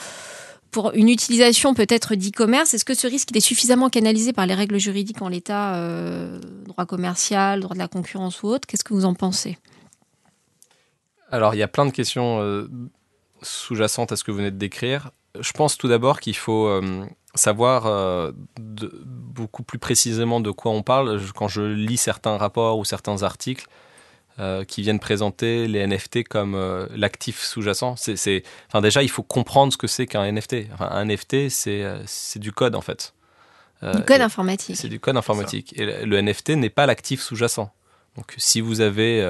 pour 0.70 0.92
une 0.94 1.10
utilisation 1.10 1.74
peut-être 1.74 2.14
d'e-commerce, 2.14 2.72
est-ce 2.72 2.86
que 2.86 2.94
ce 2.94 3.06
risque 3.06 3.36
est 3.36 3.40
suffisamment 3.40 3.90
canalisé 3.90 4.32
par 4.32 4.46
les 4.46 4.54
règles 4.54 4.78
juridiques 4.78 5.20
en 5.20 5.28
l'état, 5.28 5.74
euh, 5.74 6.40
droit 6.66 6.86
commercial, 6.86 7.60
droit 7.60 7.74
de 7.74 7.78
la 7.78 7.88
concurrence 7.88 8.42
ou 8.42 8.46
autre? 8.46 8.66
Qu'est-ce 8.66 8.82
que 8.82 8.94
vous 8.94 9.04
en 9.04 9.12
pensez? 9.12 9.58
Alors, 11.30 11.54
il 11.54 11.58
y 11.58 11.62
a 11.62 11.68
plein 11.68 11.84
de 11.84 11.90
questions 11.90 12.40
euh, 12.40 12.70
sous-jacentes 13.42 14.12
à 14.12 14.16
ce 14.16 14.24
que 14.24 14.30
vous 14.30 14.38
venez 14.38 14.50
de 14.50 14.56
décrire. 14.56 15.10
Je 15.40 15.52
pense 15.52 15.78
tout 15.78 15.88
d'abord 15.88 16.20
qu'il 16.20 16.36
faut 16.36 16.80
savoir 17.34 18.32
beaucoup 18.58 19.62
plus 19.62 19.78
précisément 19.78 20.40
de 20.40 20.50
quoi 20.50 20.72
on 20.72 20.82
parle. 20.82 21.20
Quand 21.34 21.48
je 21.48 21.62
lis 21.62 21.96
certains 21.96 22.36
rapports 22.36 22.78
ou 22.78 22.84
certains 22.84 23.22
articles, 23.22 23.66
euh, 24.38 24.64
qui 24.64 24.80
viennent 24.80 24.98
présenter 24.98 25.68
les 25.68 25.86
NFT 25.86 26.26
comme 26.26 26.54
euh, 26.54 26.86
l'actif 26.96 27.42
sous-jacent. 27.42 27.96
C'est, 27.96 28.42
enfin 28.66 28.80
déjà, 28.80 29.02
il 29.02 29.10
faut 29.10 29.22
comprendre 29.22 29.74
ce 29.74 29.76
que 29.76 29.86
c'est 29.86 30.06
qu'un 30.06 30.24
NFT. 30.32 30.68
Enfin, 30.72 30.88
un 30.90 31.04
NFT, 31.04 31.50
c'est, 31.50 31.82
euh, 31.82 32.02
c'est 32.06 32.38
du 32.38 32.50
code 32.50 32.74
en 32.74 32.80
fait. 32.80 33.12
du 33.82 34.02
code 34.04 34.22
informatique. 34.22 34.76
C'est 34.78 34.88
du 34.88 35.00
code 35.00 35.18
informatique. 35.18 35.78
Et 35.78 36.06
le, 36.06 36.22
NFT 36.22 36.50
n'est 36.50 36.70
pas 36.70 36.86
l'actif 36.86 37.20
sous-jacent. 37.20 37.74
Donc, 38.16 38.32
si 38.38 38.62
vous 38.62 38.80
avez 38.80 39.20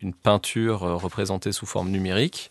une 0.00 0.12
peinture 0.12 0.80
représentée 0.80 1.52
sous 1.52 1.66
forme 1.66 1.90
numérique, 1.90 2.50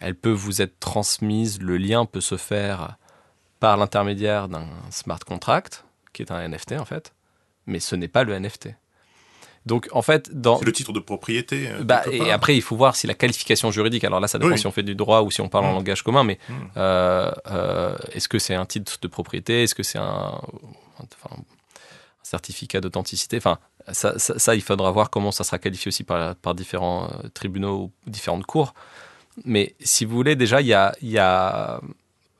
elle 0.00 0.14
peut 0.14 0.32
vous 0.32 0.62
être 0.62 0.78
transmise, 0.80 1.60
le 1.60 1.76
lien 1.76 2.06
peut 2.06 2.20
se 2.20 2.36
faire 2.36 2.96
par 3.60 3.76
l'intermédiaire 3.76 4.48
d'un 4.48 4.66
smart 4.90 5.20
contract, 5.20 5.84
qui 6.12 6.22
est 6.22 6.32
un 6.32 6.48
NFT 6.48 6.72
en 6.72 6.84
fait, 6.84 7.12
mais 7.66 7.78
ce 7.78 7.94
n'est 7.94 8.08
pas 8.08 8.24
le 8.24 8.38
NFT. 8.38 8.70
Donc 9.66 9.88
en 9.92 10.00
fait, 10.00 10.30
dans 10.32 10.58
c'est 10.58 10.64
le 10.64 10.72
titre 10.72 10.92
de 10.92 11.00
propriété. 11.00 11.68
Euh, 11.70 11.84
bah, 11.84 12.02
et 12.10 12.30
après, 12.30 12.56
il 12.56 12.62
faut 12.62 12.76
voir 12.76 12.96
si 12.96 13.06
la 13.06 13.14
qualification 13.14 13.70
juridique. 13.70 14.04
Alors 14.04 14.18
là, 14.18 14.26
ça 14.26 14.38
dépend 14.38 14.56
si 14.56 14.66
on 14.66 14.70
fait 14.70 14.82
du 14.82 14.94
droit 14.94 15.20
ou 15.20 15.30
si 15.30 15.42
on 15.42 15.48
parle 15.48 15.66
en 15.66 15.72
mmh. 15.72 15.74
langage 15.74 16.02
commun. 16.02 16.24
Mais 16.24 16.38
mmh. 16.48 16.54
euh, 16.78 17.30
euh, 17.50 17.96
est-ce 18.12 18.28
que 18.28 18.38
c'est 18.38 18.54
un 18.54 18.64
titre 18.64 18.96
de 19.02 19.06
propriété? 19.06 19.64
Est-ce 19.64 19.74
que 19.74 19.82
c'est 19.82 19.98
un, 19.98 20.40
certificat 22.22 22.80
d'authenticité? 22.80 23.36
Enfin, 23.36 23.58
ça, 23.92 24.18
ça, 24.18 24.54
il 24.54 24.62
faudra 24.62 24.90
voir 24.92 25.10
comment 25.10 25.30
ça 25.30 25.44
sera 25.44 25.58
qualifié 25.58 25.88
aussi 25.88 26.04
par, 26.04 26.34
par 26.36 26.54
différents 26.54 27.10
tribunaux 27.34 27.76
ou 28.06 28.10
différentes 28.10 28.46
cours. 28.46 28.72
Mais 29.44 29.74
si 29.80 30.04
vous 30.04 30.14
voulez, 30.14 30.36
déjà, 30.36 30.60
il 30.60 30.66
y 30.66 31.18
a, 31.18 31.80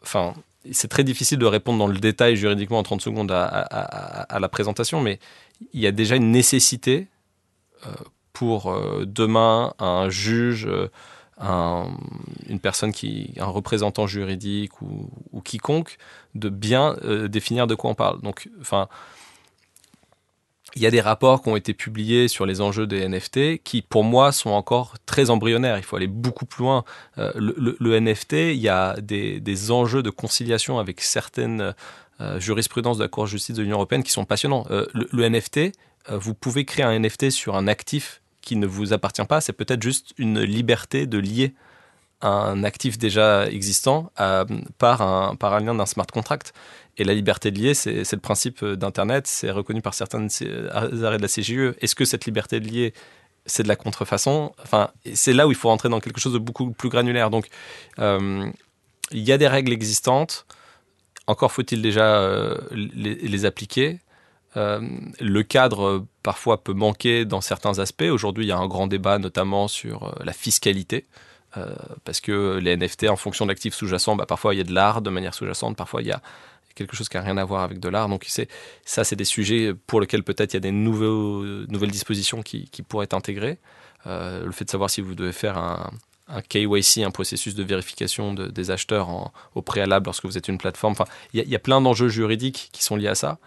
enfin, 0.03 0.35
c'est 0.73 0.89
très 0.89 1.05
difficile 1.05 1.39
de 1.39 1.47
répondre 1.47 1.79
dans 1.79 1.87
le 1.87 1.99
détail 1.99 2.37
juridiquement 2.37 2.79
en 2.79 2.83
30 2.83 3.01
secondes 3.01 3.33
à, 3.33 4.39
la 4.39 4.49
présentation, 4.49 5.01
mais 5.01 5.19
il 5.73 5.81
y 5.81 5.87
a 5.87 5.93
déjà 5.93 6.17
une 6.17 6.31
nécessité 6.31 7.09
euh, 7.87 7.91
pour 8.33 8.71
euh, 8.71 9.05
demain 9.07 9.75
un 9.79 10.09
juge, 10.11 10.67
euh, 10.67 10.89
une 12.49 12.61
personne 12.61 12.93
qui, 12.93 13.33
un 13.39 13.47
représentant 13.47 14.07
juridique 14.07 14.83
ou, 14.83 15.41
quiconque, 15.43 15.97
de 16.35 16.51
bien 16.51 16.97
définir 17.29 17.67
de 17.67 17.75
quoi 17.75 17.91
on 17.91 17.95
parle. 17.95 18.21
Donc, 18.21 18.51
enfin, 18.61 18.89
il 20.77 20.83
y 20.83 20.87
a 20.87 20.91
des 20.91 21.01
rapports 21.01 21.43
qui 21.43 21.49
ont 21.49 21.57
été 21.57 21.75
publiés 21.75 22.29
sur 22.29 22.47
les 22.47 22.61
enjeux 22.61 22.87
des 22.87 23.09
NFT 23.09 23.63
qui, 23.63 23.83
pour 23.83 24.05
moi, 24.05 24.33
sont 24.33 24.51
encore 24.51 24.95
très 25.07 25.31
embryonnaires. 25.31 25.79
Il 25.79 25.85
faut 25.85 25.97
aller 25.97 26.07
beaucoup 26.07 26.47
plus 26.47 26.63
loin. 26.63 26.85
le, 27.17 28.01
NFT, 28.01 28.33
il 28.33 28.57
y 28.57 28.69
a 28.69 28.97
des, 29.01 29.71
enjeux 29.71 30.03
de 30.03 30.11
conciliation 30.11 30.79
avec 30.79 31.01
certaines 31.01 31.75
euh, 32.21 32.39
jurisprudence 32.39 32.99
de 32.99 33.05
la 33.05 33.09
Cour 33.09 33.25
de 33.25 33.31
justice 33.31 33.57
de 33.57 33.63
l'Union 33.63 33.77
européenne 33.77 34.03
qui 34.03 34.13
sont 34.13 34.27
passionnants. 34.27 34.67
Euh, 34.71 34.85
le, 34.93 35.27
NFT, 35.27 35.59
euh, 36.11 36.19
vous 36.19 36.35
pouvez 36.35 36.67
créer 36.67 36.85
un 36.85 36.99
NFT 36.99 37.31
sur 37.31 37.57
un 37.57 37.67
actif 37.67 38.21
qui 38.43 38.57
ne 38.57 38.67
vous 38.67 38.93
appartient 38.93 39.25
pas. 39.25 39.41
C'est 39.41 39.55
peut-être 39.55 39.83
juste 39.83 40.13
une 40.19 40.41
liberté 40.41 41.07
de 41.07 41.17
lier 41.17 41.55
un 42.23 42.65
actif 42.65 42.99
déjà 42.99 43.49
existant 43.49 44.13
par, 44.79 45.03
un, 45.03 45.37
par 45.37 45.55
un 45.55 45.61
lien 45.61 45.75
d'un 45.75 45.87
smart 45.87 46.07
contract. 46.07 46.53
Et 46.99 47.05
la 47.05 47.15
liberté 47.15 47.51
de 47.51 47.59
lier, 47.59 47.75
c'est 47.75 48.13
le 48.13 48.19
principe 48.19 48.65
d'Internet, 48.65 49.27
c'est 49.27 49.51
reconnu 49.51 49.81
par 49.81 49.95
certains 49.95 50.27
arrêts 50.71 51.17
de 51.17 51.23
la 51.23 51.29
CGE. 51.29 51.75
Est-ce 51.81 51.95
que 51.95 52.05
cette 52.05 52.27
liberté 52.27 52.61
de 52.61 52.69
lier, 52.69 52.95
c'est 53.47 53.63
de 53.63 53.69
la 53.69 53.77
contrefaçon? 53.77 54.53
Enfin, 54.63 54.91
c'est 55.15 55.33
là 55.33 55.47
où 55.47 55.51
il 55.51 55.57
faut 55.57 55.69
rentrer 55.69 55.89
dans 55.89 56.01
quelque 56.01 56.21
chose 56.21 56.35
de 56.35 56.39
beaucoup 56.39 56.73
plus 56.73 56.91
granulaire. 56.91 57.31
Donc, 57.31 57.49
il 57.99 58.53
y 59.13 59.33
a 59.33 59.39
des 59.39 59.49
règles 59.49 59.73
existantes. 59.73 60.47
Encore 61.27 61.53
faut-il 61.53 61.83
déjà 61.83 62.21
euh, 62.21 62.57
les, 62.73 63.45
appliquer. 63.45 64.01
Euh, 64.57 64.81
le 65.21 65.43
cadre 65.43 65.87
euh, 65.87 66.07
parfois 66.23 66.65
peut 66.65 66.73
manquer 66.73 67.25
dans 67.25 67.41
certains 67.41 67.79
aspects. 67.79 68.03
Aujourd'hui, 68.03 68.47
il 68.47 68.49
y 68.49 68.53
a 68.53 68.59
un 68.59 68.67
grand 68.67 68.87
débat 68.87 69.19
notamment 69.19 69.69
sur 69.69 70.15
la 70.25 70.33
fiscalité. 70.33 71.07
Parce 72.05 72.21
que 72.21 72.59
les 72.59 72.77
NFT, 72.77 73.09
en 73.09 73.17
fonction 73.17 73.45
de 73.47 73.51
l'actif 73.51 73.75
sous-jacent, 73.75 74.17
bah, 74.17 74.27
parfois 74.27 74.55
il 74.55 74.59
y 74.59 74.61
a 74.61 74.65
de 74.65 74.73
l'art 74.73 75.03
de 75.03 75.11
manière 75.11 75.35
sous-jacente, 75.35 75.77
parfois 75.77 76.03
il 76.03 76.09
y 76.09 76.13
a 76.13 76.23
quelque 76.75 76.97
chose 76.97 77.09
qui 77.09 77.17
n'a 77.17 77.23
rien 77.23 77.37
à 77.37 77.45
voir 77.45 77.63
avec 77.63 77.81
de 77.81 77.89
l'art. 77.89 78.09
Donc 78.09 78.27
ça, 78.85 79.05
c'est 79.05 79.17
des 79.17 79.25
sujets 79.25 79.75
pour 79.87 80.01
lesquels 80.01 80.23
peut-être 80.23 80.55
il 80.55 80.57
y 80.57 80.59
a 80.59 80.61
des 80.61 80.73
nouvelles 80.73 81.91
dispositions 81.91 82.43
qui, 82.43 82.69
pourraient 82.89 83.05
être 83.05 83.15
intégrées. 83.15 83.59
le 84.07 84.51
fait 84.53 84.65
de 84.65 84.71
savoir 84.71 84.91
si 84.91 85.01
vous 85.01 85.15
devez 85.15 85.33
faire 85.33 85.59
un, 85.59 85.91
un 86.33 86.43
KYC, 86.43 87.03
un 87.05 87.11
processus 87.11 87.55
de 87.55 87.63
vérification 87.63 88.35
des 88.35 88.71
acheteurs 88.71 89.33
au 89.55 89.63
préalable 89.63 90.07
lorsque 90.07 90.25
vous 90.25 90.39
êtes 90.39 90.49
une 90.49 90.59
plateforme. 90.59 90.93
Enfin, 90.93 91.07
il 91.33 91.49
y, 91.49 91.57
a 91.57 91.59
plein 91.59 91.81
d'enjeux 91.81 92.09
juridiques 92.09 92.71
qui 92.73 92.85
sont 92.85 92.97
liés 92.97 93.09
à 93.09 93.15
ça. 93.15 93.39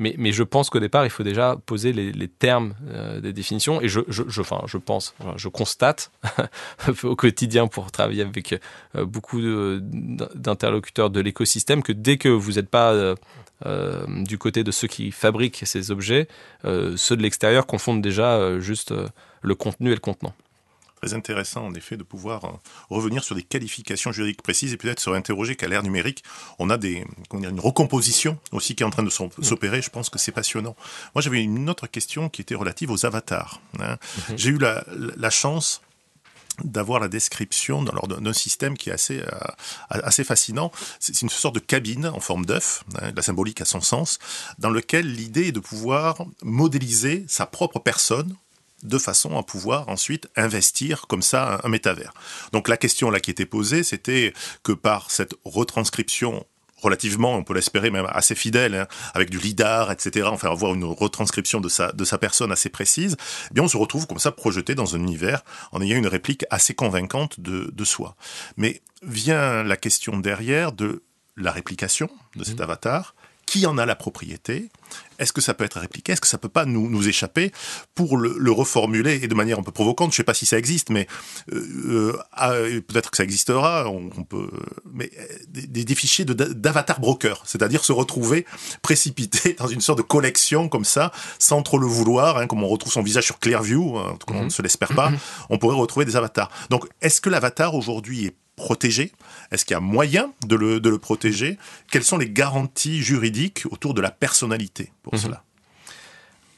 Mais, 0.00 0.32
je 0.32 0.42
pense 0.42 0.70
qu'au 0.70 0.80
départ, 0.80 1.04
il 1.04 1.10
faut 1.10 1.22
déjà 1.22 1.56
poser 1.66 1.92
les, 1.92 2.28
termes 2.28 2.74
euh, 2.88 3.20
des 3.20 3.34
définitions. 3.34 3.82
Et 3.82 3.88
je, 3.88 4.00
je, 4.08 4.22
je, 4.26 4.40
enfin, 4.40 4.62
je 4.66 4.78
pense, 4.78 5.14
je 5.36 5.48
constate 5.48 6.10
au 7.04 7.14
quotidien 7.16 7.68
pour 7.68 7.92
travailler 7.92 8.22
avec 8.22 8.58
euh, 8.96 9.04
beaucoup 9.04 9.40
d'interlocuteurs 9.42 11.10
de, 11.10 11.20
l'écosystème 11.20 11.82
que 11.82 11.92
dès 11.92 12.16
que 12.16 12.30
vous 12.30 12.52
n'êtes 12.52 12.70
pas 12.70 12.94
euh, 12.94 13.14
du 14.24 14.38
côté 14.38 14.64
de 14.64 14.70
ceux 14.70 14.88
qui 14.88 15.10
fabriquent 15.10 15.62
ces 15.66 15.90
objets, 15.90 16.28
ceux 16.64 17.16
de 17.16 17.22
l'extérieur 17.22 17.66
confondent 17.66 18.00
déjà 18.00 18.58
juste 18.58 18.94
le 19.42 19.54
contenu 19.54 19.90
et 19.90 19.94
le 19.94 20.00
contenant 20.00 20.32
très 21.00 21.14
intéressant 21.14 21.66
en 21.66 21.74
effet 21.74 21.96
de 21.96 22.02
pouvoir 22.02 22.44
euh, 22.44 22.48
revenir 22.90 23.24
sur 23.24 23.34
des 23.34 23.42
qualifications 23.42 24.12
juridiques 24.12 24.42
précises 24.42 24.72
et 24.72 24.76
peut-être 24.76 25.00
se 25.00 25.10
interroger 25.10 25.56
qu'à 25.56 25.68
l'ère 25.68 25.82
numérique, 25.82 26.22
on 26.58 26.70
a 26.70 26.78
des, 26.78 27.04
dire, 27.34 27.50
une 27.50 27.60
recomposition 27.60 28.38
aussi 28.52 28.74
qui 28.74 28.82
est 28.82 28.86
en 28.86 28.90
train 28.90 29.02
de 29.02 29.08
mm. 29.08 29.42
s'opérer. 29.42 29.82
Je 29.82 29.90
pense 29.90 30.08
que 30.08 30.18
c'est 30.18 30.32
passionnant. 30.32 30.76
Moi, 31.14 31.22
j'avais 31.22 31.42
une 31.42 31.68
autre 31.68 31.86
question 31.86 32.28
qui 32.28 32.42
était 32.42 32.54
relative 32.54 32.90
aux 32.90 33.06
avatars. 33.06 33.60
Hein. 33.80 33.96
Mm-hmm. 33.96 34.36
J'ai 34.36 34.50
eu 34.50 34.58
la, 34.58 34.84
la 34.88 35.30
chance 35.30 35.82
d'avoir 36.64 37.00
la 37.00 37.08
description 37.08 37.82
d'un 37.82 38.32
système 38.32 38.76
qui 38.76 38.90
est 38.90 38.92
assez, 38.92 39.20
euh, 39.20 39.38
assez 39.88 40.24
fascinant. 40.24 40.70
C'est 40.98 41.22
une 41.22 41.30
sorte 41.30 41.54
de 41.54 41.60
cabine 41.60 42.06
en 42.06 42.20
forme 42.20 42.44
d'œuf, 42.44 42.84
hein, 43.00 43.12
la 43.14 43.22
symbolique 43.22 43.60
a 43.60 43.64
son 43.64 43.80
sens, 43.80 44.18
dans 44.58 44.70
lequel 44.70 45.10
l'idée 45.10 45.48
est 45.48 45.52
de 45.52 45.60
pouvoir 45.60 46.26
modéliser 46.42 47.24
sa 47.28 47.46
propre 47.46 47.78
personne 47.78 48.36
de 48.82 48.98
façon 48.98 49.36
à 49.36 49.42
pouvoir 49.42 49.88
ensuite 49.88 50.28
investir 50.36 51.06
comme 51.06 51.22
ça 51.22 51.60
un, 51.62 51.68
métavers. 51.68 52.12
Donc 52.52 52.68
la 52.68 52.76
question 52.76 53.10
là 53.10 53.20
qui 53.20 53.30
était 53.30 53.46
posée, 53.46 53.82
c'était 53.82 54.32
que 54.62 54.72
par 54.72 55.10
cette 55.10 55.34
retranscription 55.44 56.46
relativement, 56.76 57.34
on 57.34 57.44
peut 57.44 57.52
l'espérer 57.52 57.90
même 57.90 58.06
assez 58.08 58.34
fidèle, 58.34 58.74
hein, 58.74 58.86
avec 59.12 59.28
du 59.28 59.38
lidar, 59.38 59.90
etc., 59.92 60.26
enfin 60.30 60.50
avoir 60.50 60.72
une 60.72 60.84
retranscription 60.84 61.60
de 61.60 61.68
sa, 61.68 61.92
de 61.92 62.04
sa 62.04 62.16
personne 62.16 62.50
assez 62.52 62.70
précise, 62.70 63.16
eh 63.50 63.54
bien 63.54 63.62
on 63.62 63.68
se 63.68 63.76
retrouve 63.76 64.06
comme 64.06 64.18
ça 64.18 64.32
projeté 64.32 64.74
dans 64.74 64.96
un 64.96 64.98
univers 64.98 65.44
en 65.72 65.82
ayant 65.82 65.98
une 65.98 66.06
réplique 66.06 66.46
assez 66.48 66.72
convaincante 66.72 67.38
de, 67.38 67.70
de 67.70 67.84
soi. 67.84 68.16
Mais 68.56 68.80
vient 69.02 69.62
la 69.62 69.76
question 69.76 70.18
derrière 70.18 70.72
de 70.72 71.02
la 71.36 71.52
réplication 71.52 72.10
de 72.36 72.44
cet 72.44 72.60
mmh. 72.60 72.62
avatar, 72.62 73.14
qui 73.50 73.66
en 73.66 73.78
a 73.78 73.84
la 73.84 73.96
propriété 73.96 74.68
Est-ce 75.18 75.32
que 75.32 75.40
ça 75.40 75.54
peut 75.54 75.64
être 75.64 75.80
répliqué 75.80 76.12
Est-ce 76.12 76.20
que 76.20 76.28
ça 76.28 76.38
peut 76.38 76.48
pas 76.48 76.66
nous, 76.66 76.88
nous 76.88 77.08
échapper 77.08 77.50
Pour 77.96 78.16
le, 78.16 78.52
reformuler 78.52 79.18
et 79.24 79.26
de 79.26 79.34
manière 79.34 79.58
un 79.58 79.64
peu 79.64 79.72
provocante, 79.72 80.12
je 80.12 80.18
sais 80.18 80.22
pas 80.22 80.34
si 80.34 80.46
ça 80.46 80.56
existe, 80.56 80.88
mais 80.90 81.08
euh, 81.52 82.12
euh, 82.12 82.18
ah, 82.30 82.52
peut-être 82.86 83.10
que 83.10 83.16
ça 83.16 83.24
existera. 83.24 83.90
On, 83.90 84.22
peut, 84.22 84.48
mais 84.92 85.10
euh, 85.18 85.26
des, 85.48 85.84
des 85.84 85.94
fichiers 85.96 86.24
d'avatar 86.24 87.00
broker, 87.00 87.42
c'est-à-dire 87.44 87.84
se 87.84 87.90
retrouver 87.90 88.46
précipité 88.82 89.54
dans 89.58 89.66
une 89.66 89.80
sorte 89.80 89.98
de 89.98 90.04
collection 90.04 90.68
comme 90.68 90.84
ça, 90.84 91.10
sans 91.40 91.62
trop 91.62 91.78
le 91.78 91.88
vouloir, 91.88 92.36
hein, 92.36 92.46
comme 92.46 92.62
on 92.62 92.68
retrouve 92.68 92.92
son 92.92 93.02
visage 93.02 93.24
sur 93.24 93.40
Clearview, 93.40 93.98
hein, 93.98 94.10
en 94.12 94.16
tout 94.16 94.26
cas 94.28 94.34
on 94.34 94.38
ne 94.38 94.44
mhm. 94.44 94.50
se 94.50 94.62
l'espère 94.62 94.94
pas, 94.94 95.10
on 95.48 95.58
pourrait 95.58 95.74
retrouver 95.74 96.06
des 96.06 96.14
avatars. 96.14 96.52
Donc, 96.70 96.86
est-ce 97.00 97.20
que 97.20 97.30
l'avatar 97.30 97.74
aujourd'hui 97.74 98.26
est 98.26 98.36
protégé 98.60 99.12
Est-ce 99.50 99.64
qu'il 99.64 99.74
y 99.74 99.76
a 99.76 99.80
moyen 99.80 100.32
de 100.46 100.54
le, 100.54 100.98
protéger 100.98 101.58
Quelles 101.90 102.04
sont 102.04 102.18
les 102.18 102.30
garanties 102.30 103.02
juridiques 103.02 103.64
autour 103.70 103.94
de 103.94 104.00
la 104.00 104.10
personnalité 104.10 104.92
pour 105.02 105.14
mhm. 105.14 105.20
cela 105.20 105.44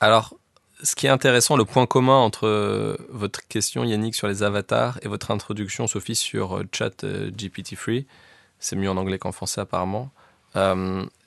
Alors, 0.00 0.34
ce 0.82 0.96
qui 0.96 1.07
est 1.07 1.11
intéressant, 1.11 1.57
le 1.57 1.64
point 1.64 1.86
commun 1.86 2.16
entre 2.16 2.46
euh, 2.46 2.96
votre 3.09 3.46
question, 3.46 3.84
Yannick, 3.84 4.16
sur 4.16 4.26
les 4.26 4.42
avatars 4.42 4.98
et 5.03 5.09
votre 5.09 5.30
introduction, 5.30 5.86
Sophie, 5.86 6.16
sur 6.16 6.59
euh, 6.59 6.64
chat 6.72 7.05
euh, 7.05 7.30
GPT-free, 7.30 8.07
c'est 8.59 8.74
mieux 8.74 8.90
en 8.90 8.96
anglais 8.96 9.18
qu'en 9.18 9.32
français 9.32 9.61
apparemment, 9.61 10.11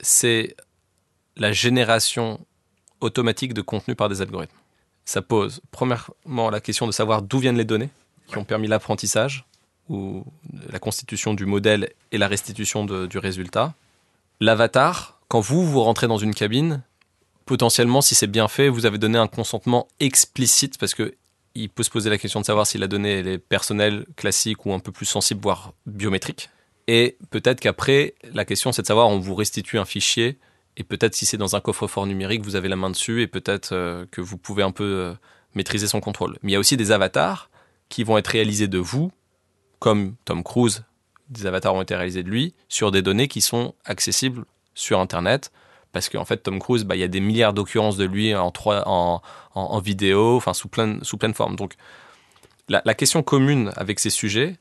c'est 0.00 0.56
la 1.36 1.52
génération 1.52 2.38
automatique 3.00 3.54
de 3.54 3.60
contenu 3.60 3.94
par 3.94 4.08
des 4.08 4.22
algorithmes. 4.22 4.56
Ça 5.04 5.20
pose, 5.20 5.60
premièrement, 5.70 6.48
la 6.50 6.60
question 6.60 6.86
de 6.86 6.92
savoir 6.92 7.22
d'où 7.22 7.38
viennent 7.38 7.58
les 7.58 7.64
données 7.64 7.90
qui 8.28 8.38
ont 8.38 8.44
permis 8.44 8.68
l'apprentissage 8.68 9.44
ou 9.88 10.24
la 10.70 10.78
constitution 10.78 11.34
du 11.34 11.46
modèle 11.46 11.90
et 12.12 12.18
la 12.18 12.28
restitution 12.28 12.84
du 12.84 13.18
résultat. 13.18 13.74
L'avatar, 14.40 15.20
quand 15.28 15.40
vous, 15.40 15.64
vous 15.64 15.82
rentrez 15.82 16.08
dans 16.08 16.18
une 16.18 16.34
cabine, 16.34 16.82
potentiellement, 17.46 18.00
si 18.00 18.14
c'est 18.14 18.26
bien 18.26 18.48
fait, 18.48 18.68
vous 18.68 18.86
avez 18.86 18.98
donné 18.98 19.18
un 19.18 19.28
consentement 19.28 19.88
explicite 20.00 20.78
parce 20.78 20.94
que 20.94 21.14
il 21.54 21.70
peut 21.70 21.82
se 21.82 21.90
poser 21.90 22.10
la 22.10 22.18
question 22.18 22.40
de 22.40 22.44
savoir 22.44 22.66
si 22.66 22.76
la 22.76 22.86
donnée 22.86 23.20
est 23.20 23.38
personnelle, 23.38 24.04
classique 24.16 24.66
ou 24.66 24.74
un 24.74 24.78
peu 24.78 24.92
plus 24.92 25.06
sensible, 25.06 25.40
voire 25.40 25.72
biométrique. 25.86 26.50
Et 26.86 27.16
peut-être 27.30 27.60
qu'après, 27.60 28.14
la 28.32 28.44
question 28.44 28.72
c'est 28.72 28.82
de 28.82 28.86
savoir, 28.86 29.08
on 29.08 29.18
vous 29.18 29.34
restitue 29.34 29.78
un 29.78 29.84
fichier, 29.84 30.38
et 30.76 30.84
peut-être 30.84 31.14
si 31.14 31.24
c'est 31.24 31.38
dans 31.38 31.56
un 31.56 31.60
coffre-fort 31.60 32.06
numérique, 32.06 32.42
vous 32.42 32.56
avez 32.56 32.68
la 32.68 32.76
main 32.76 32.90
dessus, 32.90 33.22
et 33.22 33.26
peut-être 33.26 33.72
euh, 33.72 34.04
que 34.10 34.20
vous 34.20 34.36
pouvez 34.36 34.62
un 34.62 34.70
peu 34.70 34.84
euh, 34.84 35.14
maîtriser 35.54 35.86
son 35.86 36.00
contrôle. 36.00 36.38
Mais 36.42 36.50
il 36.50 36.52
y 36.52 36.56
a 36.56 36.60
aussi 36.60 36.76
des 36.76 36.92
avatars 36.92 37.50
qui 37.88 38.04
vont 38.04 38.18
être 38.18 38.28
réalisés 38.28 38.68
de 38.68 38.78
vous, 38.78 39.10
comme 39.78 40.14
Tom 40.24 40.42
Cruise, 40.42 40.84
des 41.28 41.46
avatars 41.46 41.74
ont 41.74 41.82
été 41.82 41.94
réalisés 41.94 42.22
de 42.22 42.30
lui 42.30 42.54
sur 42.68 42.90
des 42.90 43.02
données 43.02 43.28
qui 43.28 43.40
sont 43.40 43.74
accessibles 43.84 44.44
sur 44.74 45.00
Internet. 45.00 45.50
Parce 45.92 46.08
qu'en 46.08 46.24
fait, 46.24 46.38
Tom 46.38 46.58
Cruise, 46.58 46.84
bah, 46.84 46.94
il 46.94 47.00
y 47.00 47.04
a 47.04 47.08
des 47.08 47.20
milliards 47.20 47.54
d'occurrences 47.54 47.96
de 47.96 48.04
lui 48.04 48.34
en, 48.34 48.52
en, 48.66 49.22
en, 49.54 49.78
vidéo, 49.80 50.36
enfin 50.36 50.52
sous 50.52 50.68
plein, 50.68 50.98
sous 51.02 51.16
pleine 51.16 51.32
forme. 51.32 51.56
Donc, 51.56 51.74
la, 52.68 52.94
question 52.94 53.22
commune 53.22 53.72
avec 53.76 53.98
ces 53.98 54.10
sujets, 54.10 54.56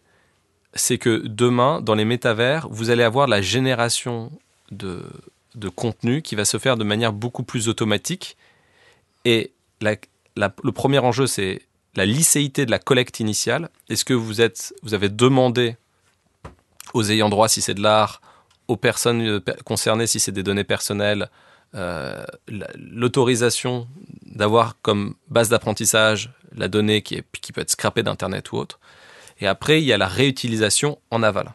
c'est 0.74 0.98
que 0.98 1.24
demain, 1.26 1.82
dans 1.82 1.96
les 1.96 2.06
métavers, 2.06 2.68
vous 2.70 2.90
allez 2.90 3.04
avoir 3.04 3.28
la 3.28 3.42
génération 3.42 4.32
de, 4.72 5.04
de 5.56 5.70
contenu 5.70 6.22
qui 6.22 6.36
va 6.36 6.46
se 6.46 6.58
faire 6.58 6.78
de 6.78 6.84
manière 6.84 7.12
beaucoup 7.12 7.44
plus 7.44 7.68
automatique. 7.68 8.38
Et 9.26 9.52
le 9.82 10.72
premier 10.72 11.00
enjeu, 11.00 11.28
c'est 11.28 11.64
la 11.96 12.06
licéité 12.06 12.66
de 12.66 12.72
la 12.72 12.80
collecte 12.80 13.20
initiale. 13.20 13.70
Est-ce 13.90 14.06
que 14.06 14.14
vous, 14.14 14.42
êtes, 14.42 14.74
vous 14.84 14.94
avez 14.94 15.10
demandé 15.10 15.78
aux 16.94 17.04
ayants 17.10 17.30
droit, 17.30 17.48
si 17.48 17.62
c'est 17.62 17.74
de 17.74 17.82
l'art, 17.82 18.22
aux 18.68 18.78
personnes 18.78 19.22
euh, 19.22 19.40
concernées, 19.64 20.08
si 20.08 20.20
c'est 20.20 20.32
des 20.32 20.44
données 20.44 20.64
personnelles, 20.64 21.30
euh, 21.76 22.26
l'autorisation 22.48 23.88
d'avoir 24.26 24.76
comme 24.82 25.16
base 25.28 25.50
d'apprentissage 25.50 26.32
la 26.56 26.68
donnée 26.68 27.02
qui, 27.02 27.22
peut 27.22 27.62
être 27.62 27.72
scrappée 27.72 28.04
d'Internet 28.04 28.52
ou 28.52 28.58
autre. 28.58 28.80
Et 29.40 29.48
après, 29.48 29.82
il 29.82 29.86
y 29.86 29.92
a 29.92 29.98
la 29.98 30.08
réutilisation 30.08 31.00
en 31.12 31.22
aval. 31.22 31.54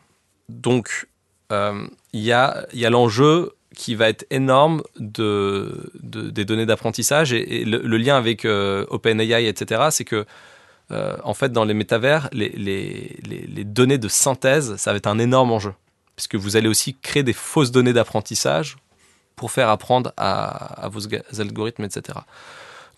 Donc, 0.51 1.09
euh, 1.53 1.87
il 2.13 2.21
y 2.21 2.33
a 2.33 2.67
l'enjeu 2.91 3.55
qui 3.75 3.95
va 3.95 4.09
être 4.09 4.27
énorme 4.31 4.83
de, 4.99 5.93
des 6.03 6.45
données 6.45 6.67
d'apprentissage 6.67 7.33
et, 7.33 7.65
le, 7.65 7.97
lien 7.97 8.17
avec 8.17 8.45
euh, 8.45 8.85
OpenAI, 8.91 9.47
etc., 9.47 9.89
c'est 9.91 10.05
que 10.05 10.27
euh, 10.91 11.17
en 11.23 11.35
fait, 11.35 11.53
dans 11.53 11.65
les 11.65 11.75
métavers, 11.75 12.29
les, 12.33 13.65
données 13.65 13.99
de 13.99 14.09
synthèse, 14.09 14.77
ça 14.77 14.91
va 14.91 14.97
être 14.97 15.07
un 15.07 15.19
énorme 15.19 15.53
enjeu. 15.53 15.73
Puisque 16.17 16.35
vous 16.35 16.57
allez 16.57 16.69
aussi 16.69 16.97
créer 17.01 17.23
des 17.23 17.33
fausses 17.33 17.71
données 17.71 17.93
d'apprentissage 17.93 18.77
pour 19.37 19.53
faire 19.53 19.69
apprendre 19.69 20.13
à, 20.17 20.89
vos 20.91 21.01
algorithmes, 21.39 21.85
etc. 21.85 22.19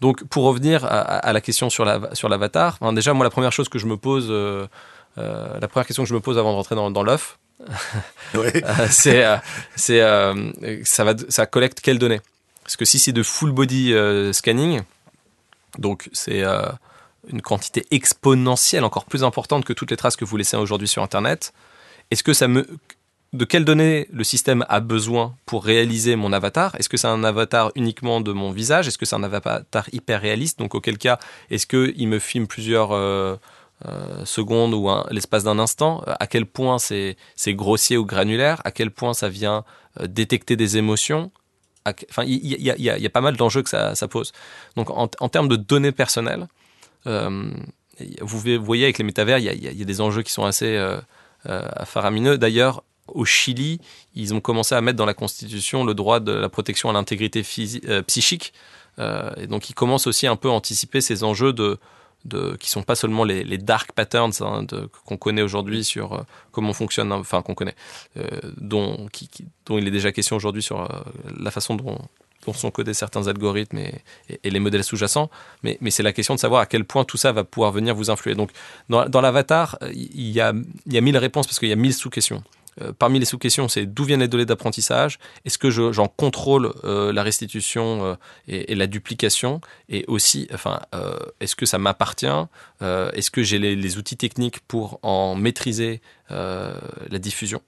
Donc, 0.01 0.25
pour 0.25 0.45
revenir 0.45 0.85
à, 0.85 1.33
la 1.33 1.41
question 1.41 1.71
sur 1.71 1.85
l'avatar, 1.85 2.79
sur 2.79 2.93
déjà, 2.93 3.13
moi, 3.13 3.25
la 3.25 3.31
première 3.31 3.53
chose 3.53 3.69
que 3.69 3.79
je 3.79 3.87
me 3.87 3.97
pose, 3.97 4.27
euh, 4.31 4.67
la 5.17 5.69
première 5.69 5.87
question 5.87 6.03
que 6.03 6.09
je 6.09 6.15
me 6.15 6.21
pose 6.21 6.39
avant 6.39 6.51
de 6.51 6.57
rentrer 6.57 6.75
dans, 6.75 6.91
dans 6.91 7.05
l'œuf, 7.05 7.39
Euh, 8.35 8.87
c'est 8.91 9.27
euh, 9.27 9.37
c'est 9.77 10.01
euh, 10.01 10.51
ça 10.85 11.05
va 11.05 11.13
ça 11.29 11.45
collecte 11.45 11.81
quelles 11.81 11.99
données? 11.99 12.23
Parce 12.63 12.77
que 12.77 12.87
si 12.87 12.99
c'est 12.99 13.13
de 13.13 13.23
full 13.23 13.53
body 13.53 13.95
scanning, 14.33 14.81
donc 15.79 16.09
c'est 16.15 16.43
une 17.29 17.43
quantité 17.43 17.87
exponentielle 17.91 18.85
encore 18.85 19.05
plus 19.05 19.23
importante 19.23 19.67
que 19.67 19.75
toutes 19.75 19.91
les 19.91 19.99
traces 19.99 20.17
que 20.17 20.25
vous 20.25 20.39
laissez 20.39 20.57
aujourd'hui 20.57 20.89
sur 20.89 21.03
Internet. 21.03 21.53
Est-ce 22.11 22.23
que 22.23 22.33
ça 22.33 22.49
me 22.49 22.67
de 23.33 23.47
quelles 23.47 23.65
données 23.65 24.09
le 24.13 24.25
système 24.25 24.65
a 24.69 24.81
besoin 24.81 25.35
pour 25.47 25.65
réaliser 25.65 26.17
mon 26.17 26.33
avatar? 26.33 26.75
Est-ce 26.79 26.89
que 26.89 26.97
c'est 26.97 27.09
un 27.09 27.25
avatar 27.25 27.73
uniquement 27.75 28.21
de 28.21 28.33
mon 28.33 28.51
visage? 28.51 28.89
Est-ce 28.89 28.99
que 28.99 29.07
c'est 29.07 29.17
un 29.17 29.23
avatar 29.23 29.89
hyper 29.93 30.21
réaliste? 30.21 30.59
Donc 30.59 30.75
auquel 30.75 30.99
cas, 30.99 31.19
est-ce 31.51 31.67
qu'il 31.67 32.09
me 32.09 32.19
filme 32.19 32.47
plusieurs 32.47 32.93
euh, 32.93 33.37
seconde 34.25 34.75
ou 34.75 34.89
l'espace 35.11 35.45
d'un 35.45 35.59
instant, 35.59 36.03
à 36.07 36.27
quel 36.27 36.47
point 36.47 36.79
c'est 36.79 37.17
grossier 37.49 37.97
ou 37.97 38.05
granulaire, 38.05 38.61
à 38.65 38.71
quel 38.71 38.91
point 38.91 39.15
ça 39.15 39.29
vient 39.29 39.65
euh, 40.01 40.07
détecter 40.07 40.57
des 40.57 40.79
émotions. 40.79 41.31
Enfin, 41.85 42.23
il 42.25 42.47
y, 42.47 43.07
a 43.07 43.11
pas 43.11 43.21
mal 43.21 43.37
d'enjeux 43.37 43.63
que 43.63 43.69
ça, 43.69 44.09
pose. 44.09 44.33
Donc, 44.77 44.89
en, 44.91 45.09
termes 45.29 45.49
de 45.49 45.57
données 45.57 45.91
personnelles, 45.91 46.47
euh, 47.09 47.51
vous 48.21 48.39
voyez 48.63 48.85
avec 48.85 48.99
les 48.99 49.05
métavers, 49.05 49.39
il 49.39 49.45
y, 49.45 49.83
a, 49.83 49.85
des 49.85 50.01
enjeux 50.01 50.23
qui 50.23 50.31
sont 50.31 50.45
assez 50.45 50.81
faramineux. 51.85 52.39
D'ailleurs, 52.39 52.85
au 53.09 53.25
Chili, 53.25 53.81
ils 54.15 54.33
ont 54.33 54.41
commencé 54.41 54.77
à 54.77 54.81
mettre 54.81 54.97
dans 54.97 55.07
la 55.07 55.15
Constitution 55.15 55.85
le 55.85 55.95
droit 55.95 56.21
de 56.21 56.31
la 56.31 56.49
protection 56.49 56.89
à 56.89 56.93
l'intégrité 56.93 57.43
psychique. 58.07 58.53
et 58.99 59.47
donc, 59.49 59.69
ils 59.69 59.75
commencent 59.75 60.07
aussi 60.07 60.29
un 60.29 60.37
peu 60.37 60.51
à 60.51 60.53
anticiper 60.53 61.01
ces 61.01 61.25
enjeux 61.25 61.53
de, 61.53 61.81
de, 62.25 62.57
qui 62.57 62.69
sont 62.69 62.83
pas 62.83 62.95
seulement 62.95 63.25
les, 63.25 63.59
dark 63.59 63.93
patterns 63.93 64.33
hein, 64.41 64.67
qu'on 65.05 65.17
connaît 65.17 65.43
aujourd'hui 65.43 65.85
sur 65.85 66.13
euh, 66.13 66.23
comment 66.51 66.73
fonctionne, 66.73 67.13
enfin 67.13 67.43
qu'on 67.43 67.55
connaît, 67.55 67.75
euh, 68.17 68.27
dont, 68.57 69.09
dont 69.67 69.79
il 69.79 69.87
est 69.87 69.91
déjà 69.91 70.13
question 70.13 70.37
aujourd'hui 70.37 70.63
sur 70.63 70.81
euh, 70.81 70.87
la 71.39 71.51
façon 71.51 71.77
dont, 71.77 71.99
sont 72.55 72.71
codés 72.73 72.95
certains 72.95 73.29
algorithmes 73.29 73.79
et, 73.79 74.51
les 74.51 74.59
modèles 74.59 74.83
sous-jacents, 74.83 75.31
mais, 75.63 75.79
mais 75.81 75.91
c'est 75.91 76.03
la 76.03 76.13
question 76.13 76.35
de 76.35 76.41
savoir 76.41 76.61
à 76.61 76.67
quel 76.67 76.85
point 76.85 77.05
tout 77.05 77.17
ça 77.17 77.31
va 77.31 77.45
pouvoir 77.45 77.71
venir 77.71 77.95
vous 77.95 78.11
influer. 78.11 78.35
Donc 78.35 78.51
dans, 78.89 79.21
l'avatar, 79.21 79.79
il 79.93 80.31
y 80.31 80.41
a, 80.41 80.53
y 80.87 80.99
a 80.99 81.01
mille 81.01 81.19
réponses 81.19 81.47
parce 81.47 81.61
qu'il 81.61 81.69
y 81.69 81.73
a 81.73 81.77
mille 81.77 81.95
sous-questions. 81.95 82.43
Euh, 82.81 82.93
parmi 82.99 83.19
les 83.19 83.25
sous-questions, 83.25 83.69
c'est 83.69 83.87
d'où 83.87 84.05
viennent 84.05 84.21
les 84.21 84.29
données 84.29 84.47
d'apprentissage 84.47 85.19
Est-ce 85.45 85.59
que 85.59 85.71
j'en 85.71 86.09
contrôle 86.09 86.73
euh, 86.85 87.13
la 87.13 87.23
restitution 87.23 88.05
euh, 88.05 88.15
et, 88.49 88.75
la 88.75 88.87
duplication 88.87 89.61
Et 89.89 90.05
aussi, 90.09 90.49
enfin, 90.53 90.81
est-ce 91.41 91.57
que 91.57 91.67
ça 91.67 91.79
m'appartient 91.79 92.27
Est-ce 92.81 93.31
que 93.31 93.43
j'ai 93.43 93.59
les, 93.59 93.99
outils 93.99 94.17
techniques 94.17 94.61
pour 94.61 94.99
en 95.03 95.35
maîtriser 95.35 96.01
la 96.31 97.19
diffusion? 97.19 97.61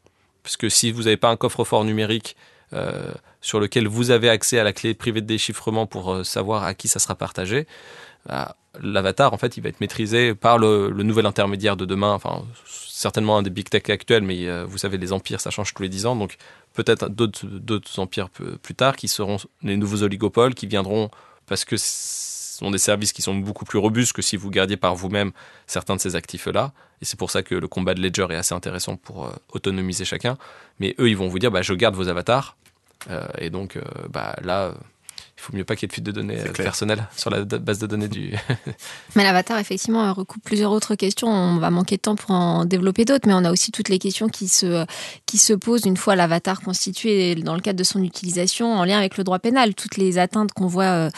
Parce 0.42 0.56
que 0.56 0.68
si 0.68 0.90
vous 0.90 1.02
n'avez 1.04 1.16
pas 1.16 1.30
un 1.30 1.36
coffre-fort 1.36 1.84
numérique 1.84 2.36
sur 3.40 3.60
lequel 3.60 3.86
vous 3.86 4.10
avez 4.10 4.28
accès 4.28 4.58
à 4.58 4.64
la 4.64 4.72
clé 4.72 4.94
privée 4.94 5.20
de 5.20 5.26
déchiffrement 5.26 5.86
pour 5.86 6.24
savoir 6.24 6.64
à 6.64 6.74
qui 6.74 6.88
ça 6.88 6.98
sera 6.98 7.14
partagé, 7.14 7.66
bah, 8.26 8.56
l'avatar, 8.82 9.32
en 9.32 9.36
fait, 9.36 9.56
il 9.56 9.62
va 9.62 9.68
être 9.68 9.80
maîtrisé 9.80 10.34
par 10.34 10.58
le, 10.58 10.90
nouvel 10.90 11.26
intermédiaire 11.26 11.76
de 11.76 11.84
demain, 11.84 12.18
certainement 12.94 13.38
un 13.38 13.42
des 13.42 13.50
big 13.50 13.68
tech 13.68 13.82
actuels, 13.88 14.22
mais 14.22 14.46
euh, 14.46 14.64
vous 14.64 14.78
savez, 14.78 14.98
les 14.98 15.12
empires, 15.12 15.40
ça 15.40 15.50
change 15.50 15.74
tous 15.74 15.82
les 15.82 15.88
10 15.88 16.06
ans. 16.06 16.16
Donc 16.16 16.36
peut-être 16.74 17.08
d'autres 17.08 17.98
empires 17.98 18.30
plus 18.30 18.74
tard 18.74 18.96
qui 18.96 19.08
seront 19.08 19.36
les 19.62 19.76
nouveaux 19.76 20.02
oligopoles 20.02 20.54
qui 20.54 20.66
viendront 20.66 21.10
parce 21.46 21.64
que 21.64 21.76
ce 21.76 22.58
sont 22.58 22.70
des 22.70 22.78
services 22.78 23.12
qui 23.12 23.20
sont 23.20 23.34
beaucoup 23.34 23.64
plus 23.64 23.78
robustes 23.80 24.12
que 24.12 24.22
si 24.22 24.36
vous 24.36 24.48
gardiez 24.48 24.76
par 24.76 24.94
vous-même 24.94 25.32
certains 25.66 25.96
de 25.96 26.00
ces 26.00 26.14
actifs-là. 26.14 26.72
Et 27.02 27.04
c'est 27.04 27.18
pour 27.18 27.32
ça 27.32 27.42
que 27.42 27.56
le 27.56 27.66
combat 27.66 27.94
de 27.94 28.00
Ledger 28.00 28.26
est 28.30 28.36
assez 28.36 28.54
intéressant 28.54 28.96
pour 28.96 29.26
euh, 29.26 29.32
autonomiser 29.52 30.04
chacun. 30.04 30.38
Mais 30.78 30.94
eux, 31.00 31.08
ils 31.08 31.16
vont 31.16 31.28
vous 31.28 31.40
dire, 31.40 31.50
bah, 31.50 31.62
je 31.62 31.74
garde 31.74 31.96
vos 31.96 32.08
avatars. 32.08 32.56
Euh, 33.10 33.26
et 33.38 33.50
donc, 33.50 33.76
bah, 34.08 34.36
là, 34.42 34.72
il 35.36 35.40
faut 35.40 35.56
mieux 35.56 35.64
pas 35.64 35.74
qu'il 35.74 35.82
y 35.82 35.86
ait 35.86 35.88
de 35.88 35.92
fuite 35.92 36.04
de 36.04 36.12
données 36.12 36.38
personnelles 36.56 37.06
sur 37.16 37.28
la 37.28 37.44
base 37.44 37.78
de 37.78 37.86
données 37.86 38.08
du. 38.08 38.34
mais 39.16 39.24
l'avatar, 39.24 39.58
effectivement, 39.58 40.12
recoupe 40.14 40.42
plusieurs 40.44 40.70
autres 40.70 40.94
questions. 40.94 41.28
On 41.28 41.58
va 41.58 41.70
manquer 41.70 41.96
de 41.96 42.02
temps 42.02 42.14
pour 42.14 42.30
en 42.30 42.64
développer 42.64 43.04
d'autres, 43.04 43.26
mais 43.26 43.34
on 43.34 43.44
a 43.44 43.50
aussi 43.50 43.72
toutes 43.72 43.88
les 43.88 43.98
questions 43.98 44.28
qui 44.28 44.48
se, 44.48 44.86
qui 45.26 45.38
se 45.38 45.52
posent 45.52 45.86
une 45.86 45.96
fois 45.96 46.14
l'avatar 46.14 46.60
constitué 46.60 47.34
dans 47.34 47.54
le 47.54 47.60
cadre 47.60 47.78
de 47.78 47.84
son 47.84 48.02
utilisation 48.02 48.74
en 48.74 48.84
lien 48.84 48.98
avec 48.98 49.16
le 49.16 49.24
droit 49.24 49.40
pénal. 49.40 49.74
Toutes 49.74 49.96
les 49.96 50.18
atteintes 50.18 50.52
qu'on 50.52 50.68
voit 50.68 51.10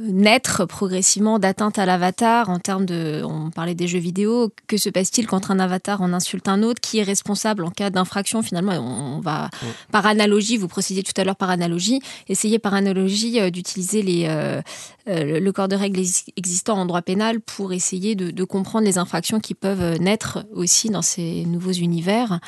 naître 0.00 0.64
progressivement 0.64 1.38
d'atteinte 1.38 1.78
à 1.78 1.86
l'avatar 1.86 2.50
en 2.50 2.58
termes 2.58 2.86
de, 2.86 3.22
on 3.24 3.50
parlait 3.50 3.74
des 3.74 3.88
jeux 3.88 3.98
vidéo, 3.98 4.52
que 4.66 4.76
se 4.76 4.88
passe-t-il 4.90 5.26
quand 5.26 5.50
un 5.50 5.58
avatar 5.58 6.02
en 6.02 6.12
insulte 6.12 6.48
un 6.48 6.62
autre? 6.62 6.80
Qui 6.80 6.98
est 6.98 7.02
responsable 7.02 7.64
en 7.64 7.70
cas 7.70 7.90
d'infraction? 7.90 8.42
Finalement, 8.42 8.72
on 8.72 9.20
va 9.20 9.50
par 9.90 10.06
analogie, 10.06 10.56
vous 10.56 10.68
procédiez 10.68 11.02
tout 11.02 11.18
à 11.20 11.24
l'heure 11.24 11.36
par 11.36 11.50
analogie, 11.50 12.00
essayer 12.28 12.58
par 12.58 12.74
analogie 12.74 13.40
euh, 13.40 13.50
d'utiliser 13.50 14.02
les 14.02 14.26
euh, 14.28 14.60
euh, 15.08 15.38
le 15.38 15.52
corps 15.52 15.68
de 15.68 15.76
règles 15.76 16.00
existant 16.36 16.78
en 16.78 16.86
droit 16.86 17.02
pénal 17.02 17.40
pour 17.40 17.72
essayer 17.72 18.14
de, 18.14 18.44
comprendre 18.44 18.86
les 18.86 18.98
infractions 18.98 19.40
qui 19.40 19.54
peuvent 19.54 20.00
naître 20.00 20.46
aussi 20.54 20.88
dans 20.88 21.02
ces 21.02 21.44
nouveaux 21.44 21.72
univers, 21.72 22.40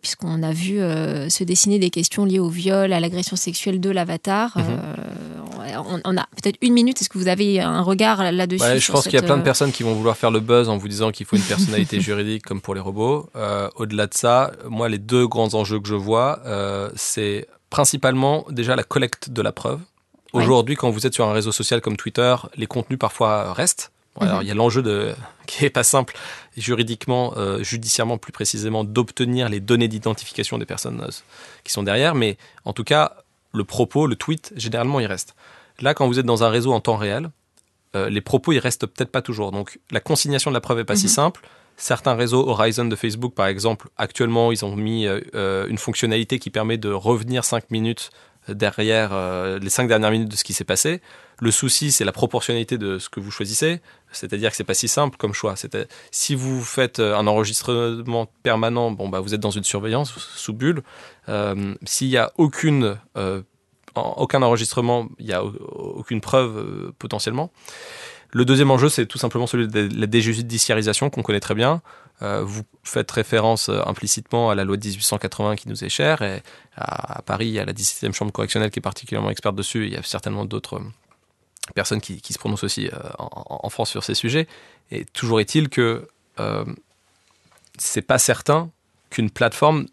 puisqu'on 0.00 0.42
a 0.42 0.52
vu 0.52 0.78
se 0.78 1.44
dessiner 1.44 1.78
des 1.78 1.90
questions 1.90 2.24
liées 2.24 2.38
au 2.38 2.48
viol, 2.48 2.92
à 2.92 3.00
l'agression 3.00 3.36
sexuelle 3.36 3.80
de 3.80 3.90
l'avatar. 3.90 4.58
Mhm. 4.58 4.64
On, 5.76 6.16
a 6.16 6.26
peut-être 6.36 6.56
une 6.60 6.72
minute. 6.72 7.00
Est-ce 7.00 7.08
que 7.08 7.18
vous 7.18 7.28
avez 7.28 7.60
un 7.60 7.82
regard 7.82 8.32
là-dessus 8.32 8.80
Je 8.80 8.92
pense 8.92 9.04
qu'il 9.04 9.14
y 9.14 9.18
a 9.18 9.22
plein 9.22 9.36
de 9.36 9.40
euh, 9.40 9.44
personnes 9.44 9.72
qui 9.72 9.82
vont 9.82 9.94
vouloir 9.94 10.16
faire 10.16 10.30
le 10.30 10.40
buzz 10.40 10.68
en 10.68 10.76
vous 10.76 10.88
disant 10.88 11.10
qu'il 11.10 11.26
faut 11.26 11.36
une 11.36 11.42
personnalité 11.42 12.00
juridique 12.02 12.44
comme 12.44 12.60
pour 12.60 12.74
les 12.74 12.80
robots. 12.80 13.30
Euh, 13.36 13.68
au-delà 13.76 14.06
de 14.06 14.14
ça, 14.14 14.52
moi, 14.68 14.88
les 14.88 14.98
deux 14.98 15.26
grands 15.26 15.54
enjeux 15.54 15.80
que 15.80 15.88
je 15.88 15.94
vois, 15.94 16.40
euh, 16.46 16.90
c'est 16.96 17.46
principalement 17.70 18.44
déjà 18.50 18.76
la 18.76 18.84
collecte 18.84 19.30
de 19.30 19.42
la 19.42 19.52
preuve. 19.52 19.80
Aujourd'hui, 20.32 20.76
quand 20.76 20.90
vous 20.90 21.06
êtes 21.06 21.12
sur 21.12 21.26
un 21.28 21.32
réseau 21.32 21.52
social 21.52 21.82
comme 21.82 21.96
Twitter, 21.96 22.34
les 22.56 22.66
contenus 22.66 22.98
parfois 22.98 23.52
restent. 23.52 23.92
alors, 24.18 24.36
mhm. 24.36 24.42
il 24.42 24.48
y 24.48 24.50
a 24.50 24.54
l'enjeu 24.54 24.82
de 24.82 25.12
qui 25.46 25.66
est 25.66 25.70
pas 25.70 25.84
simple 25.84 26.14
juridiquement, 26.56 27.34
judiciairement 27.60 28.16
plus 28.16 28.32
précisément, 28.32 28.84
d'obtenir 28.84 29.50
les 29.50 29.60
données 29.60 29.88
d'identification 29.88 30.56
des 30.56 30.64
personnes 30.64 31.06
qui 31.64 31.72
sont 31.72 31.82
derrière. 31.82 32.14
Mais 32.14 32.38
en 32.64 32.72
tout 32.72 32.84
cas, 32.84 33.16
le 33.52 33.64
propos, 33.64 34.06
le 34.06 34.16
tweet, 34.16 34.52
généralement, 34.56 35.00
il 35.00 35.06
reste. 35.06 35.34
Là, 35.80 35.94
quand 35.94 36.06
vous 36.06 36.18
êtes 36.18 36.26
dans 36.26 36.44
un 36.44 36.48
réseau 36.48 36.72
en 36.72 36.80
temps 36.80 36.96
réel, 36.96 37.30
euh, 37.94 38.08
les 38.08 38.20
propos, 38.20 38.52
ils 38.52 38.58
restent 38.58 38.86
peut-être 38.86 39.10
pas 39.10 39.22
toujours. 39.22 39.52
Donc, 39.52 39.78
la 39.90 40.00
consignation 40.00 40.50
de 40.50 40.54
la 40.54 40.60
preuve 40.60 40.78
est 40.80 40.84
pas 40.84 40.96
si 40.96 41.06
mhm. 41.06 41.12
simple. 41.12 41.40
Certains 41.76 42.14
réseaux, 42.14 42.46
Horizon 42.48 42.84
de 42.84 42.96
Facebook 42.96 43.34
par 43.34 43.46
exemple, 43.46 43.88
actuellement, 43.96 44.52
ils 44.52 44.64
ont 44.64 44.76
mis 44.76 45.06
euh, 45.06 45.20
euh, 45.34 45.66
une 45.68 45.78
fonctionnalité 45.78 46.38
qui 46.38 46.50
permet 46.50 46.76
de 46.76 46.90
revenir 46.90 47.44
5 47.44 47.70
minutes 47.70 48.10
derrière 48.48 49.12
les 49.60 49.70
5 49.70 49.86
dernières 49.86 50.10
minutes 50.10 50.28
de 50.28 50.34
ce 50.34 50.42
qui 50.42 50.52
s'est 50.52 50.64
passé. 50.64 51.00
Le 51.38 51.52
souci, 51.52 51.92
c'est 51.92 52.04
la 52.04 52.10
proportionnalité 52.10 52.76
de 52.76 52.98
ce 52.98 53.08
que 53.08 53.20
vous 53.20 53.30
choisissez. 53.30 53.80
C'est-à-dire 54.10 54.50
que 54.50 54.56
c'est 54.56 54.64
pas 54.64 54.74
si 54.74 54.88
simple 54.88 55.16
comme 55.16 55.32
choix. 55.32 55.54
Si 56.10 56.34
vous 56.34 56.60
faites 56.60 56.98
un 56.98 57.28
enregistrement 57.28 58.26
permanent, 58.42 58.90
bon, 58.90 59.08
bah, 59.08 59.20
vous 59.20 59.32
êtes 59.32 59.40
dans 59.40 59.52
une 59.52 59.62
surveillance 59.62 60.12
sous 60.18 60.52
bulle. 60.52 60.82
S'il 61.84 62.08
n'y 62.08 62.16
a 62.16 62.32
aucune 62.36 62.98
aucun 63.94 64.42
enregistrement, 64.42 65.08
il 65.18 65.26
n'y 65.26 65.32
a 65.32 65.44
aucune 65.44 66.20
preuve 66.20 66.58
euh, 66.58 66.94
potentiellement. 66.98 67.50
Le 68.30 68.44
deuxième 68.44 68.70
enjeu, 68.70 68.88
c'est 68.88 69.06
tout 69.06 69.18
simplement 69.18 69.46
celui 69.46 69.68
de 69.68 69.88
la 69.94 70.06
déjudiciarisation 70.06 71.10
qu'on 71.10 71.22
connaît 71.22 71.40
très 71.40 71.54
bien. 71.54 71.82
Euh, 72.22 72.42
vous 72.42 72.62
faites 72.82 73.10
référence 73.10 73.68
euh, 73.68 73.82
implicitement 73.84 74.50
à 74.50 74.54
la 74.54 74.64
loi 74.64 74.76
de 74.76 74.86
1880 74.86 75.56
qui 75.56 75.68
nous 75.68 75.84
est 75.84 75.88
chère. 75.88 76.22
Et 76.22 76.42
à, 76.76 77.20
Paris, 77.22 77.48
il 77.48 77.52
y 77.52 77.58
a 77.58 77.64
la 77.64 77.72
17e 77.72 78.12
chambre 78.14 78.32
correctionnelle 78.32 78.70
qui 78.70 78.78
est 78.78 78.82
particulièrement 78.82 79.30
experte 79.30 79.56
dessus. 79.56 79.86
Il 79.86 79.92
y 79.92 79.96
a 79.96 80.02
certainement 80.02 80.44
d'autres 80.44 80.80
personnes 81.74 82.00
qui, 82.00 82.20
se 82.32 82.38
prononcent 82.38 82.64
aussi 82.64 82.90
en, 83.18 83.68
France 83.68 83.90
sur 83.90 84.02
ces 84.02 84.14
sujets. 84.14 84.48
Et 84.90 85.04
toujours 85.04 85.40
est-il 85.40 85.68
que 85.68 86.08
c'est 87.78 88.02
pas 88.02 88.18
certain 88.18 88.70
qu'une 89.10 89.30
plateforme 89.30 89.86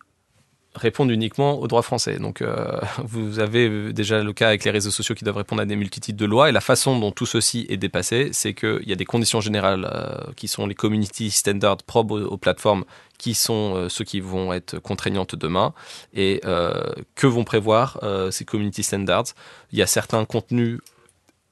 répondent 0.76 1.12
uniquement 1.12 1.60
au 1.60 1.68
droit 1.68 1.82
français. 1.82 2.18
Donc 2.20 2.42
euh, 2.42 2.80
vous 3.04 3.40
avez 3.40 3.92
déjà 3.94 4.22
le 4.24 4.34
cas 4.34 4.50
avec 4.50 4.64
les 4.64 4.72
réseaux 4.72 4.92
sociaux 4.92 5.16
qui 5.16 5.24
doivent 5.24 5.38
répondre 5.38 5.62
à 5.62 5.66
des 5.66 5.76
multitudes 5.76 6.16
de 6.16 6.26
lois 6.26 6.50
et 6.50 6.52
la 6.52 6.62
façon 6.62 7.00
dont 7.00 7.12
tout 7.12 7.26
ceci 7.26 7.66
est 7.70 7.78
dépassé, 7.78 8.30
c'est 8.32 8.54
qu'il 8.54 8.88
y 8.88 8.94
a 8.94 8.96
des 8.96 9.06
conditions 9.06 9.42
générales 9.42 9.90
euh, 9.92 10.32
qui 10.36 10.48
sont 10.48 10.68
les 10.68 10.76
community 10.76 11.32
standards 11.32 11.78
propres 11.78 12.22
aux, 12.22 12.38
plateformes 12.38 12.86
qui 13.18 13.34
sont 13.34 13.76
euh, 13.76 13.90
ceux 13.90 14.06
qui 14.06 14.22
vont 14.22 14.54
être 14.54 14.80
contraignantes 14.80 15.36
demain 15.36 15.74
et 16.14 16.42
que 17.16 17.28
vont 17.28 17.44
prévoir 17.44 18.00
ces 18.32 18.46
community 18.46 18.84
standards? 18.84 19.34
Il 19.72 19.80
y 19.80 19.82
a 19.82 19.88
certains 19.88 20.26
contenus 20.26 20.80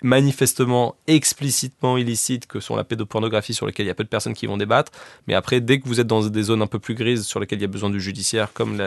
manifestement 0.04 0.96
explicitement 1.08 1.98
illicites 1.98 2.46
que 2.46 2.60
sont 2.60 2.76
la 2.76 2.84
pédopornographie 2.84 3.54
sur 3.54 3.66
lesquelles 3.66 3.86
il 3.86 3.90
y 3.90 3.92
a 3.92 3.96
peu 3.96 4.04
de 4.04 4.10
personnes 4.10 4.34
qui 4.34 4.46
vont 4.46 4.58
débattre. 4.58 4.92
Mais 5.28 5.34
après, 5.34 5.60
dès 5.60 5.80
que 5.80 5.88
vous 5.88 6.00
êtes 6.00 6.08
dans 6.08 6.22
des 6.22 6.44
zones 6.44 6.62
un 6.62 6.68
peu 6.68 6.80
plus 6.80 6.94
grises 6.94 7.26
sur 7.26 7.40
lesquelles 7.40 7.60
il 7.60 7.64
y 7.64 7.66
a 7.66 7.70
besoin 7.70 7.90
du 7.90 8.00
judiciaire, 8.00 8.54
comme 8.54 8.78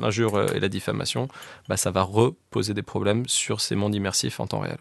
l'injure 0.00 0.54
et 0.54 0.60
la 0.60 0.68
diffamation, 0.68 1.28
bah, 1.68 1.76
ça 1.76 1.90
va 1.90 2.02
reposer 2.02 2.74
des 2.74 2.82
problèmes 2.82 3.24
sur 3.26 3.60
ces 3.60 3.74
mondes 3.74 3.94
immersifs 3.94 4.40
en 4.40 4.46
temps 4.46 4.60
réel. 4.60 4.78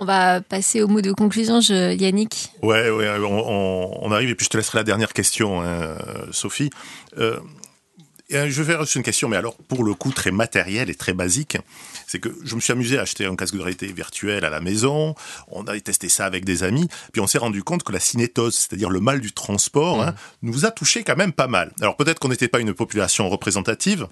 On 0.00 0.04
va 0.04 0.40
passer 0.40 0.80
au 0.80 0.86
mot 0.86 1.00
de 1.00 1.10
conclusion, 1.10 1.58
Yannick. 1.60 2.50
Ouais, 2.62 2.88
ouais 2.88 3.08
on, 3.18 4.12
arrive 4.12 4.30
et 4.30 4.34
puis 4.36 4.44
je 4.44 4.50
te 4.50 4.56
laisserai 4.56 4.78
la 4.78 4.84
dernière 4.84 5.12
question, 5.12 5.60
hein, 5.60 5.98
Sophie. 6.30 6.70
Euh, 7.18 7.38
je 8.30 8.62
vais 8.62 8.72
faire 8.72 8.84
une 8.94 9.02
question, 9.02 9.28
mais 9.28 9.36
alors 9.36 9.56
pour 9.56 9.84
le 9.84 9.94
coup 9.94 10.12
très 10.12 10.30
matériel 10.30 10.90
et 10.90 10.94
très 10.94 11.14
basique 11.14 11.58
c'est 12.08 12.18
que 12.18 12.34
je 12.42 12.54
me 12.54 12.60
suis 12.60 12.72
amusé 12.72 12.98
à 12.98 13.02
acheter 13.02 13.26
un 13.26 13.36
casque 13.36 13.54
de 13.54 13.60
réalité 13.60 13.86
virtuelle 13.92 14.44
à 14.44 14.50
la 14.50 14.60
maison. 14.60 15.14
On 15.48 15.66
avait 15.66 15.80
testé 15.80 16.08
ça 16.08 16.24
avec 16.24 16.44
des 16.44 16.62
amis, 16.62 16.88
puis 17.12 17.20
on 17.20 17.26
s'est 17.26 17.38
rendu 17.38 17.62
compte 17.62 17.82
que 17.82 17.92
la 17.92 18.00
cinétose, 18.00 18.54
c'est-à-dire 18.54 18.90
le 18.90 19.00
mal 19.00 19.20
du 19.20 19.32
transport, 19.32 20.02
hein, 20.02 20.14
nous 20.42 20.64
a 20.64 20.70
touché 20.70 21.04
quand 21.04 21.16
même 21.16 21.32
pas 21.32 21.46
mal. 21.46 21.72
Alors 21.80 21.96
peut-être 21.96 22.18
qu'on 22.18 22.28
n'était 22.28 22.48
pas 22.48 22.60
une 22.60 22.72
population 22.72 23.28
représentative, 23.28 24.08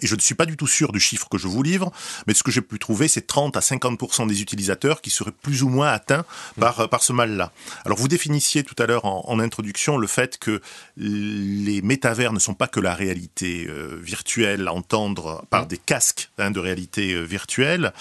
et 0.00 0.06
je 0.06 0.14
ne 0.14 0.20
suis 0.20 0.36
pas 0.36 0.46
du 0.46 0.56
tout 0.56 0.68
sûr 0.68 0.92
du 0.92 1.00
chiffre 1.00 1.28
que 1.28 1.36
je 1.36 1.48
vous 1.48 1.64
livre, 1.64 1.90
mais 2.28 2.34
ce 2.34 2.44
que 2.44 2.52
j'ai 2.52 2.60
pu 2.60 2.78
trouver, 2.78 3.08
c'est 3.08 3.26
30 3.26 3.56
à 3.56 3.60
50% 3.60 4.28
des 4.28 4.40
utilisateurs 4.40 5.00
qui 5.00 5.10
seraient 5.10 5.32
plus 5.32 5.64
ou 5.64 5.68
moins 5.68 5.88
atteints 5.88 6.24
par, 6.60 6.88
par 6.88 7.02
ce 7.02 7.12
mal-là. 7.12 7.50
Alors 7.84 7.98
vous 7.98 8.06
définissiez 8.06 8.62
tout 8.62 8.80
à 8.80 8.86
l'heure 8.86 9.04
en, 9.04 9.40
introduction 9.40 9.96
le 9.96 10.06
fait 10.06 10.38
que 10.38 10.60
les 10.96 11.82
métavers 11.82 12.32
ne 12.32 12.38
sont 12.38 12.54
pas 12.54 12.68
que 12.68 12.78
la 12.78 12.94
réalité 12.94 13.66
euh, 13.68 13.98
virtuelle 14.00 14.68
à 14.68 14.74
entendre 14.74 15.44
par 15.50 15.66
des 15.66 15.78
casques 15.78 16.30
hein, 16.38 16.50
de 16.50 16.60
réalité 16.60 17.14
euh, 17.14 17.22
virtuelle. 17.22 17.92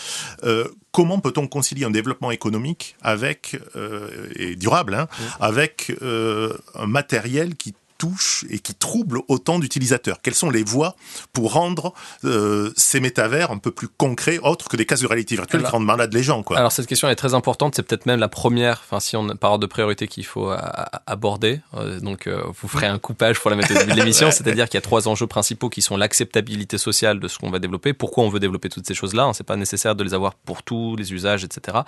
Euh, 0.44 0.68
comment 0.92 1.20
peut-on 1.20 1.48
concilier 1.48 1.86
un 1.86 1.92
développement 1.92 2.32
économique 2.32 2.96
avec 3.02 3.58
et 4.36 4.56
durable 4.56 4.96
hein, 4.96 5.08
avec 5.40 5.94
un 6.02 6.88
matériel 6.88 7.56
qui 7.56 7.74
touche 8.00 8.46
et 8.50 8.58
qui 8.58 8.74
trouble 8.74 9.20
autant 9.28 9.60
d'utilisateurs. 9.60 10.22
Quelles 10.24 10.34
sont 10.34 10.50
les 10.50 10.64
voies 10.64 10.96
pour 11.34 11.54
rendre 11.54 11.94
euh, 12.24 12.72
ces 12.76 13.00
métavers 13.00 13.52
un 13.52 13.60
peu 13.60 13.70
plus 13.70 13.90
concrets, 13.90 14.40
autres 14.40 14.70
que 14.70 14.78
des 14.78 14.86
cas 14.86 14.96
de 14.96 15.06
réalité 15.06 15.36
virtuelle 15.36 15.62
qui 15.62 15.70
rendent 15.70 15.86
malades 15.86 16.14
les 16.14 16.24
gens 16.24 16.42
quoi? 16.42 16.58
Alors 16.58 16.72
cette 16.72 16.88
question 16.88 17.10
est 17.10 17.16
très 17.16 17.36
importante, 17.36 17.76
c'est 17.76 17.84
peut-être 17.84 18.08
même 18.08 18.20
la 18.20 18.30
première, 18.30 18.82
enfin 18.84 19.00
si 19.00 19.16
on 19.16 19.28
parle 19.36 19.60
de 19.60 19.66
priorité 19.68 20.08
qu'il 20.08 20.26
faut 20.26 20.50
aborder. 21.06 21.60
Euh, 21.76 22.00
donc 22.00 22.26
euh, 22.26 22.42
vous 22.60 22.68
ferez 22.68 22.88
un 22.88 22.98
coupage 22.98 23.40
pour 23.40 23.52
la 23.52 23.58
début 23.58 23.92
de 23.92 23.94
l'émission, 23.94 24.32
c'est-à-dire 24.32 24.70
qu'il 24.70 24.76
y 24.76 24.78
a 24.78 24.82
trois 24.82 25.08
enjeux 25.08 25.28
principaux 25.28 25.70
qui 25.70 25.82
sont 25.82 25.98
l'acceptabilité 25.98 26.78
sociale 26.78 27.20
de 27.20 27.28
ce 27.28 27.38
qu'on 27.38 27.52
va 27.52 27.60
développer, 27.60 27.92
pourquoi 27.94 28.24
on 28.24 28.30
veut 28.30 28.40
développer 28.40 28.70
toutes 28.70 28.88
ces 28.88 28.96
choses-là, 28.96 29.26
hein, 29.26 29.34
c'est 29.34 29.46
pas 29.46 29.58
nécessaire 29.58 29.96
de 29.96 30.04
les 30.04 30.14
avoir 30.14 30.36
pour 30.36 30.64
tous 30.64 30.96
les 30.96 31.14
usages, 31.14 31.44
etc. 31.44 31.80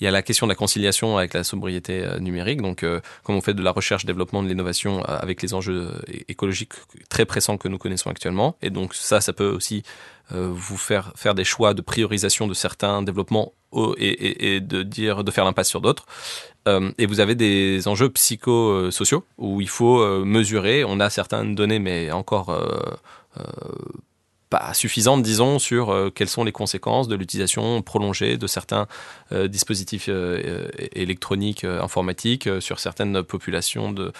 Il 0.00 0.04
y 0.04 0.06
a 0.06 0.10
la 0.10 0.22
question 0.22 0.46
de 0.46 0.52
la 0.52 0.56
conciliation 0.56 1.16
avec 1.16 1.32
la 1.32 1.42
sobriété 1.42 2.06
numérique, 2.20 2.60
donc 2.60 2.84
comme 3.22 3.36
on 3.36 3.40
fait 3.40 3.54
de 3.54 3.62
la 3.62 3.70
recherche, 3.70 4.04
développement, 4.04 4.42
de 4.42 4.48
l'innovation 4.48 5.02
avec 5.04 5.40
les 5.40 5.53
enjeux 5.54 5.90
écologiques 6.28 6.72
très 7.08 7.24
pressants 7.24 7.56
que 7.56 7.68
nous 7.68 7.78
connaissons 7.78 8.10
actuellement. 8.10 8.56
Et 8.62 8.70
donc 8.70 8.94
ça, 8.94 9.20
ça 9.20 9.32
peut 9.32 9.48
aussi 9.48 9.82
euh, 10.32 10.48
vous 10.50 10.78
faire 10.78 11.12
faire 11.16 11.34
des 11.34 11.44
choix 11.44 11.74
de 11.74 11.82
priorisation 11.82 12.46
de 12.46 12.54
certains 12.54 13.02
développements 13.02 13.52
et, 13.98 14.60
de 14.60 14.82
dire 14.82 15.24
de 15.24 15.30
faire 15.30 15.44
l'impasse 15.44 15.68
sur 15.68 15.80
d'autres. 15.80 16.06
Euh, 16.66 16.92
et 16.96 17.06
vous 17.06 17.20
avez 17.20 17.34
des 17.34 17.88
enjeux 17.88 18.08
psychosociaux 18.08 19.24
où 19.36 19.60
il 19.60 19.68
faut 19.68 20.00
euh, 20.00 20.24
mesurer. 20.24 20.84
On 20.84 20.98
a 21.00 21.10
certaines 21.10 21.54
données, 21.54 21.78
mais 21.78 22.10
encore 22.10 22.56
pas 24.54 24.72
suffisante, 24.72 25.20
disons, 25.24 25.58
sur 25.58 25.90
euh, 25.90 26.10
quelles 26.14 26.28
sont 26.28 26.44
les 26.44 26.52
conséquences 26.52 27.08
de 27.08 27.16
l'utilisation 27.16 27.82
prolongée 27.82 28.36
de 28.36 28.46
certains 28.46 28.86
euh, 29.32 29.48
dispositifs 29.48 30.06
euh, 30.08 30.68
électroniques, 30.92 31.64
informatiques, 31.64 32.48
sur 32.60 32.78
certaines 32.78 33.24
populations 33.24 33.90
de, 33.90 34.12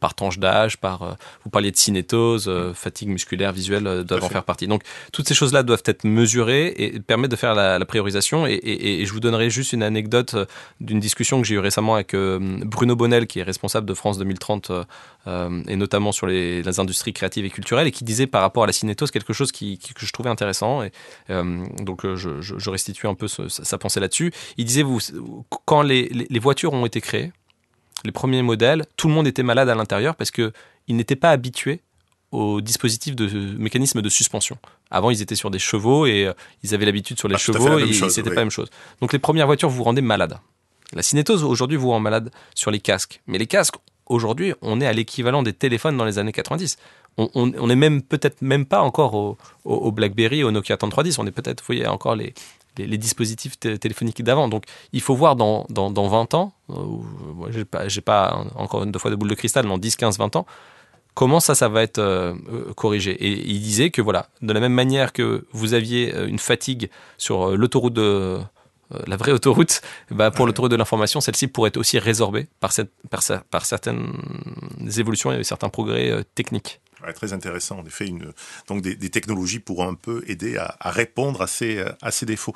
par 0.00 0.14
tranche 0.14 0.40
d'âge, 0.40 0.78
par, 0.78 1.16
vous 1.44 1.50
parliez 1.50 1.70
de 1.70 1.76
cinétose, 1.76 2.50
fatigue 2.74 3.08
musculaire, 3.08 3.52
visuelle, 3.52 4.02
doivent 4.04 4.24
en 4.24 4.28
faire 4.28 4.42
partie. 4.42 4.66
Donc, 4.66 4.82
toutes 5.12 5.28
ces 5.28 5.34
choses-là 5.34 5.62
doivent 5.62 5.82
être 5.84 6.04
mesurées 6.04 6.74
et 6.76 6.98
permettre 6.98 7.30
de 7.30 7.36
faire 7.36 7.54
la, 7.54 7.84
priorisation. 7.84 8.46
Et, 8.46 8.60
et, 8.62 9.06
je 9.06 9.12
vous 9.12 9.20
donnerai 9.20 9.50
juste 9.50 9.72
une 9.72 9.82
anecdote 9.82 10.34
d'une 10.80 11.00
discussion 11.00 11.40
que 11.40 11.46
j'ai 11.46 11.54
eue 11.54 11.60
récemment 11.60 11.94
avec 11.94 12.16
Bruno 12.16 12.96
Bonnel, 12.96 13.26
qui 13.26 13.38
est 13.38 13.44
responsable 13.44 13.86
de 13.86 13.94
France 13.94 14.18
2030, 14.18 14.72
et 15.68 15.76
notamment 15.76 16.12
sur 16.12 16.26
les, 16.26 16.62
les 16.62 16.80
industries 16.80 17.12
créatives 17.12 17.44
et 17.44 17.50
culturelles, 17.50 17.86
et 17.86 17.92
qui 17.92 18.04
disait 18.04 18.26
par 18.26 18.40
rapport 18.42 18.64
à 18.64 18.66
la 18.66 18.72
cinétose 18.72 19.10
quelque 19.10 19.32
chose 19.32 19.51
qui, 19.52 19.78
que 19.78 20.06
je 20.06 20.12
trouvais 20.12 20.30
intéressant. 20.30 20.82
Et, 20.82 20.92
euh, 21.30 21.64
donc, 21.80 22.04
euh, 22.04 22.16
je, 22.16 22.40
je, 22.40 22.70
restitue 22.70 23.06
un 23.06 23.14
peu 23.14 23.28
sa, 23.28 23.78
pensée 23.78 24.00
là-dessus. 24.00 24.32
Il 24.56 24.64
disait, 24.64 24.82
vous, 24.82 24.98
quand 25.64 25.82
les, 25.82 26.08
les, 26.08 26.38
voitures 26.38 26.72
ont 26.72 26.86
été 26.86 27.00
créées, 27.00 27.32
les 28.04 28.12
premiers 28.12 28.42
modèles, 28.42 28.84
tout 28.96 29.08
le 29.08 29.14
monde 29.14 29.26
était 29.26 29.42
malade 29.42 29.68
à 29.68 29.74
l'intérieur 29.74 30.16
parce 30.16 30.30
qu'ils 30.30 30.52
n'étaient 30.88 31.16
pas 31.16 31.30
habitués 31.30 31.80
au 32.32 32.62
dispositif 32.62 33.14
de 33.14 33.28
mécanisme 33.58 34.00
de 34.00 34.08
suspension. 34.08 34.56
Avant, 34.90 35.10
ils 35.10 35.22
étaient 35.22 35.36
sur 35.36 35.50
des 35.50 35.58
chevaux 35.58 36.06
et 36.06 36.26
euh, 36.26 36.32
ils 36.62 36.74
avaient 36.74 36.86
l'habitude 36.86 37.18
sur 37.18 37.28
les 37.28 37.34
ah, 37.34 37.38
chevaux 37.38 37.78
et 37.78 37.92
c'était 37.92 38.30
pas 38.30 38.36
la 38.36 38.42
même 38.42 38.50
chose. 38.50 38.70
Donc 39.00 39.12
les 39.12 39.18
premières 39.18 39.46
voitures 39.46 39.68
vous 39.68 39.84
rendaient 39.84 40.02
malade. 40.02 40.38
La 40.94 41.02
cinétose 41.02 41.44
aujourd'hui 41.44 41.76
vous 41.76 41.90
rend 41.90 42.00
malade 42.00 42.30
sur 42.54 42.70
les 42.70 42.80
casques. 42.80 43.20
Mais 43.26 43.38
les 43.38 43.46
casques, 43.46 43.76
aujourd'hui, 44.06 44.54
on 44.62 44.80
est 44.80 44.86
à 44.86 44.92
l'équivalent 44.92 45.42
des 45.42 45.52
téléphones 45.52 45.96
dans 45.96 46.04
les 46.04 46.18
années 46.18 46.32
90 46.32 46.76
on 47.18 47.66
n'est 47.66 47.76
même 47.76 48.02
peut-être 48.02 48.40
même 48.42 48.64
pas 48.64 48.80
encore 48.80 49.14
au, 49.14 49.36
au, 49.64 49.92
BlackBerry, 49.92 50.44
au 50.44 50.50
Nokia 50.50 50.76
3310. 50.76 51.18
On 51.18 51.26
est 51.26 51.30
peut-être, 51.30 51.60
vous 51.60 51.66
voyez, 51.66 51.86
encore 51.86 52.16
les, 52.16 52.34
les, 52.78 52.98
dispositifs 52.98 53.58
téléphoniques 53.58 54.22
d'avant. 54.22 54.48
Donc, 54.48 54.64
il 54.92 55.00
faut 55.00 55.14
voir 55.14 55.36
dans, 55.36 55.66
dans, 55.68 55.90
20 55.90 56.34
ans, 56.34 56.52
euh, 56.70 56.74
j'ai 57.50 57.64
pas, 57.64 57.84
pas 58.04 58.44
encore 58.56 58.84
une 58.84 58.98
fois 58.98 59.10
de 59.10 59.16
boule 59.16 59.28
de 59.28 59.34
cristal, 59.34 59.66
dans 59.66 59.78
10, 59.78 59.96
15, 59.96 60.18
20 60.18 60.36
ans, 60.36 60.46
comment 61.14 61.40
ça, 61.40 61.54
ça 61.54 61.68
va 61.68 61.82
être 61.82 61.98
euh, 61.98 62.34
euh, 62.52 62.72
corrigé. 62.74 63.12
Et 63.12 63.50
il 63.50 63.60
disait 63.60 63.90
que 63.90 64.00
voilà, 64.00 64.28
de 64.40 64.52
la 64.52 64.60
même 64.60 64.72
manière 64.72 65.12
que 65.12 65.46
vous 65.52 65.74
aviez 65.74 66.14
une 66.26 66.38
fatigue 66.38 66.90
sur 67.18 67.56
l'autoroute 67.56 67.94
de 67.94 68.38
la 69.06 69.16
vraie 69.16 69.32
autoroute, 69.32 69.80
bah 70.10 70.30
pour 70.30 70.46
l'autoroute 70.46 70.70
de 70.70 70.76
l'information, 70.76 71.20
celle-ci 71.20 71.48
pourrait 71.48 71.68
être 71.68 71.78
aussi 71.78 71.98
résorbée 71.98 72.46
par, 72.60 72.72
cette, 72.72 72.90
par, 73.10 73.22
par 73.50 73.64
certaines 73.64 74.12
évolutions 74.98 75.32
et 75.32 75.44
certains 75.44 75.70
progrès 75.70 76.24
techniques 76.34 76.80
très 77.12 77.32
intéressant. 77.32 77.78
En 77.80 77.84
effet, 77.84 78.06
une, 78.06 78.32
donc 78.68 78.82
des, 78.82 79.10
technologies 79.10 79.58
pourront 79.58 79.88
un 79.88 79.94
peu 79.94 80.22
aider 80.26 80.56
à, 80.56 80.90
répondre 80.90 81.42
à 81.42 81.46
ces, 81.46 81.84
à 82.00 82.10
ces 82.10 82.26
défauts. 82.26 82.54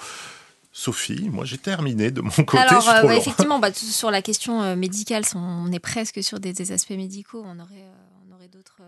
Sophie, 0.77 1.31
moi 1.31 1.47
j'ai 1.47 1.57
terminé 1.57 2.11
de 2.11 2.21
mon 2.21 2.29
côté. 2.29 2.59
Alors, 2.59 2.87
euh, 2.87 3.09
effectivement, 3.09 3.59
bah, 3.59 3.73
sur 3.73 4.11
la 4.11 4.21
question 4.21 4.63
euh, 4.63 4.77
médicale, 4.77 5.25
on 5.35 5.73
est 5.73 5.79
presque 5.79 6.23
sur 6.23 6.39
des, 6.39 6.71
aspects 6.71 6.91
médicaux. 6.91 7.43
On 7.47 7.59
aurait, 7.59 7.77
euh, 7.77 8.29
on 8.29 8.35
aurait 8.35 8.49
d'autres 8.49 8.83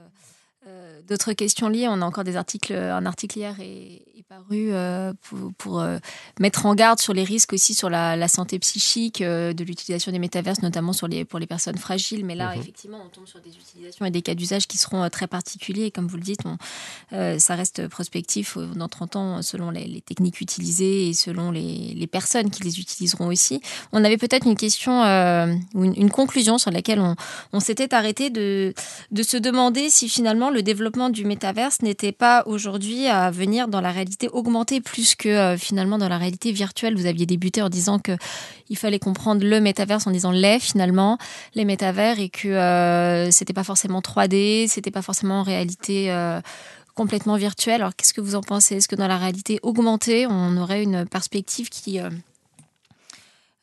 d'autres 1.08 1.32
questions 1.32 1.70
liées. 1.70 1.88
On 1.88 2.02
a 2.02 2.04
encore 2.04 2.24
des 2.24 2.36
articles, 2.36 2.74
un 2.74 3.06
article 3.06 3.38
hier 3.38 3.58
et, 3.58 4.17
paru 4.28 4.72
euh, 4.72 5.14
pour, 5.56 5.80
euh, 5.80 5.96
mettre 6.38 6.66
en 6.66 6.74
garde 6.74 7.00
sur 7.00 7.14
les 7.14 7.24
risques 7.24 7.54
aussi 7.54 7.72
sur 7.72 7.88
la, 7.88 8.28
santé 8.28 8.58
psychique 8.58 9.22
euh, 9.22 9.54
de 9.54 9.64
l'utilisation 9.64 10.12
des 10.12 10.18
métaverses, 10.18 10.60
notamment 10.60 10.92
sur 10.92 11.08
les, 11.08 11.24
pour 11.24 11.38
les 11.38 11.46
personnes 11.46 11.78
fragiles. 11.78 12.26
Mais 12.26 12.34
là, 12.34 12.52
mhm. 12.54 12.60
effectivement, 12.60 12.98
on 13.02 13.08
tombe 13.08 13.26
sur 13.26 13.40
des 13.40 13.56
utilisations 13.56 14.04
et 14.04 14.10
des 14.10 14.20
cas 14.20 14.34
d'usage 14.34 14.66
qui 14.66 14.76
seront 14.76 15.08
très 15.08 15.28
particuliers. 15.28 15.84
Et 15.84 15.90
comme 15.90 16.08
vous 16.08 16.18
le 16.18 16.22
dites, 16.22 16.40
on, 16.44 16.58
ça 17.38 17.54
reste 17.54 17.88
prospectif 17.88 18.58
dans 18.58 18.88
30 18.88 19.16
ans 19.16 19.42
selon 19.42 19.70
les, 19.70 20.02
techniques 20.02 20.42
utilisées 20.42 21.08
et 21.08 21.14
selon 21.14 21.50
les, 21.50 22.06
personnes 22.10 22.50
qui 22.50 22.62
les 22.64 22.80
utiliseront 22.80 23.28
aussi. 23.28 23.62
On 23.92 24.04
avait 24.04 24.18
peut-être 24.18 24.46
une 24.46 24.56
question 24.56 25.02
ou 25.74 25.84
une, 25.84 26.10
conclusion 26.10 26.58
sur 26.58 26.70
laquelle 26.70 27.00
on, 27.00 27.16
on 27.52 27.60
s'était 27.60 27.94
arrêté 27.94 28.28
de, 28.28 28.74
de 29.10 29.22
se 29.22 29.36
demander 29.36 29.88
si 29.88 30.08
finalement 30.08 30.50
le 30.50 30.62
développement 30.62 31.08
du 31.08 31.24
métaverse 31.24 31.80
n'était 31.82 32.12
pas 32.12 32.42
aujourd'hui 32.46 33.06
à 33.06 33.30
venir 33.30 33.68
dans 33.68 33.80
la 33.80 33.90
réalité 33.90 34.17
augmentée 34.26 34.80
plus 34.80 35.14
que 35.14 35.28
euh, 35.28 35.56
finalement 35.56 35.98
dans 35.98 36.08
la 36.08 36.18
réalité 36.18 36.50
virtuelle. 36.50 36.96
Vous 36.96 37.06
aviez 37.06 37.26
débuté 37.26 37.62
en 37.62 37.68
disant 37.68 38.00
que 38.00 38.12
il 38.68 38.76
fallait 38.76 38.98
comprendre 38.98 39.46
le 39.46 39.60
métaverse 39.60 40.06
en 40.06 40.10
disant 40.10 40.32
les 40.32 40.58
finalement, 40.58 41.18
les 41.54 41.64
métavers 41.64 42.18
et 42.18 42.28
que 42.28 42.48
euh, 42.48 43.30
c'était 43.30 43.52
pas 43.52 43.64
forcément 43.64 44.00
3D, 44.00 44.66
c'était 44.68 44.90
pas 44.90 45.02
forcément 45.02 45.40
en 45.40 45.42
réalité 45.44 46.10
euh, 46.10 46.40
complètement 46.96 47.36
virtuelle. 47.36 47.80
Alors 47.80 47.94
qu'est-ce 47.94 48.12
que 48.12 48.20
vous 48.20 48.34
en 48.34 48.42
pensez? 48.42 48.76
Est-ce 48.76 48.88
que 48.88 48.96
dans 48.96 49.06
la 49.06 49.18
réalité 49.18 49.60
augmentée, 49.62 50.26
on 50.26 50.56
aurait 50.56 50.82
une 50.82 51.06
perspective 51.06 51.68
qui 51.68 52.00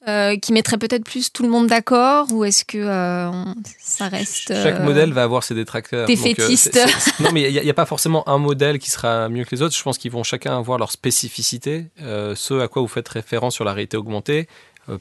euh, 0.07 0.37
qui 0.37 0.53
mettrait 0.53 0.77
peut-être 0.77 1.03
plus 1.03 1.33
tout 1.33 1.41
le 1.41 1.49
monde 1.49 1.67
d'accord 1.67 2.31
ou 2.31 2.43
est-ce 2.43 2.63
que 2.63 2.77
euh, 2.77 3.31
ça 3.79 4.07
reste 4.07 4.53
chaque 4.53 4.79
euh, 4.79 4.83
modèle 4.83 5.11
va 5.11 5.23
avoir 5.23 5.43
ses 5.43 5.55
détracteurs 5.55 6.05
défaitistes. 6.05 6.79
non 7.19 7.31
mais 7.33 7.51
il 7.51 7.63
n'y 7.63 7.69
a, 7.69 7.73
pas 7.73 7.87
forcément 7.87 8.27
un 8.29 8.37
modèle 8.37 8.77
qui 8.77 8.91
sera 8.91 9.29
mieux 9.29 9.45
que 9.45 9.55
les 9.55 9.61
autres. 9.63 9.75
Je 9.75 9.81
pense 9.81 9.97
qu'ils 9.97 10.11
vont 10.11 10.23
chacun 10.23 10.57
avoir 10.57 10.77
leur 10.77 10.91
spécificité. 10.91 11.87
Ce 11.97 12.59
à 12.59 12.67
quoi 12.67 12.83
vous 12.83 12.87
faites 12.87 13.07
référence 13.07 13.55
sur 13.55 13.63
la 13.63 13.73
réalité 13.73 13.97
augmentée 13.97 14.47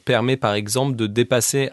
permet 0.07 0.39
par 0.39 0.55
exemple 0.55 0.97
de 0.97 1.07
dépasser 1.07 1.71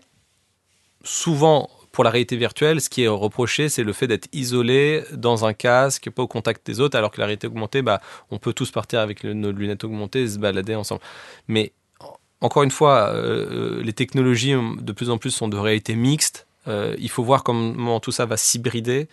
souvent 1.04 1.70
pour 1.92 2.04
la 2.04 2.10
réalité 2.10 2.38
virtuelle, 2.38 2.80
ce 2.80 2.90
qui 2.90 3.04
est 3.04 3.08
reproché, 3.08 3.70
c'est 3.70 3.84
le 3.84 3.94
fait 3.94 4.08
d'être 4.08 4.28
isolé 4.34 5.04
dans 5.14 5.46
un 5.46 5.54
casque, 5.54 6.10
pas 6.10 6.24
au 6.24 6.28
contact 6.28 6.66
des 6.66 6.80
autres, 6.80 6.98
alors 6.98 7.12
que 7.12 7.20
la 7.20 7.26
réalité 7.26 7.48
augmentée, 7.48 7.82
bah, 7.82 8.02
on 8.30 8.38
peut 8.38 8.54
tous 8.54 8.72
partir 8.72 9.00
avec 9.00 9.24
nos 9.24 9.52
lunettes 9.52 9.84
augmentées 9.84 10.24
et 10.24 10.28
se 10.30 10.40
balader 10.40 10.76
ensemble. 10.76 11.02
Mais 11.48 11.74
encore 12.42 12.64
une 12.64 12.72
fois, 12.72 13.10
euh, 13.10 13.46
euh, 13.52 13.84
les 13.84 13.94
technologies 13.94 14.56
de 14.82 14.92
plus 14.92 15.12
en 15.12 15.18
plus 15.18 15.32
sont 15.32 15.48
de 15.48 15.58
réalité 15.58 15.96
mixte. 15.96 16.48
Euh, 16.68 16.96
il 17.00 17.10
faut 17.10 17.24
voir 17.24 17.44
comment 17.44 18.00
tout 18.00 18.12
ça 18.12 18.26
va 18.26 18.38
s'hybrider. 18.38 19.08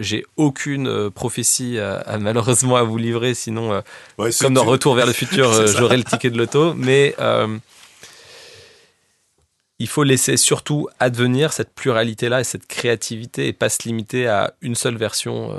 J'ai 0.00 0.24
aucune 0.36 1.10
prophétie 1.10 1.78
à, 1.78 2.16
malheureusement 2.18 2.76
à 2.76 2.84
vous 2.84 2.96
livrer, 2.96 3.34
sinon, 3.34 3.82
comme 4.40 4.54
dans 4.54 4.64
Retour 4.64 4.94
vers 4.94 5.04
le 5.04 5.12
futur, 5.12 5.66
j'aurai 5.76 5.98
le 5.98 6.04
ticket 6.04 6.30
de 6.30 6.38
l'auto. 6.38 6.72
Mais 6.72 7.14
il 9.78 9.88
faut 9.88 10.04
laisser 10.04 10.38
surtout 10.38 10.88
advenir 11.00 11.52
cette 11.52 11.74
pluralité-là 11.74 12.40
et 12.40 12.44
cette 12.44 12.66
créativité 12.66 13.48
et 13.48 13.52
pas 13.52 13.68
se 13.68 13.86
limiter 13.86 14.26
à 14.26 14.54
une 14.62 14.76
seule 14.76 14.96
version 14.96 15.50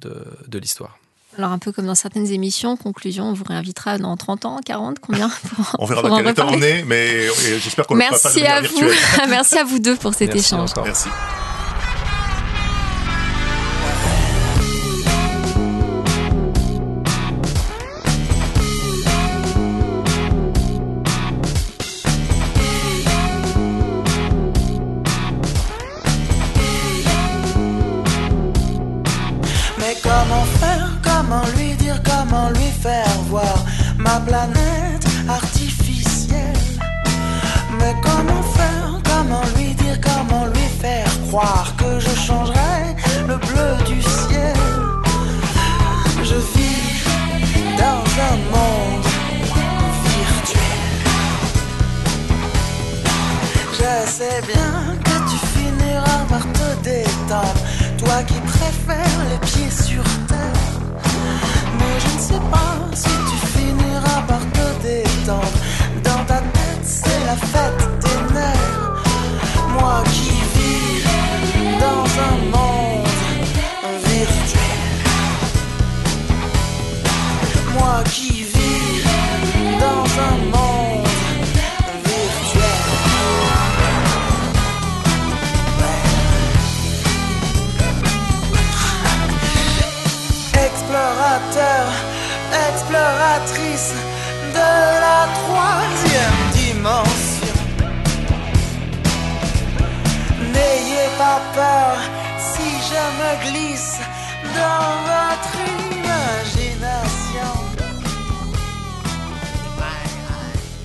de 0.00 0.58
l'histoire. 0.58 0.98
Alors 1.38 1.52
un 1.52 1.58
peu 1.58 1.70
comme 1.70 1.86
dans 1.86 1.94
certaines 1.94 2.32
émissions, 2.32 2.76
conclusion, 2.76 3.24
on 3.24 3.32
vous 3.34 3.44
réinvitera 3.44 3.98
dans 3.98 4.16
30 4.16 4.44
ans, 4.46 4.60
40, 4.64 5.00
combien 5.00 5.30
On 5.78 5.84
verra 5.84 6.02
dans 6.02 6.16
quel 6.16 6.28
état 6.28 6.46
on 6.48 6.62
est, 6.62 6.82
mais 6.84 7.28
j'espère 7.58 7.86
qu'on 7.86 7.96
ne 7.96 8.02
fera 8.02 8.18
pas 8.18 8.62
de. 8.62 9.28
Merci 9.28 9.58
à 9.58 9.64
vous 9.64 9.78
deux 9.78 9.96
pour 9.96 10.14
cet 10.14 10.34
échange. 10.34 10.70
Merci. 10.82 11.08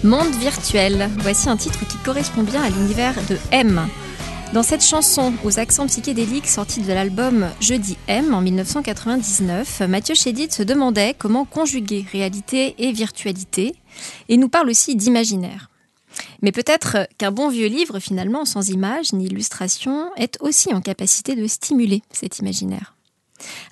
Monde 0.03 0.33
virtuel, 0.39 1.11
voici 1.19 1.47
un 1.47 1.57
titre 1.57 1.87
qui 1.87 1.97
correspond 1.97 2.41
bien 2.41 2.63
à 2.63 2.71
l'univers 2.71 3.13
de 3.29 3.37
M. 3.51 3.87
Dans 4.51 4.63
cette 4.63 4.83
chanson 4.83 5.31
aux 5.43 5.59
accents 5.59 5.85
psychédéliques 5.85 6.47
sortie 6.47 6.81
de 6.81 6.91
l'album 6.91 7.47
Jeudi 7.59 7.97
M 8.07 8.33
en 8.33 8.41
1999, 8.41 9.81
Mathieu 9.81 10.15
Chédid 10.15 10.51
se 10.51 10.63
demandait 10.63 11.13
comment 11.15 11.45
conjuguer 11.45 12.03
réalité 12.11 12.73
et 12.79 12.91
virtualité 12.91 13.75
et 14.27 14.37
nous 14.37 14.49
parle 14.49 14.71
aussi 14.71 14.95
d'imaginaire. 14.95 15.69
Mais 16.41 16.51
peut-être 16.51 17.07
qu'un 17.19 17.31
bon 17.31 17.49
vieux 17.49 17.67
livre, 17.67 17.99
finalement, 17.99 18.45
sans 18.45 18.69
images 18.69 19.13
ni 19.13 19.27
illustration, 19.27 20.09
est 20.17 20.39
aussi 20.41 20.73
en 20.73 20.81
capacité 20.81 21.35
de 21.35 21.45
stimuler 21.45 22.01
cet 22.11 22.39
imaginaire. 22.39 22.95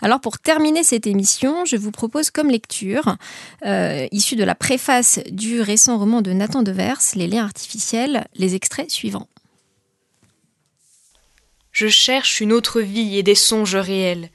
Alors 0.01 0.21
pour 0.21 0.39
terminer 0.39 0.83
cette 0.83 1.07
émission, 1.07 1.65
je 1.65 1.75
vous 1.75 1.91
propose 1.91 2.31
comme 2.31 2.49
lecture, 2.49 3.17
euh, 3.65 4.07
issue 4.11 4.35
de 4.35 4.43
la 4.43 4.55
préface 4.55 5.19
du 5.29 5.61
récent 5.61 5.97
roman 5.97 6.21
de 6.21 6.31
Nathan 6.33 6.63
Devers, 6.63 6.99
Les 7.15 7.27
liens 7.27 7.43
artificiels, 7.43 8.27
les 8.35 8.55
extraits 8.55 8.91
suivants. 8.91 9.27
Je 11.71 11.87
cherche 11.87 12.41
une 12.41 12.51
autre 12.51 12.81
vie 12.81 13.17
et 13.17 13.23
des 13.23 13.35
songes 13.35 13.75
réels, 13.75 14.29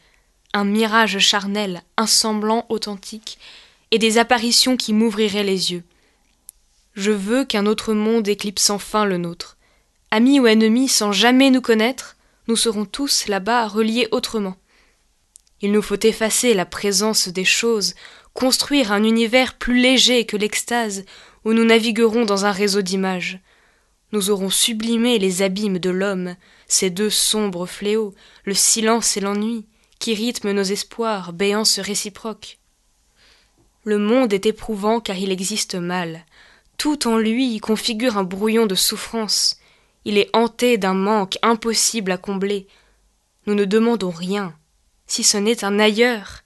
un 0.52 0.64
mirage 0.64 1.18
charnel, 1.18 1.82
un 1.96 2.06
semblant 2.06 2.64
authentique, 2.68 3.38
et 3.90 3.98
des 3.98 4.18
apparitions 4.18 4.76
qui 4.76 4.92
m'ouvriraient 4.92 5.44
les 5.44 5.72
yeux. 5.72 5.84
Je 6.94 7.10
veux 7.10 7.44
qu'un 7.44 7.66
autre 7.66 7.92
monde 7.92 8.28
éclipse 8.28 8.70
enfin 8.70 9.04
le 9.04 9.18
nôtre. 9.18 9.56
Amis 10.10 10.38
ou 10.38 10.46
ennemis, 10.46 10.88
sans 10.88 11.12
jamais 11.12 11.50
nous 11.50 11.60
connaître, 11.60 12.16
nous 12.46 12.56
serons 12.56 12.84
tous 12.84 13.26
là-bas 13.26 13.66
reliés 13.66 14.08
autrement. 14.12 14.56
Il 15.60 15.72
nous 15.72 15.82
faut 15.82 16.00
effacer 16.00 16.54
la 16.54 16.66
présence 16.66 17.28
des 17.28 17.44
choses, 17.44 17.94
construire 18.32 18.92
un 18.92 19.04
univers 19.04 19.54
plus 19.56 19.78
léger 19.78 20.26
que 20.26 20.36
l'extase, 20.36 21.04
où 21.44 21.52
nous 21.52 21.64
naviguerons 21.64 22.24
dans 22.24 22.44
un 22.44 22.52
réseau 22.52 22.82
d'images. 22.82 23.38
Nous 24.12 24.30
aurons 24.30 24.50
sublimé 24.50 25.18
les 25.18 25.42
abîmes 25.42 25.78
de 25.78 25.90
l'homme, 25.90 26.36
ces 26.66 26.90
deux 26.90 27.10
sombres 27.10 27.66
fléaux, 27.66 28.14
le 28.44 28.54
silence 28.54 29.16
et 29.16 29.20
l'ennui, 29.20 29.66
qui 29.98 30.14
rythment 30.14 30.52
nos 30.52 30.62
espoirs, 30.62 31.32
béance 31.32 31.78
réciproque. 31.78 32.58
Le 33.84 33.98
monde 33.98 34.32
est 34.32 34.46
éprouvant 34.46 35.00
car 35.00 35.16
il 35.16 35.30
existe 35.30 35.74
mal. 35.74 36.24
Tout 36.78 37.06
en 37.06 37.18
lui 37.18 37.58
configure 37.58 38.16
un 38.16 38.24
brouillon 38.24 38.66
de 38.66 38.74
souffrance. 38.74 39.58
Il 40.04 40.18
est 40.18 40.30
hanté 40.32 40.78
d'un 40.78 40.94
manque 40.94 41.38
impossible 41.42 42.10
à 42.10 42.16
combler. 42.16 42.66
Nous 43.46 43.54
ne 43.54 43.64
demandons 43.64 44.10
rien, 44.10 44.54
si 45.06 45.22
ce 45.22 45.36
n'est 45.36 45.64
un 45.64 45.78
ailleurs, 45.78 46.42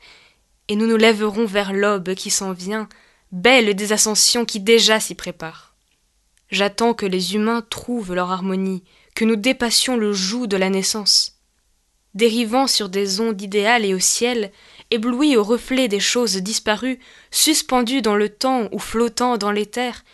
et 0.68 0.76
nous 0.76 0.86
nous 0.86 0.96
lèverons 0.96 1.46
vers 1.46 1.72
l'aube 1.72 2.14
qui 2.14 2.30
s'en 2.30 2.52
vient, 2.52 2.88
belle 3.32 3.74
des 3.74 3.92
ascensions 3.92 4.44
qui 4.44 4.61
déjà 4.61 5.00
s'y 5.00 5.14
préparent. 5.14 5.74
J'attends 6.50 6.94
que 6.94 7.06
les 7.06 7.34
humains 7.34 7.62
trouvent 7.68 8.14
leur 8.14 8.30
harmonie, 8.30 8.84
que 9.14 9.24
nous 9.24 9.36
dépassions 9.36 9.96
le 9.96 10.12
joug 10.12 10.46
de 10.46 10.56
la 10.56 10.70
naissance. 10.70 11.38
Dérivant 12.14 12.66
sur 12.66 12.88
des 12.88 13.20
ondes 13.20 13.40
idéales 13.40 13.84
et 13.84 13.94
au 13.94 13.98
ciel, 13.98 14.50
éblouis 14.90 15.36
au 15.36 15.44
reflet 15.44 15.88
des 15.88 16.00
choses 16.00 16.36
disparues, 16.36 16.98
suspendus 17.30 18.02
dans 18.02 18.16
le 18.16 18.30
temps 18.30 18.68
ou 18.72 18.78
flottant 18.78 19.36
dans 19.36 19.50
l'éther, 19.50 20.04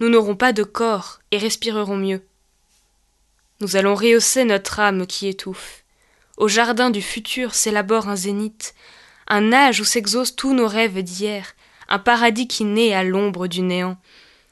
nous 0.00 0.08
n'aurons 0.08 0.34
pas 0.34 0.52
de 0.52 0.64
corps 0.64 1.20
et 1.30 1.38
respirerons 1.38 1.96
mieux. 1.96 2.22
Nous 3.60 3.76
allons 3.76 3.94
rehausser 3.94 4.44
notre 4.44 4.80
âme 4.80 5.06
qui 5.06 5.28
étouffe. 5.28 5.83
Au 6.36 6.48
jardin 6.48 6.90
du 6.90 7.00
futur 7.00 7.54
s'élabore 7.54 8.08
un 8.08 8.16
zénith, 8.16 8.74
un 9.28 9.52
âge 9.52 9.80
où 9.80 9.84
s'exaucent 9.84 10.34
tous 10.34 10.52
nos 10.52 10.66
rêves 10.66 11.02
d'hier, 11.02 11.54
un 11.88 11.98
paradis 11.98 12.48
qui 12.48 12.64
naît 12.64 12.92
à 12.92 13.04
l'ombre 13.04 13.46
du 13.46 13.62
néant. 13.62 13.96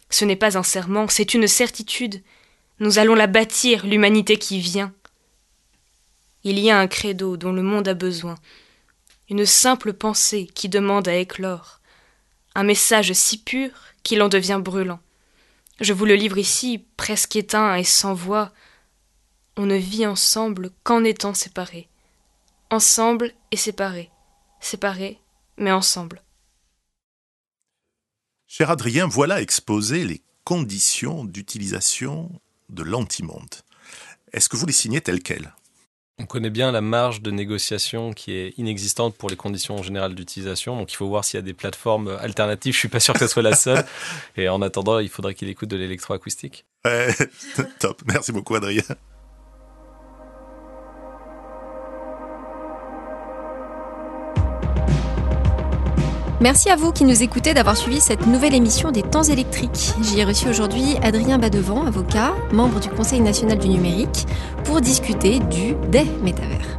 Ce 0.09 0.25
n'est 0.25 0.37
pas 0.37 0.57
un 0.57 0.63
serment, 0.63 1.09
c'est 1.09 1.35
une 1.35 1.49
certitude. 1.49 2.23
Nous 2.79 2.99
allons 2.99 3.15
la 3.15 3.27
bâtir, 3.27 3.87
l'humanité 3.87 4.37
qui 4.37 4.61
vient. 4.61 4.93
Il 6.45 6.59
y 6.59 6.71
a 6.71 6.79
un 6.79 6.87
credo 6.87 7.37
dont 7.37 7.53
le 7.53 7.63
monde 7.63 7.89
a 7.89 7.95
besoin, 7.95 8.37
une 9.29 9.47
simple 9.47 9.93
pensée 9.93 10.49
qui 10.55 10.69
demande 10.69 11.09
à 11.09 11.17
éclore, 11.17 11.81
un 12.55 12.65
message 12.65 13.13
si 13.13 13.39
pur 13.39 13.71
qu'il 14.03 14.23
en 14.23 14.29
devient 14.29 14.61
brûlant. 14.63 15.01
Je 15.81 15.93
vous 15.93 16.05
le 16.05 16.15
livre 16.15 16.39
ici, 16.39 16.85
presque 16.97 17.37
éteint 17.37 17.77
et 17.77 17.85
sans 17.85 18.15
voix. 18.15 18.53
On 19.57 19.67
ne 19.67 19.77
vit 19.77 20.07
ensemble 20.07 20.71
qu'en 20.83 21.05
étant 21.05 21.35
séparés. 21.35 21.89
Ensemble 22.71 23.33
et 23.51 23.57
séparés. 23.57 24.11
Séparés, 24.61 25.19
mais 25.59 25.73
ensemble. 25.73 26.23
Cher 28.47 28.71
Adrien, 28.71 29.07
voilà 29.07 29.43
exposé 29.43 30.05
les 30.05 30.23
conditions 30.45 31.25
d'utilisation 31.25 32.31
de 32.71 32.83
l'antimonde. 32.83 33.55
Est-ce 34.33 34.49
que 34.49 34.57
vous 34.57 34.65
les 34.65 34.73
signez 34.73 35.03
telles 35.03 35.23
quelles? 35.23 35.53
On 36.19 36.25
connaît 36.25 36.51
bien 36.51 36.73
la 36.73 36.81
marge 36.81 37.21
de 37.21 37.31
négociation 37.31 38.13
qui 38.13 38.33
est 38.33 38.55
inexistante 38.57 39.17
pour 39.17 39.29
les 39.29 39.37
conditions 39.37 39.83
générales 39.83 40.15
d'utilisation, 40.15 40.77
donc 40.77 40.93
il 40.93 40.97
faut 40.97 41.09
voir 41.09 41.25
s'il 41.25 41.39
y 41.39 41.43
a 41.43 41.43
des 41.43 41.55
plateformes 41.55 42.09
alternatives. 42.21 42.73
Je 42.73 42.79
suis 42.79 42.89
pas 42.89 43.01
sûr 43.01 43.13
que 43.13 43.21
ce 43.21 43.27
soit 43.27 43.43
la 43.43 43.57
seule. 43.57 43.85
Et 44.37 44.49
en 44.49 44.63
attendant, 44.63 44.99
il 44.99 45.09
faudrait 45.09 45.35
qu'il 45.35 45.49
écoute 45.49 45.69
de 45.69 45.77
l'électroacoustique. 45.77 46.65
Ouais, 46.87 47.15
Top, 47.79 48.03
merci 48.07 48.33
beaucoup 48.33 48.55
Adrien. 48.55 48.83
Merci 56.43 56.71
à 56.71 56.75
vous 56.75 56.91
qui 56.91 57.05
nous 57.05 57.23
écoutez 57.23 57.55
d'avoir 57.55 57.77
suivi 57.77 58.01
cette 58.01 58.27
nouvelle 58.27 58.53
émission 58.53 58.91
des 58.91 59.05
temps 59.05 59.23
électriques. 59.23 59.93
J'y 60.03 60.19
ai 60.19 60.25
reçu 60.25 60.49
aujourd'hui 60.49 60.97
Adrien 61.01 61.39
Badevant, 61.39 61.87
avocat, 61.87 62.35
membre 62.53 62.81
du 62.81 62.89
Conseil 62.89 63.21
national 63.21 63.59
du 63.59 63.69
numérique, 63.69 64.27
pour 64.65 64.81
discuter 64.81 65.39
du 65.39 65.77
des 65.89 66.05
métavers. 66.21 66.79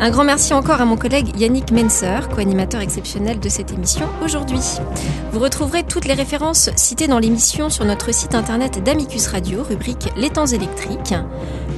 Un 0.00 0.08
grand 0.08 0.24
merci 0.24 0.54
encore 0.54 0.80
à 0.80 0.86
mon 0.86 0.96
collègue 0.96 1.38
Yannick 1.38 1.70
Menser, 1.70 2.30
co-animateur 2.34 2.80
exceptionnel 2.80 3.40
de 3.40 3.48
cette 3.50 3.72
émission 3.72 4.06
aujourd'hui. 4.24 4.62
Vous 5.32 5.40
retrouverez 5.40 5.82
toutes 5.82 6.06
les 6.06 6.14
références 6.14 6.70
citées 6.76 7.08
dans 7.08 7.18
l'émission 7.18 7.68
sur 7.68 7.84
notre 7.84 8.14
site 8.14 8.34
internet 8.34 8.82
d'Amicus 8.82 9.26
Radio, 9.26 9.64
rubrique 9.64 10.08
Les 10.16 10.30
temps 10.30 10.46
électriques. 10.46 11.14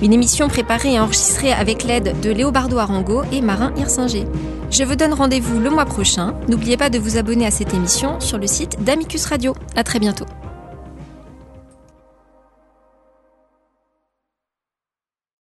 Une 0.03 0.15
émission 0.15 0.49
préparée 0.49 0.95
et 0.95 1.01
enregistrée 1.01 1.53
avec 1.53 1.85
l'aide 1.85 2.19
de 2.23 2.31
Léobardo 2.31 2.79
Arango 2.79 3.23
et 3.33 3.43
Marin 3.43 3.75
Hirsinger. 3.77 4.25
Je 4.71 4.83
vous 4.83 4.97
donne 4.97 5.13
rendez-vous 5.13 5.61
le 5.61 5.69
mois 5.69 5.85
prochain. 5.85 6.35
N'oubliez 6.49 6.79
pas 6.79 6.89
de 6.89 6.99
vous 6.99 7.19
abonner 7.19 7.45
à 7.45 7.51
cette 7.51 7.75
émission 7.75 8.19
sur 8.19 8.39
le 8.39 8.47
site 8.47 8.83
d'Amicus 8.83 9.27
Radio. 9.27 9.55
À 9.77 9.85
très 9.85 9.99
bientôt. 9.99 10.25